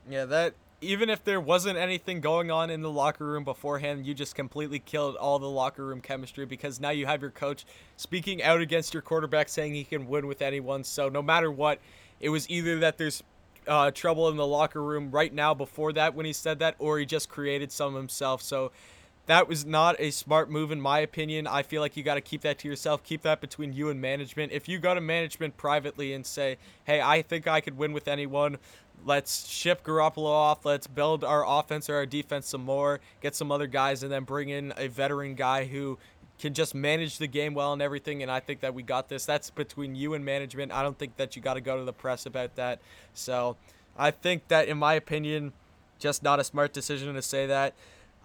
Yeah, 0.08 0.26
that 0.26 0.54
even 0.80 1.10
if 1.10 1.24
there 1.24 1.42
wasn't 1.42 1.80
anything 1.80 2.22
going 2.22 2.52
on 2.52 2.70
in 2.70 2.84
the 2.84 2.92
locker 2.92 3.26
room 3.26 3.44
beforehand, 3.44 4.06
you 4.06 4.14
just 4.14 4.36
completely 4.36 4.78
killed 4.78 5.16
all 5.16 5.40
the 5.40 5.50
locker 5.50 5.84
room 5.84 6.00
chemistry 6.00 6.46
because 6.46 6.80
now 6.80 6.92
you 6.92 7.08
have 7.08 7.20
your 7.20 7.32
coach 7.32 7.66
speaking 7.96 8.44
out 8.44 8.62
against 8.62 8.94
your 8.94 9.02
quarterback 9.02 9.50
saying 9.50 9.74
he 9.74 9.84
can 9.86 10.08
win 10.08 10.28
with 10.28 10.44
anyone. 10.44 10.84
So 10.84 11.10
no 11.10 11.24
matter 11.24 11.52
what, 11.52 11.80
it 12.20 12.30
was 12.30 12.48
either 12.48 12.78
that 12.82 13.00
there's 13.00 13.24
uh, 13.68 13.92
trouble 13.92 14.30
in 14.30 14.38
the 14.38 14.48
locker 14.48 14.82
room 14.82 15.12
right 15.12 15.34
now 15.34 15.54
before 15.54 15.94
that 15.94 16.16
when 16.16 16.26
he 16.26 16.34
said 16.34 16.60
that, 16.60 16.76
or 16.80 17.00
he 17.00 17.06
just 17.06 17.30
created 17.30 17.72
some 17.72 17.96
himself. 17.96 18.42
So 18.42 18.72
that 19.28 19.48
was 19.48 19.66
not 19.66 19.96
a 20.00 20.12
smart 20.12 20.50
move 20.50 20.72
in 20.72 20.82
my 20.82 21.00
opinion. 21.00 21.48
I 21.48 21.62
feel 21.62 21.82
like 21.82 21.98
you 21.98 22.04
got 22.04 22.16
to 22.16 22.22
keep 22.22 22.42
that 22.42 22.60
to 22.60 22.68
yourself. 22.68 23.04
Keep 23.04 23.22
that 23.24 23.42
between 23.42 23.74
you 23.74 23.90
and 23.90 24.02
management. 24.02 24.52
If 24.52 24.68
you 24.68 24.80
go 24.80 24.94
to 24.94 25.02
management 25.02 25.58
privately 25.58 26.14
and 26.14 26.26
say, 26.26 26.58
"Hey, 26.86 27.02
I 27.02 27.22
think 27.22 27.48
I 27.48 27.62
could 27.62 27.78
win 27.78 27.94
with 27.94 28.08
anyone. 28.08 28.58
Let's 29.06 29.48
ship 29.48 29.84
Garoppolo 29.84 30.26
off. 30.26 30.66
Let's 30.66 30.88
build 30.88 31.24
our 31.24 31.46
offense 31.48 31.90
or 31.90 31.96
our 31.96 32.06
defense 32.06 32.48
some 32.48 32.64
more. 32.64 33.00
Get 33.22 33.36
some 33.36 33.52
other 33.52 33.68
guys, 33.68 34.02
and 34.02 34.12
then 34.12 34.24
bring 34.24 34.50
in 34.50 34.74
a 34.78 34.88
veteran 34.88 35.36
guy 35.36 35.66
who 35.66 36.00
can 36.40 36.54
just 36.54 36.76
manage 36.76 37.18
the 37.18 37.28
game 37.28 37.54
well 37.54 37.74
and 37.74 37.82
everything. 37.82 38.22
And 38.22 38.32
I 38.32 38.40
think 38.40 38.60
that 38.62 38.74
we 38.74 38.84
got 38.84 39.10
this. 39.10 39.26
That's 39.26 39.50
between 39.50 39.96
you 39.96 40.14
and 40.14 40.24
management. 40.24 40.72
I 40.72 40.84
don't 40.84 40.98
think 40.98 41.18
that 41.18 41.36
you 41.36 41.42
got 41.42 41.56
to 41.56 41.62
go 41.62 41.78
to 41.78 41.84
the 41.84 41.94
press 41.94 42.26
about 42.26 42.56
that. 42.56 42.80
So 43.14 43.58
I 43.98 44.12
think 44.12 44.48
that, 44.50 44.68
in 44.68 44.78
my 44.78 44.94
opinion, 44.94 45.54
just 46.00 46.22
not 46.22 46.40
a 46.40 46.44
smart 46.44 46.74
decision 46.74 47.14
to 47.14 47.22
say 47.22 47.48
that. 47.48 47.74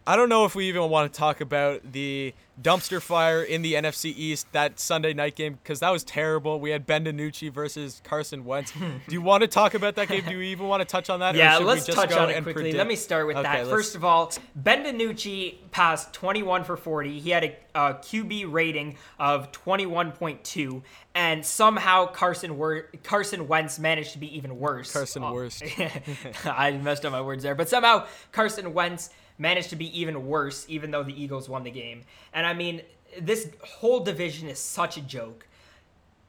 I 0.06 0.16
don't 0.16 0.28
know 0.28 0.44
if 0.44 0.54
we 0.54 0.68
even 0.68 0.88
want 0.90 1.12
to 1.12 1.18
talk 1.18 1.40
about 1.40 1.92
the 1.92 2.34
dumpster 2.60 3.00
fire 3.00 3.42
in 3.42 3.62
the 3.62 3.74
NFC 3.74 4.06
East 4.16 4.50
that 4.52 4.78
Sunday 4.78 5.14
night 5.14 5.36
game 5.36 5.58
because 5.62 5.80
that 5.80 5.90
was 5.90 6.02
terrible. 6.04 6.60
We 6.60 6.70
had 6.70 6.86
Ben 6.86 7.04
DiNucci 7.04 7.52
versus 7.52 8.00
Carson 8.04 8.44
Wentz. 8.44 8.72
Do 9.08 9.14
you 9.14 9.22
want 9.22 9.42
to 9.42 9.48
talk 9.48 9.74
about 9.74 9.94
that 9.96 10.08
game? 10.08 10.24
Do 10.26 10.32
you 10.32 10.42
even 10.42 10.66
want 10.66 10.80
to 10.80 10.84
touch 10.84 11.08
on 11.08 11.20
that? 11.20 11.34
Yeah, 11.34 11.58
let's 11.58 11.86
touch 11.86 12.12
on 12.12 12.30
it 12.30 12.34
quickly. 12.34 12.52
Predict? 12.52 12.76
Let 12.76 12.86
me 12.88 12.96
start 12.96 13.26
with 13.26 13.36
okay, 13.36 13.44
that. 13.44 13.58
Let's... 13.58 13.70
First 13.70 13.94
of 13.94 14.04
all, 14.04 14.32
Ben 14.56 14.84
DiNucci 14.84 15.56
passed 15.70 16.12
21 16.12 16.64
for 16.64 16.76
40. 16.76 17.20
He 17.20 17.30
had 17.30 17.44
a, 17.44 17.56
a 17.74 17.94
QB 17.94 18.52
rating 18.52 18.96
of 19.20 19.52
21.2, 19.52 20.82
and 21.14 21.46
somehow 21.46 22.06
Carson 22.06 22.58
Wer- 22.58 22.88
Carson 23.04 23.46
Wentz 23.46 23.78
managed 23.78 24.12
to 24.12 24.18
be 24.18 24.36
even 24.36 24.58
worse. 24.58 24.92
Carson 24.92 25.22
oh. 25.22 25.32
worst. 25.32 25.62
I 26.44 26.72
messed 26.72 27.04
up 27.04 27.12
my 27.12 27.20
words 27.22 27.44
there, 27.44 27.54
but 27.54 27.68
somehow 27.68 28.06
Carson 28.32 28.74
Wentz 28.74 29.10
managed 29.38 29.70
to 29.70 29.76
be 29.76 29.98
even 29.98 30.26
worse, 30.26 30.66
even 30.68 30.90
though 30.90 31.02
the 31.02 31.20
Eagles 31.20 31.48
won 31.48 31.62
the 31.64 31.70
game. 31.70 32.02
And 32.32 32.46
I 32.46 32.54
mean, 32.54 32.82
this 33.20 33.50
whole 33.64 34.00
division 34.00 34.48
is 34.48 34.58
such 34.58 34.96
a 34.96 35.00
joke. 35.00 35.46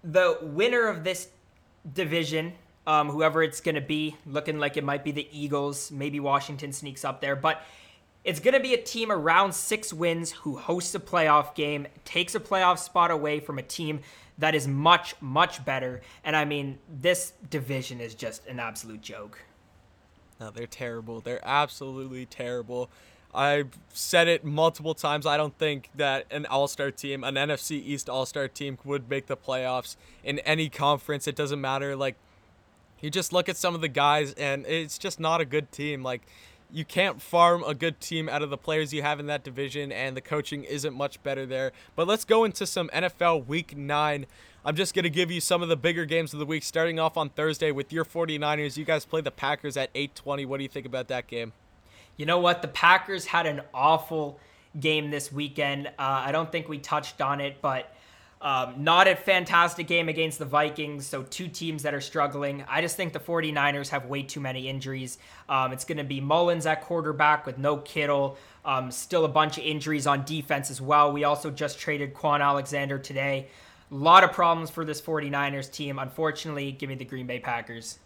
The 0.04 0.38
winner 0.42 0.88
of 0.88 1.04
this 1.04 1.30
division, 1.94 2.54
um, 2.86 3.10
whoever 3.10 3.42
it's 3.44 3.62
going 3.62 3.76
to 3.76 3.82
be, 3.82 4.16
looking 4.26 4.60
like 4.60 4.78
it 4.78 4.84
might 4.84 5.04
be 5.04 5.12
the 5.12 5.28
Eagles, 5.32 5.92
maybe 5.92 6.20
Washington 6.20 6.74
sneaks 6.74 7.06
up 7.06 7.22
there, 7.22 7.36
but 7.36 7.62
it's 8.24 8.40
going 8.40 8.54
to 8.54 8.60
be 8.60 8.74
a 8.74 8.82
team 8.82 9.12
around 9.12 9.54
six 9.54 9.92
wins 9.92 10.32
who 10.32 10.58
hosts 10.58 10.96
a 10.96 11.00
playoff 11.00 11.56
game, 11.56 11.88
takes 12.06 12.36
a 12.36 12.40
playoff 12.40 12.80
spot 12.80 13.12
away 13.12 13.40
from 13.40 13.60
a 13.60 13.64
team 13.64 14.00
that 14.38 14.56
is 14.56 14.68
much, 14.68 15.16
much 15.22 15.64
better. 15.64 16.02
And 16.24 16.36
I 16.36 16.46
mean, 16.46 16.80
this 16.90 17.34
division 17.50 18.00
is 18.00 18.16
just 18.16 18.46
an 18.48 18.60
absolute 18.60 19.02
joke. 19.02 19.40
No, 20.44 20.52
they're 20.52 20.68
terrible. 20.68 21.22
They're 21.22 21.40
absolutely 21.42 22.26
terrible. 22.26 22.90
I've 23.34 23.70
said 23.94 24.28
it 24.28 24.44
multiple 24.44 24.94
times. 24.94 25.26
I 25.26 25.38
don't 25.38 25.58
think 25.58 25.90
that 25.96 26.26
an 26.30 26.46
All 26.48 26.68
Star 26.68 26.92
team, 26.92 27.24
an 27.24 27.36
NFC 27.36 27.72
East 27.82 28.10
All 28.10 28.26
Star 28.26 28.50
team, 28.50 28.78
would 28.84 29.10
make 29.10 29.28
the 29.28 29.38
playoffs 29.38 29.96
in 30.22 30.40
any 30.40 30.68
conference. 30.68 31.30
It 31.30 31.38
doesn't 31.38 31.62
matter. 31.62 31.96
Like, 31.96 32.16
you 33.00 33.10
just 33.10 33.32
look 33.32 33.48
at 33.48 33.56
some 33.56 33.74
of 33.74 33.80
the 33.80 33.88
guys, 33.88 34.34
and 34.34 34.66
it's 34.66 34.98
just 34.98 35.18
not 35.18 35.40
a 35.40 35.46
good 35.46 35.72
team. 35.72 36.04
Like, 36.04 36.24
you 36.70 36.84
can't 36.84 37.22
farm 37.22 37.64
a 37.64 37.74
good 37.74 38.02
team 38.02 38.28
out 38.28 38.42
of 38.42 38.50
the 38.50 38.58
players 38.58 38.94
you 38.94 39.02
have 39.02 39.22
in 39.22 39.28
that 39.28 39.46
division, 39.46 39.94
and 39.94 40.18
the 40.18 40.22
coaching 40.22 40.66
isn't 40.66 40.94
much 40.94 41.24
better 41.24 41.46
there. 41.46 41.72
But 41.96 42.06
let's 42.06 42.26
go 42.26 42.44
into 42.44 42.66
some 42.66 42.90
NFL 42.90 43.48
Week 43.48 43.78
9 43.78 44.26
I'm 44.66 44.78
just 44.78 44.94
going 44.94 45.04
to 45.04 45.10
give 45.10 45.30
you 45.30 45.42
some 45.42 45.62
of 45.62 45.68
the 45.68 45.76
bigger 45.76 46.06
games 46.06 46.32
of 46.32 46.40
the 46.40 46.46
week, 46.46 46.64
starting 46.64 46.98
off 46.98 47.18
on 47.18 47.30
Thursday 47.30 47.72
with 47.72 47.92
your 47.92 48.06
49ers. 48.06 48.78
You 48.78 48.86
guys 48.86 49.04
play 49.04 49.20
the 49.20 49.32
Packers 49.32 49.76
at 49.76 49.94
8:20. 49.94 50.46
What 50.46 50.58
do 50.58 50.64
you 50.64 50.70
think 50.70 50.86
about 50.86 51.10
that 51.10 51.28
game? 51.28 51.52
You 52.16 52.26
know 52.26 52.40
what? 52.40 52.62
The 52.62 52.70
Packers 52.70 53.26
had 53.26 53.46
an 53.46 53.62
awful 53.74 54.40
game 54.80 55.12
this 55.12 55.34
weekend. 55.34 55.88
Uh, 55.88 55.92
I 56.00 56.32
don't 56.32 56.50
think 56.50 56.70
we 56.70 56.78
touched 56.78 57.20
on 57.20 57.42
it, 57.42 57.58
but 57.62 57.94
um, 58.42 58.84
not 58.84 59.10
a 59.10 59.18
fantastic 59.18 59.88
game 59.88 60.08
against 60.08 60.40
the 60.40 60.46
Vikings. 60.46 61.06
So, 61.08 61.24
two 61.24 61.50
teams 61.50 61.84
that 61.84 61.94
are 61.94 62.02
struggling. 62.02 62.64
I 62.70 62.80
just 62.80 62.96
think 62.96 63.12
the 63.12 63.20
49ers 63.20 63.90
have 63.90 64.06
way 64.06 64.24
too 64.24 64.40
many 64.40 64.70
injuries. 64.70 65.18
Um, 65.50 65.74
it's 65.74 65.84
going 65.84 65.98
to 65.98 66.06
be 66.06 66.22
Mullens 66.22 66.66
at 66.66 66.82
quarterback 66.84 67.46
with 67.46 67.58
no 67.58 67.78
Kittle. 67.78 68.38
Um, 68.64 68.92
still 68.92 69.26
a 69.26 69.30
bunch 69.30 69.58
of 69.58 69.66
injuries 69.66 70.08
on 70.08 70.24
defense 70.24 70.72
as 70.72 70.80
well. 70.80 71.12
We 71.12 71.26
also 71.26 71.52
just 71.52 71.80
traded 71.80 72.14
Kwon 72.14 72.40
Alexander 72.40 72.98
today. 72.98 73.48
A 73.94 73.96
lot 73.96 74.24
of 74.24 74.32
problems 74.32 74.72
for 74.72 74.84
this 74.84 75.00
49ers 75.00 75.72
team. 75.72 76.00
Unfortunately, 76.00 76.72
give 76.72 76.90
me 76.90 76.96
the 76.96 77.06
Green 77.06 77.28
Bay 77.28 77.38
Packers. 77.38 78.00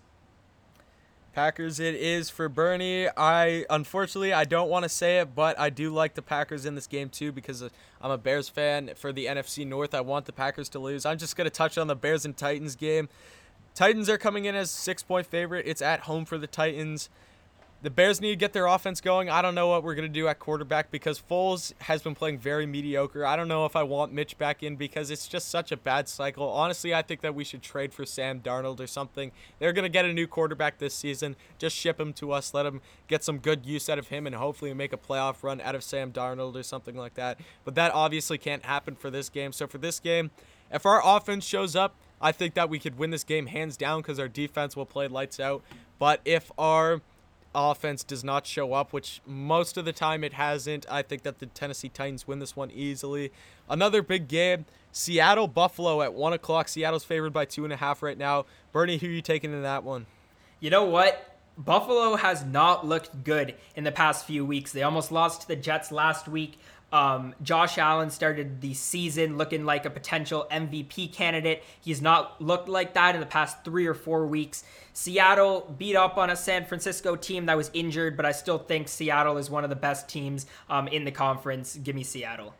Packers 1.33 1.79
it 1.79 1.95
is 1.95 2.29
for 2.29 2.49
Bernie. 2.49 3.07
I 3.15 3.63
unfortunately 3.69 4.33
I 4.33 4.43
don't 4.43 4.69
want 4.69 4.83
to 4.83 4.89
say 4.89 5.19
it, 5.19 5.33
but 5.33 5.57
I 5.57 5.69
do 5.69 5.91
like 5.91 6.15
the 6.15 6.21
Packers 6.21 6.65
in 6.65 6.75
this 6.75 6.87
game 6.87 7.09
too 7.09 7.31
because 7.31 7.61
I'm 8.01 8.11
a 8.11 8.17
Bears 8.17 8.49
fan 8.49 8.91
for 8.95 9.13
the 9.13 9.27
NFC 9.27 9.65
North. 9.65 9.93
I 9.93 10.01
want 10.01 10.25
the 10.25 10.33
Packers 10.33 10.67
to 10.69 10.79
lose. 10.79 11.05
I'm 11.05 11.17
just 11.17 11.37
going 11.37 11.45
to 11.45 11.55
touch 11.55 11.77
on 11.77 11.87
the 11.87 11.95
Bears 11.95 12.25
and 12.25 12.35
Titans 12.35 12.75
game. 12.75 13.07
Titans 13.73 14.09
are 14.09 14.17
coming 14.17 14.45
in 14.45 14.55
as 14.55 14.71
6-point 14.71 15.27
favorite. 15.27 15.67
It's 15.67 15.81
at 15.81 16.01
home 16.01 16.25
for 16.25 16.37
the 16.37 16.47
Titans 16.47 17.09
the 17.83 17.91
Bears 17.91 18.19
need 18.19 18.31
to 18.31 18.35
get 18.35 18.53
their 18.53 18.65
offense 18.65 19.01
going. 19.01 19.29
I 19.29 19.43
don't 19.43 19.53
know 19.53 19.67
what 19.67 19.83
we're 19.83 19.93
going 19.93 20.07
to 20.07 20.13
do 20.13 20.27
at 20.27 20.39
quarterback 20.39 20.89
because 20.89 21.21
Foles 21.21 21.73
has 21.81 22.01
been 22.01 22.15
playing 22.15 22.39
very 22.39 22.65
mediocre. 22.65 23.23
I 23.23 23.35
don't 23.35 23.47
know 23.47 23.65
if 23.65 23.75
I 23.75 23.83
want 23.83 24.11
Mitch 24.11 24.37
back 24.39 24.63
in 24.63 24.77
because 24.77 25.11
it's 25.11 25.27
just 25.27 25.49
such 25.49 25.71
a 25.71 25.77
bad 25.77 26.09
cycle. 26.09 26.49
Honestly, 26.49 26.95
I 26.95 27.03
think 27.03 27.21
that 27.21 27.35
we 27.35 27.43
should 27.43 27.61
trade 27.61 27.93
for 27.93 28.03
Sam 28.03 28.39
Darnold 28.39 28.79
or 28.79 28.87
something. 28.87 29.31
They're 29.59 29.73
going 29.73 29.83
to 29.83 29.89
get 29.89 30.05
a 30.05 30.13
new 30.13 30.25
quarterback 30.25 30.79
this 30.79 30.95
season. 30.95 31.35
Just 31.59 31.75
ship 31.75 31.99
him 31.99 32.13
to 32.13 32.31
us. 32.31 32.51
Let 32.51 32.65
him 32.65 32.81
get 33.07 33.23
some 33.23 33.37
good 33.37 33.63
use 33.63 33.89
out 33.89 33.99
of 33.99 34.07
him 34.07 34.25
and 34.25 34.35
hopefully 34.35 34.73
make 34.73 34.91
a 34.91 34.97
playoff 34.97 35.43
run 35.43 35.61
out 35.61 35.75
of 35.75 35.83
Sam 35.83 36.11
Darnold 36.11 36.55
or 36.55 36.63
something 36.63 36.97
like 36.97 37.13
that. 37.13 37.39
But 37.63 37.75
that 37.75 37.93
obviously 37.93 38.39
can't 38.39 38.65
happen 38.65 38.95
for 38.95 39.11
this 39.11 39.29
game. 39.29 39.51
So 39.51 39.67
for 39.67 39.77
this 39.77 39.99
game, 39.99 40.31
if 40.71 40.85
our 40.87 41.01
offense 41.05 41.45
shows 41.45 41.75
up, 41.75 41.95
I 42.19 42.31
think 42.31 42.55
that 42.55 42.69
we 42.69 42.79
could 42.79 42.97
win 42.97 43.11
this 43.11 43.23
game 43.23 43.45
hands 43.45 43.77
down 43.77 44.01
because 44.01 44.19
our 44.19 44.27
defense 44.27 44.75
will 44.75 44.87
play 44.87 45.07
lights 45.07 45.39
out. 45.39 45.61
But 45.99 46.21
if 46.25 46.51
our 46.57 47.01
offense 47.55 48.03
does 48.03 48.23
not 48.23 48.45
show 48.45 48.73
up, 48.73 48.93
which 48.93 49.21
most 49.25 49.77
of 49.77 49.85
the 49.85 49.93
time 49.93 50.23
it 50.23 50.33
hasn't, 50.33 50.85
I 50.89 51.01
think 51.01 51.23
that 51.23 51.39
the 51.39 51.45
Tennessee 51.47 51.89
Titans 51.89 52.27
win 52.27 52.39
this 52.39 52.55
one 52.55 52.71
easily. 52.71 53.31
Another 53.69 54.01
big 54.01 54.27
game 54.27 54.65
Seattle 54.91 55.47
Buffalo 55.47 56.01
at 56.01 56.13
1 56.13 56.33
o'clock. 56.33 56.67
Seattle's 56.67 57.03
favored 57.03 57.31
by 57.31 57.45
2.5 57.45 58.01
right 58.01 58.17
now. 58.17 58.45
Bernie, 58.71 58.97
who 58.97 59.07
are 59.07 59.11
you 59.11 59.21
taking 59.21 59.53
in 59.53 59.61
that 59.61 59.83
one? 59.83 60.07
You 60.59 60.69
know 60.69 60.85
what? 60.85 61.37
Buffalo 61.57 62.15
has 62.15 62.45
not 62.45 62.85
looked 62.85 63.23
good 63.23 63.55
in 63.75 63.83
the 63.83 63.91
past 63.91 64.25
few 64.25 64.45
weeks. 64.45 64.71
They 64.71 64.83
almost 64.83 65.11
lost 65.11 65.41
to 65.41 65.47
the 65.47 65.55
Jets 65.55 65.91
last 65.91 66.27
week. 66.27 66.59
Um, 66.91 67.35
Josh 67.43 67.77
Allen 67.77 68.09
started 68.09 68.61
the 68.61 68.73
season 68.73 69.37
looking 69.37 69.65
like 69.65 69.85
a 69.85 69.89
potential 69.89 70.47
MVP 70.49 71.11
candidate. 71.11 71.63
He's 71.81 72.01
not 72.01 72.41
looked 72.41 72.69
like 72.69 72.93
that 72.93 73.13
in 73.13 73.19
the 73.19 73.27
past 73.27 73.65
three 73.65 73.85
or 73.85 73.93
four 73.93 74.25
weeks. 74.25 74.63
Seattle 74.93 75.73
beat 75.77 75.95
up 75.95 76.17
on 76.17 76.29
a 76.29 76.35
San 76.35 76.65
Francisco 76.65 77.15
team 77.15 77.47
that 77.47 77.57
was 77.57 77.69
injured, 77.73 78.15
but 78.15 78.25
I 78.25 78.31
still 78.31 78.57
think 78.57 78.87
Seattle 78.87 79.37
is 79.37 79.49
one 79.49 79.63
of 79.65 79.69
the 79.69 79.75
best 79.75 80.07
teams 80.07 80.45
um, 80.69 80.87
in 80.87 81.03
the 81.03 81.11
conference. 81.11 81.75
Give 81.75 81.93
me 81.93 82.03
Seattle. 82.03 82.53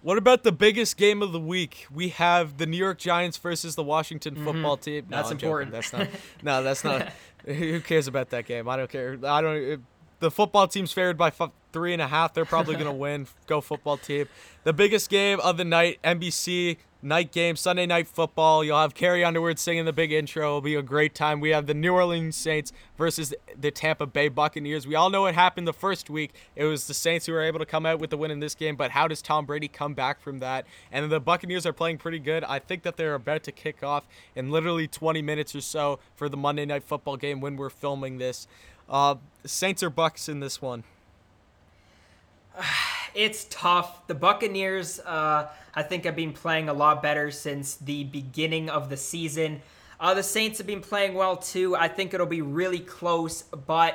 What 0.00 0.16
about 0.16 0.44
the 0.44 0.52
biggest 0.52 0.96
game 0.96 1.22
of 1.22 1.32
the 1.32 1.40
week? 1.40 1.86
We 1.92 2.10
have 2.10 2.58
the 2.58 2.66
New 2.66 2.76
York 2.76 2.98
Giants 2.98 3.36
versus 3.36 3.74
the 3.74 3.82
Washington 3.82 4.36
mm-hmm. 4.36 4.44
football 4.44 4.76
team. 4.76 5.06
No, 5.10 5.16
that's 5.16 5.30
I'm 5.30 5.36
important. 5.36 5.72
Joking. 5.72 5.98
That's 5.98 6.12
not. 6.12 6.20
no, 6.42 6.62
that's 6.62 6.84
not. 6.84 7.12
who 7.56 7.80
cares 7.80 8.06
about 8.06 8.30
that 8.30 8.46
game? 8.46 8.68
I 8.68 8.76
don't 8.76 8.88
care. 8.88 9.18
I 9.24 9.40
don't. 9.40 9.82
The 10.20 10.30
football 10.30 10.66
team's 10.66 10.92
favored 10.92 11.16
by 11.16 11.30
three 11.72 11.92
and 11.92 12.02
a 12.02 12.08
half. 12.08 12.34
They're 12.34 12.44
probably 12.44 12.74
going 12.74 12.86
to 12.90 12.92
win. 12.92 13.26
Go 13.46 13.60
football 13.60 13.96
team. 13.96 14.26
The 14.64 14.72
biggest 14.72 15.10
game 15.10 15.40
of 15.40 15.56
the 15.56 15.64
night, 15.64 15.98
NBC 16.02 16.78
night 17.00 17.30
game, 17.30 17.54
Sunday 17.54 17.86
night 17.86 18.08
football. 18.08 18.64
You'll 18.64 18.80
have 18.80 18.94
Carrie 18.94 19.24
Underwood 19.24 19.58
singing 19.58 19.84
the 19.84 19.92
big 19.92 20.10
intro. 20.10 20.46
It'll 20.46 20.60
be 20.60 20.74
a 20.74 20.82
great 20.82 21.14
time. 21.14 21.40
We 21.40 21.50
have 21.50 21.66
the 21.66 21.74
New 21.74 21.92
Orleans 21.92 22.36
Saints 22.36 22.72
versus 22.96 23.32
the 23.56 23.70
Tampa 23.70 24.06
Bay 24.06 24.28
Buccaneers. 24.28 24.86
We 24.86 24.94
all 24.94 25.10
know 25.10 25.22
what 25.22 25.34
happened 25.34 25.68
the 25.68 25.72
first 25.72 26.10
week. 26.10 26.34
It 26.56 26.64
was 26.64 26.86
the 26.86 26.94
Saints 26.94 27.26
who 27.26 27.32
were 27.32 27.42
able 27.42 27.60
to 27.60 27.66
come 27.66 27.86
out 27.86 28.00
with 28.00 28.10
the 28.10 28.16
win 28.16 28.30
in 28.30 28.40
this 28.40 28.54
game, 28.54 28.74
but 28.76 28.90
how 28.90 29.06
does 29.06 29.22
Tom 29.22 29.46
Brady 29.46 29.68
come 29.68 29.94
back 29.94 30.20
from 30.20 30.40
that? 30.40 30.66
And 30.90 31.10
the 31.10 31.20
Buccaneers 31.20 31.64
are 31.66 31.72
playing 31.72 31.98
pretty 31.98 32.18
good. 32.18 32.42
I 32.44 32.58
think 32.58 32.82
that 32.82 32.96
they're 32.96 33.14
about 33.14 33.44
to 33.44 33.52
kick 33.52 33.82
off 33.82 34.04
in 34.34 34.50
literally 34.50 34.88
20 34.88 35.22
minutes 35.22 35.54
or 35.54 35.60
so 35.60 36.00
for 36.16 36.28
the 36.28 36.36
Monday 36.36 36.66
night 36.66 36.82
football 36.82 37.16
game 37.16 37.40
when 37.40 37.56
we're 37.56 37.70
filming 37.70 38.18
this. 38.18 38.48
Uh, 38.88 39.16
Saints 39.44 39.82
or 39.82 39.90
Bucks 39.90 40.28
in 40.28 40.40
this 40.40 40.62
one? 40.62 40.84
it's 43.14 43.46
tough. 43.50 44.06
The 44.06 44.14
Buccaneers, 44.14 45.00
uh, 45.00 45.48
I 45.74 45.82
think, 45.82 46.04
have 46.04 46.16
been 46.16 46.32
playing 46.32 46.68
a 46.68 46.72
lot 46.72 47.02
better 47.02 47.30
since 47.30 47.76
the 47.76 48.04
beginning 48.04 48.70
of 48.70 48.90
the 48.90 48.96
season. 48.96 49.62
Uh, 50.00 50.14
the 50.14 50.22
Saints 50.22 50.58
have 50.58 50.66
been 50.66 50.80
playing 50.80 51.14
well 51.14 51.36
too. 51.36 51.74
I 51.74 51.88
think 51.88 52.14
it'll 52.14 52.26
be 52.26 52.42
really 52.42 52.78
close, 52.80 53.42
but 53.42 53.94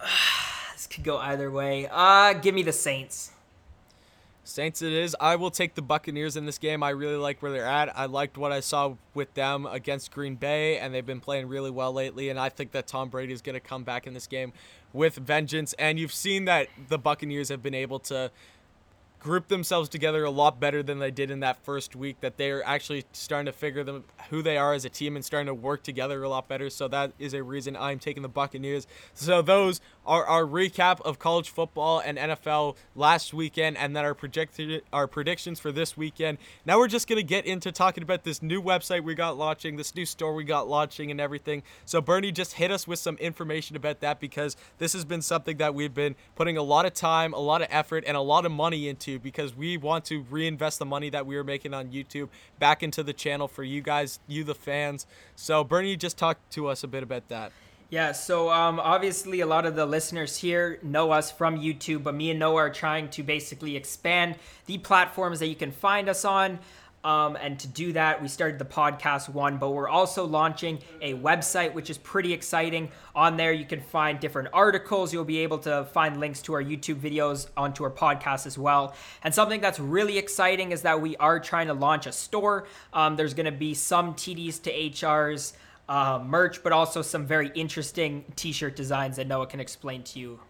uh, 0.00 0.06
this 0.74 0.86
could 0.86 1.04
go 1.04 1.16
either 1.18 1.50
way. 1.50 1.88
Uh, 1.90 2.34
give 2.34 2.54
me 2.54 2.62
the 2.62 2.72
Saints. 2.72 3.30
Saints 4.46 4.80
it 4.80 4.92
is. 4.92 5.16
I 5.20 5.34
will 5.34 5.50
take 5.50 5.74
the 5.74 5.82
Buccaneers 5.82 6.36
in 6.36 6.46
this 6.46 6.58
game. 6.58 6.82
I 6.82 6.90
really 6.90 7.16
like 7.16 7.42
where 7.42 7.50
they're 7.50 7.66
at. 7.66 7.96
I 7.98 8.06
liked 8.06 8.38
what 8.38 8.52
I 8.52 8.60
saw 8.60 8.94
with 9.12 9.34
them 9.34 9.66
against 9.66 10.12
Green 10.12 10.36
Bay, 10.36 10.78
and 10.78 10.94
they've 10.94 11.04
been 11.04 11.20
playing 11.20 11.48
really 11.48 11.70
well 11.70 11.92
lately. 11.92 12.28
And 12.28 12.38
I 12.38 12.48
think 12.48 12.70
that 12.70 12.86
Tom 12.86 13.08
Brady 13.08 13.32
is 13.32 13.42
going 13.42 13.54
to 13.54 13.60
come 13.60 13.82
back 13.82 14.06
in 14.06 14.14
this 14.14 14.28
game 14.28 14.52
with 14.92 15.16
vengeance. 15.16 15.72
And 15.80 15.98
you've 15.98 16.12
seen 16.12 16.44
that 16.44 16.68
the 16.88 16.96
Buccaneers 16.96 17.48
have 17.48 17.62
been 17.62 17.74
able 17.74 17.98
to 18.00 18.30
group 19.26 19.48
themselves 19.48 19.88
together 19.88 20.22
a 20.22 20.30
lot 20.30 20.60
better 20.60 20.84
than 20.84 21.00
they 21.00 21.10
did 21.10 21.32
in 21.32 21.40
that 21.40 21.56
first 21.64 21.96
week 21.96 22.20
that 22.20 22.36
they're 22.36 22.64
actually 22.64 23.04
starting 23.10 23.46
to 23.46 23.52
figure 23.52 23.82
them 23.82 24.04
who 24.30 24.40
they 24.40 24.56
are 24.56 24.72
as 24.72 24.84
a 24.84 24.88
team 24.88 25.16
and 25.16 25.24
starting 25.24 25.48
to 25.48 25.54
work 25.54 25.82
together 25.82 26.22
a 26.22 26.28
lot 26.28 26.46
better. 26.46 26.70
So 26.70 26.86
that 26.86 27.10
is 27.18 27.34
a 27.34 27.42
reason 27.42 27.76
i'm 27.76 27.98
taking 27.98 28.22
the 28.22 28.28
buccaneers. 28.28 28.86
So 29.14 29.42
those 29.42 29.80
are 30.06 30.24
our 30.24 30.44
recap 30.44 31.00
of 31.00 31.18
college 31.18 31.50
football 31.50 31.98
and 31.98 32.16
nfl 32.16 32.76
last 32.94 33.34
weekend 33.34 33.76
and 33.76 33.96
then 33.96 34.04
our 34.04 34.14
projected 34.14 34.84
our 34.92 35.08
predictions 35.08 35.58
for 35.58 35.72
this 35.72 35.96
weekend. 35.96 36.38
Now 36.64 36.78
we're 36.78 36.86
just 36.86 37.08
going 37.08 37.18
to 37.18 37.24
get 37.24 37.46
into 37.46 37.72
talking 37.72 38.04
about 38.04 38.22
this 38.22 38.40
new 38.40 38.62
website 38.62 39.02
we 39.02 39.16
got 39.16 39.36
launching 39.36 39.76
this 39.76 39.96
new 39.96 40.06
store 40.06 40.34
we 40.34 40.44
got 40.44 40.68
launching 40.68 41.10
and 41.10 41.20
everything. 41.20 41.64
So 41.84 42.00
bernie 42.00 42.30
just 42.30 42.52
hit 42.52 42.70
us 42.70 42.86
with 42.86 43.00
some 43.00 43.16
information 43.16 43.74
about 43.74 43.98
that 44.02 44.20
because 44.20 44.56
this 44.78 44.92
has 44.92 45.04
been 45.04 45.20
something 45.20 45.56
that 45.56 45.74
we've 45.74 45.94
been 45.94 46.14
putting 46.36 46.56
a 46.56 46.62
lot 46.62 46.86
of 46.86 46.94
time 46.94 47.32
a 47.32 47.40
lot 47.40 47.60
of 47.60 47.66
effort 47.72 48.04
and 48.06 48.16
a 48.16 48.20
lot 48.20 48.46
of 48.46 48.52
money 48.52 48.88
into 48.88 49.15
because 49.18 49.54
we 49.54 49.76
want 49.76 50.04
to 50.06 50.24
reinvest 50.30 50.78
the 50.78 50.86
money 50.86 51.10
that 51.10 51.26
we 51.26 51.36
were 51.36 51.44
making 51.44 51.74
on 51.74 51.88
YouTube 51.88 52.28
back 52.58 52.82
into 52.82 53.02
the 53.02 53.12
channel 53.12 53.48
for 53.48 53.62
you 53.62 53.80
guys, 53.80 54.18
you 54.26 54.44
the 54.44 54.54
fans. 54.54 55.06
So 55.34 55.64
Bernie, 55.64 55.96
just 55.96 56.16
talk 56.16 56.38
to 56.50 56.68
us 56.68 56.82
a 56.84 56.88
bit 56.88 57.02
about 57.02 57.28
that. 57.28 57.52
Yeah, 57.88 58.10
so 58.12 58.50
um, 58.50 58.80
obviously 58.80 59.40
a 59.40 59.46
lot 59.46 59.64
of 59.64 59.76
the 59.76 59.86
listeners 59.86 60.36
here 60.36 60.80
know 60.82 61.12
us 61.12 61.30
from 61.30 61.56
YouTube, 61.56 62.02
but 62.02 62.16
me 62.16 62.30
and 62.30 62.40
Noah 62.40 62.62
are 62.62 62.70
trying 62.70 63.10
to 63.10 63.22
basically 63.22 63.76
expand 63.76 64.34
the 64.66 64.78
platforms 64.78 65.38
that 65.38 65.46
you 65.46 65.54
can 65.54 65.70
find 65.70 66.08
us 66.08 66.24
on. 66.24 66.58
Um, 67.06 67.36
and 67.36 67.56
to 67.60 67.68
do 67.68 67.92
that, 67.92 68.20
we 68.20 68.26
started 68.26 68.58
the 68.58 68.64
podcast 68.64 69.28
one, 69.28 69.58
but 69.58 69.70
we're 69.70 69.88
also 69.88 70.26
launching 70.26 70.80
a 71.00 71.14
website, 71.14 71.72
which 71.72 71.88
is 71.88 71.98
pretty 71.98 72.32
exciting. 72.32 72.90
On 73.14 73.36
there, 73.36 73.52
you 73.52 73.64
can 73.64 73.80
find 73.80 74.18
different 74.18 74.48
articles. 74.52 75.12
You'll 75.12 75.24
be 75.24 75.38
able 75.38 75.58
to 75.60 75.84
find 75.92 76.18
links 76.18 76.42
to 76.42 76.54
our 76.54 76.62
YouTube 76.62 76.96
videos 76.96 77.46
onto 77.56 77.84
our 77.84 77.92
podcast 77.92 78.44
as 78.44 78.58
well. 78.58 78.92
And 79.22 79.32
something 79.32 79.60
that's 79.60 79.78
really 79.78 80.18
exciting 80.18 80.72
is 80.72 80.82
that 80.82 81.00
we 81.00 81.16
are 81.18 81.38
trying 81.38 81.68
to 81.68 81.74
launch 81.74 82.06
a 82.06 82.12
store. 82.12 82.66
Um, 82.92 83.14
there's 83.14 83.34
going 83.34 83.46
to 83.46 83.52
be 83.52 83.72
some 83.74 84.14
TDs 84.14 84.60
to 84.62 84.72
HRs. 84.72 85.52
Uh, 85.88 86.20
merch, 86.26 86.64
but 86.64 86.72
also 86.72 87.00
some 87.00 87.24
very 87.24 87.52
interesting 87.54 88.24
t 88.34 88.50
shirt 88.50 88.74
designs 88.74 89.14
that 89.14 89.28
Noah 89.28 89.46
can 89.46 89.60
explain 89.60 90.02
to 90.02 90.18
you 90.18 90.40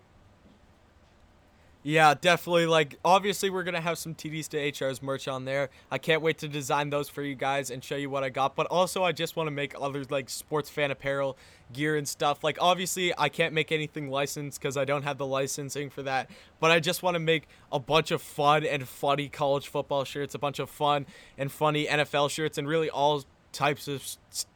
yeah, 1.87 2.14
definitely. 2.20 2.66
Like, 2.66 2.99
obviously, 3.05 3.49
we're 3.49 3.62
gonna 3.62 3.80
have 3.80 3.97
some 3.97 4.12
TDs 4.12 4.49
to 4.49 4.59
HR's 4.59 5.01
merch 5.01 5.28
on 5.28 5.45
there. 5.45 5.70
I 5.89 5.99
can't 5.99 6.20
wait 6.20 6.37
to 6.39 6.49
design 6.49 6.91
those 6.91 7.09
for 7.09 7.22
you 7.22 7.37
guys 7.37 7.70
and 7.70 7.84
show 7.84 7.95
you 7.95 8.11
what 8.11 8.24
I 8.24 8.28
got. 8.28 8.57
But 8.57 8.66
also, 8.66 9.05
I 9.05 9.12
just 9.12 9.37
want 9.37 9.47
to 9.47 9.53
make 9.53 9.72
other 9.80 10.03
like 10.11 10.28
sports 10.28 10.68
fan 10.68 10.91
apparel 10.91 11.39
gear 11.72 11.95
and 11.95 12.09
stuff. 12.09 12.43
Like, 12.43 12.59
obviously, 12.61 13.16
I 13.16 13.28
can't 13.28 13.55
make 13.55 13.70
anything 13.70 14.11
licensed 14.11 14.61
because 14.61 14.76
I 14.76 14.84
don't 14.84 15.05
have 15.05 15.16
the 15.16 15.26
licensing 15.26 15.89
for 15.89 16.03
that. 16.03 16.28
But 16.59 16.72
I 16.72 16.80
just 16.80 17.05
want 17.05 17.14
to 17.14 17.20
make 17.20 17.47
a 17.70 17.78
bunch 17.78 18.11
of 18.11 18.20
fun 18.20 18.64
and 18.64 18.89
funny 18.89 19.28
college 19.28 19.68
football 19.68 20.03
shirts, 20.03 20.34
a 20.34 20.41
bunch 20.41 20.59
of 20.59 20.68
fun 20.68 21.07
and 21.39 21.53
funny 21.53 21.87
NFL 21.87 22.30
shirts, 22.30 22.59
and 22.59 22.66
really 22.66 22.91
all 22.91 23.22
types 23.53 23.87
of 23.87 24.05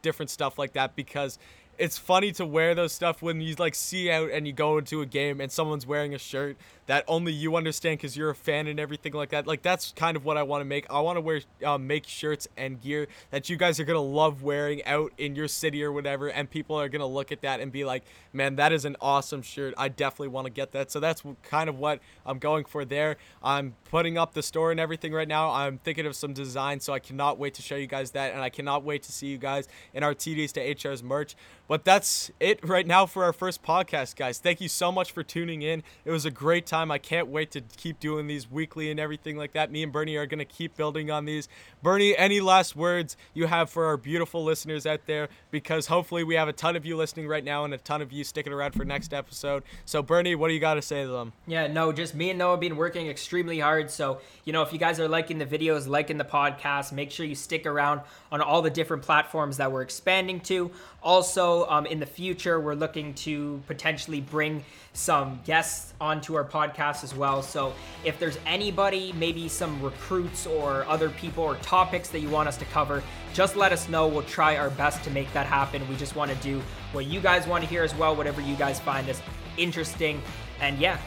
different 0.03 0.31
stuff 0.31 0.59
like 0.59 0.73
that 0.73 0.97
because 0.97 1.39
it's 1.81 1.97
funny 1.97 2.31
to 2.31 2.45
wear 2.45 2.75
those 2.75 2.93
stuff 2.93 3.23
when 3.23 3.41
you 3.41 3.55
like 3.59 3.75
see 3.75 4.11
out 4.11 4.31
and 4.31 4.47
you 4.47 4.53
go 4.53 4.77
into 4.77 5.01
a 5.01 5.07
game 5.07 5.41
and 5.41 5.51
someone's 5.51 5.87
wearing 5.87 6.15
a 6.15 6.19
shirt 6.19 6.59
that 6.91 7.05
only 7.07 7.33
you 7.33 7.57
understand 7.57 7.97
because 7.99 8.17
you're 8.17 8.31
a 8.31 8.35
fan 8.35 8.67
and 8.67 8.79
everything 8.79 9.13
like 9.13 9.31
that. 9.31 9.47
Like 9.47 9.63
that's 9.63 9.93
kind 9.93 10.17
of 10.17 10.25
what 10.25 10.37
I 10.37 10.43
want 10.43 10.61
to 10.61 10.65
make. 10.65 10.87
I 10.91 11.01
want 11.01 11.17
to 11.17 11.21
wear 11.21 11.41
uh, 11.65 11.79
make 11.79 12.07
shirts 12.07 12.49
and 12.57 12.81
gear 12.81 13.07
that 13.31 13.49
you 13.49 13.57
guys 13.57 13.81
are 13.81 13.85
gonna 13.85 14.01
love 14.01 14.43
wearing 14.43 14.85
out 14.85 15.13
in 15.17 15.35
your 15.35 15.49
city 15.49 15.83
or 15.83 15.91
whatever, 15.91 16.29
and 16.29 16.51
people 16.51 16.75
are 16.79 16.89
gonna 16.89 17.07
look 17.07 17.33
at 17.33 17.41
that 17.43 17.61
and 17.61 17.71
be 17.73 17.85
like, 17.85 18.03
"Man, 18.33 18.57
that 18.57 18.73
is 18.73 18.85
an 18.85 18.97
awesome 19.01 19.41
shirt. 19.41 19.73
I 19.79 19.89
definitely 19.89 20.29
want 20.29 20.49
to 20.49 20.53
get 20.53 20.73
that." 20.73 20.91
So 20.91 21.01
that's 21.01 21.23
kind 21.45 21.71
of 21.71 21.79
what 21.79 22.01
I'm 22.27 22.41
going 22.41 22.65
for 22.65 22.85
there. 22.85 23.17
I'm 23.41 23.77
putting 23.85 24.19
up 24.19 24.35
the 24.35 24.43
store 24.43 24.73
and 24.73 24.81
everything 24.81 25.13
right 25.13 25.29
now. 25.29 25.51
I'm 25.51 25.79
thinking 25.79 26.07
of 26.07 26.17
some 26.17 26.35
design, 26.35 26.81
so 26.81 26.93
I 26.93 26.99
cannot 26.99 27.39
wait 27.39 27.55
to 27.55 27.63
show 27.63 27.77
you 27.77 27.87
guys 27.87 28.11
that, 28.11 28.33
and 28.33 28.43
I 28.43 28.51
cannot 28.51 28.83
wait 28.83 29.05
to 29.05 29.13
see 29.13 29.29
you 29.29 29.39
guys 29.39 29.69
in 29.95 30.03
our 30.03 30.13
TDs 30.13 30.53
to 30.55 30.61
HR's 30.61 31.05
merch. 31.05 31.37
But 31.71 31.85
that's 31.85 32.33
it 32.41 32.69
right 32.69 32.85
now 32.85 33.07
for 33.07 33.23
our 33.23 33.33
first 33.33 33.63
podcast, 33.63 34.17
guys. 34.17 34.41
Thank 34.41 34.61
you 34.61 34.67
so 34.67 34.91
much 34.91 35.13
for 35.13 35.23
tuning 35.23 35.63
in. 35.63 35.85
It 36.05 36.11
was 36.11 36.25
a 36.25 36.31
great 36.33 36.67
time. 36.67 36.91
I 36.91 36.99
can't 36.99 37.29
wait 37.29 37.53
to 37.53 37.61
keep 37.61 38.01
doing 38.01 38.27
these 38.27 38.51
weekly 38.51 38.91
and 38.91 38.99
everything 38.99 39.37
like 39.37 39.53
that. 39.53 39.71
Me 39.71 39.85
and 39.85 39.93
Bernie 39.93 40.17
are 40.17 40.27
going 40.27 40.41
to 40.41 40.45
keep 40.45 40.77
building 40.77 41.13
on 41.13 41.27
these. 41.27 41.49
Bernie, 41.83 42.17
any 42.17 42.41
last 42.41 42.77
words 42.77 43.17
you 43.33 43.47
have 43.47 43.71
for 43.71 43.87
our 43.87 43.97
beautiful 43.97 44.45
listeners 44.45 44.85
out 44.85 45.07
there? 45.07 45.29
Because 45.51 45.87
hopefully 45.87 46.25
we 46.25 46.35
have 46.35 46.47
a 46.47 46.53
ton 46.53 46.77
of 46.77 46.85
you 46.85 46.97
listening 46.97 47.27
right 47.27 47.43
now 47.43 47.65
and 47.65 47.73
a 47.73 47.79
ton 47.79 48.03
of 48.03 48.13
you 48.13 48.23
sticking 48.23 48.53
around 48.53 48.73
for 48.73 48.85
next 48.85 49.15
episode. 49.15 49.63
So, 49.87 50.03
Bernie, 50.03 50.35
what 50.35 50.49
do 50.49 50.55
you 50.55 50.61
got 50.61 50.75
to 50.75 50.83
say 50.83 51.03
to 51.03 51.09
them? 51.09 51.33
Yeah, 51.47 51.69
no, 51.69 51.91
just 51.93 52.15
me 52.15 52.31
and 52.31 52.39
Noah 52.39 52.59
been 52.59 52.77
working 52.77 53.09
extremely 53.09 53.61
hard. 53.61 53.91
So, 53.91 54.21
you 54.45 54.53
know, 54.53 54.61
if 54.63 54.73
you 54.73 54.79
guys 54.79 55.01
are 55.01 55.09
liking 55.09 55.39
the 55.39 55.47
videos, 55.47 55.89
liking 55.89 56.19
the 56.19 56.25
podcast, 56.25 56.93
make 56.93 57.11
sure 57.11 57.25
you 57.25 57.35
stick 57.35 57.65
around 57.65 58.03
on 58.31 58.43
all 58.43 58.61
the 58.61 58.71
different 58.71 59.03
platforms 59.03 59.57
that 59.57 59.73
we're 59.73 59.83
expanding 59.83 60.41
to. 60.41 60.71
Also, 61.03 61.67
um, 61.69 61.87
in 61.87 61.99
the 61.99 62.07
future, 62.07 62.61
we're 62.61 62.75
looking 62.75 63.15
to 63.15 63.63
potentially 63.67 64.21
bring 64.21 64.65
some 64.93 65.41
guests 65.45 65.95
onto 66.01 66.35
our 66.35 66.45
podcast 66.45 67.05
as 67.05 67.15
well. 67.15 67.43
So 67.43 67.73
if 68.05 68.19
there's 68.19 68.39
anybody, 68.45 69.13
maybe 69.13 69.49
some 69.49 69.81
recruits 69.83 70.47
or 70.47 70.85
other 70.87 71.11
people 71.11 71.45
or 71.45 71.57
topics 71.57 72.09
that 72.11 72.21
you 72.21 72.29
want 72.29 72.49
us 72.49 72.57
to 72.59 72.65
cover, 72.67 73.03
just 73.33 73.57
let 73.57 73.73
us 73.73 73.89
know. 73.89 74.09
We'll 74.09 74.23
try 74.23 74.57
our 74.57 74.71
best 74.71 75.05
to 75.05 75.11
make 75.11 75.33
that 75.33 75.47
happen. 75.47 75.89
We 75.89 75.97
just 75.97 76.17
want 76.17 76.31
to 76.31 76.37
do 76.39 76.61
what 76.93 77.07
you 77.07 77.21
guys 77.21 77.47
want 77.47 77.63
to 77.65 77.71
hear 77.71 77.85
as 77.85 77.95
well, 77.95 78.17
whatever 78.17 78.41
you 78.41 78.57
guys 78.57 78.81
find 78.81 79.09
us 79.09 79.23
interesting. 79.57 80.21
And 80.61 80.79
yeah, 80.79 80.99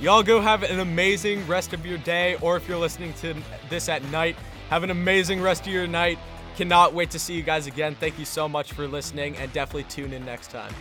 Y'all 0.00 0.22
go 0.22 0.40
have 0.40 0.62
an 0.62 0.80
amazing 0.80 1.46
rest 1.46 1.74
of 1.74 1.84
your 1.84 1.98
day, 1.98 2.36
or 2.40 2.56
if 2.56 2.66
you're 2.66 2.78
listening 2.78 3.12
to 3.20 3.34
this 3.68 3.86
at 3.90 4.02
night, 4.04 4.34
have 4.70 4.82
an 4.82 4.90
amazing 4.90 5.42
rest 5.42 5.66
of 5.66 5.72
your 5.74 5.86
night. 5.86 6.18
Cannot 6.56 6.94
wait 6.94 7.10
to 7.10 7.18
see 7.18 7.34
you 7.34 7.42
guys 7.42 7.66
again. 7.66 7.94
Thank 8.00 8.18
you 8.18 8.24
so 8.24 8.48
much 8.48 8.72
for 8.72 8.88
listening, 8.88 9.36
and 9.36 9.52
definitely 9.52 9.84
tune 9.84 10.14
in 10.14 10.24
next 10.24 10.50
time. 10.50 10.72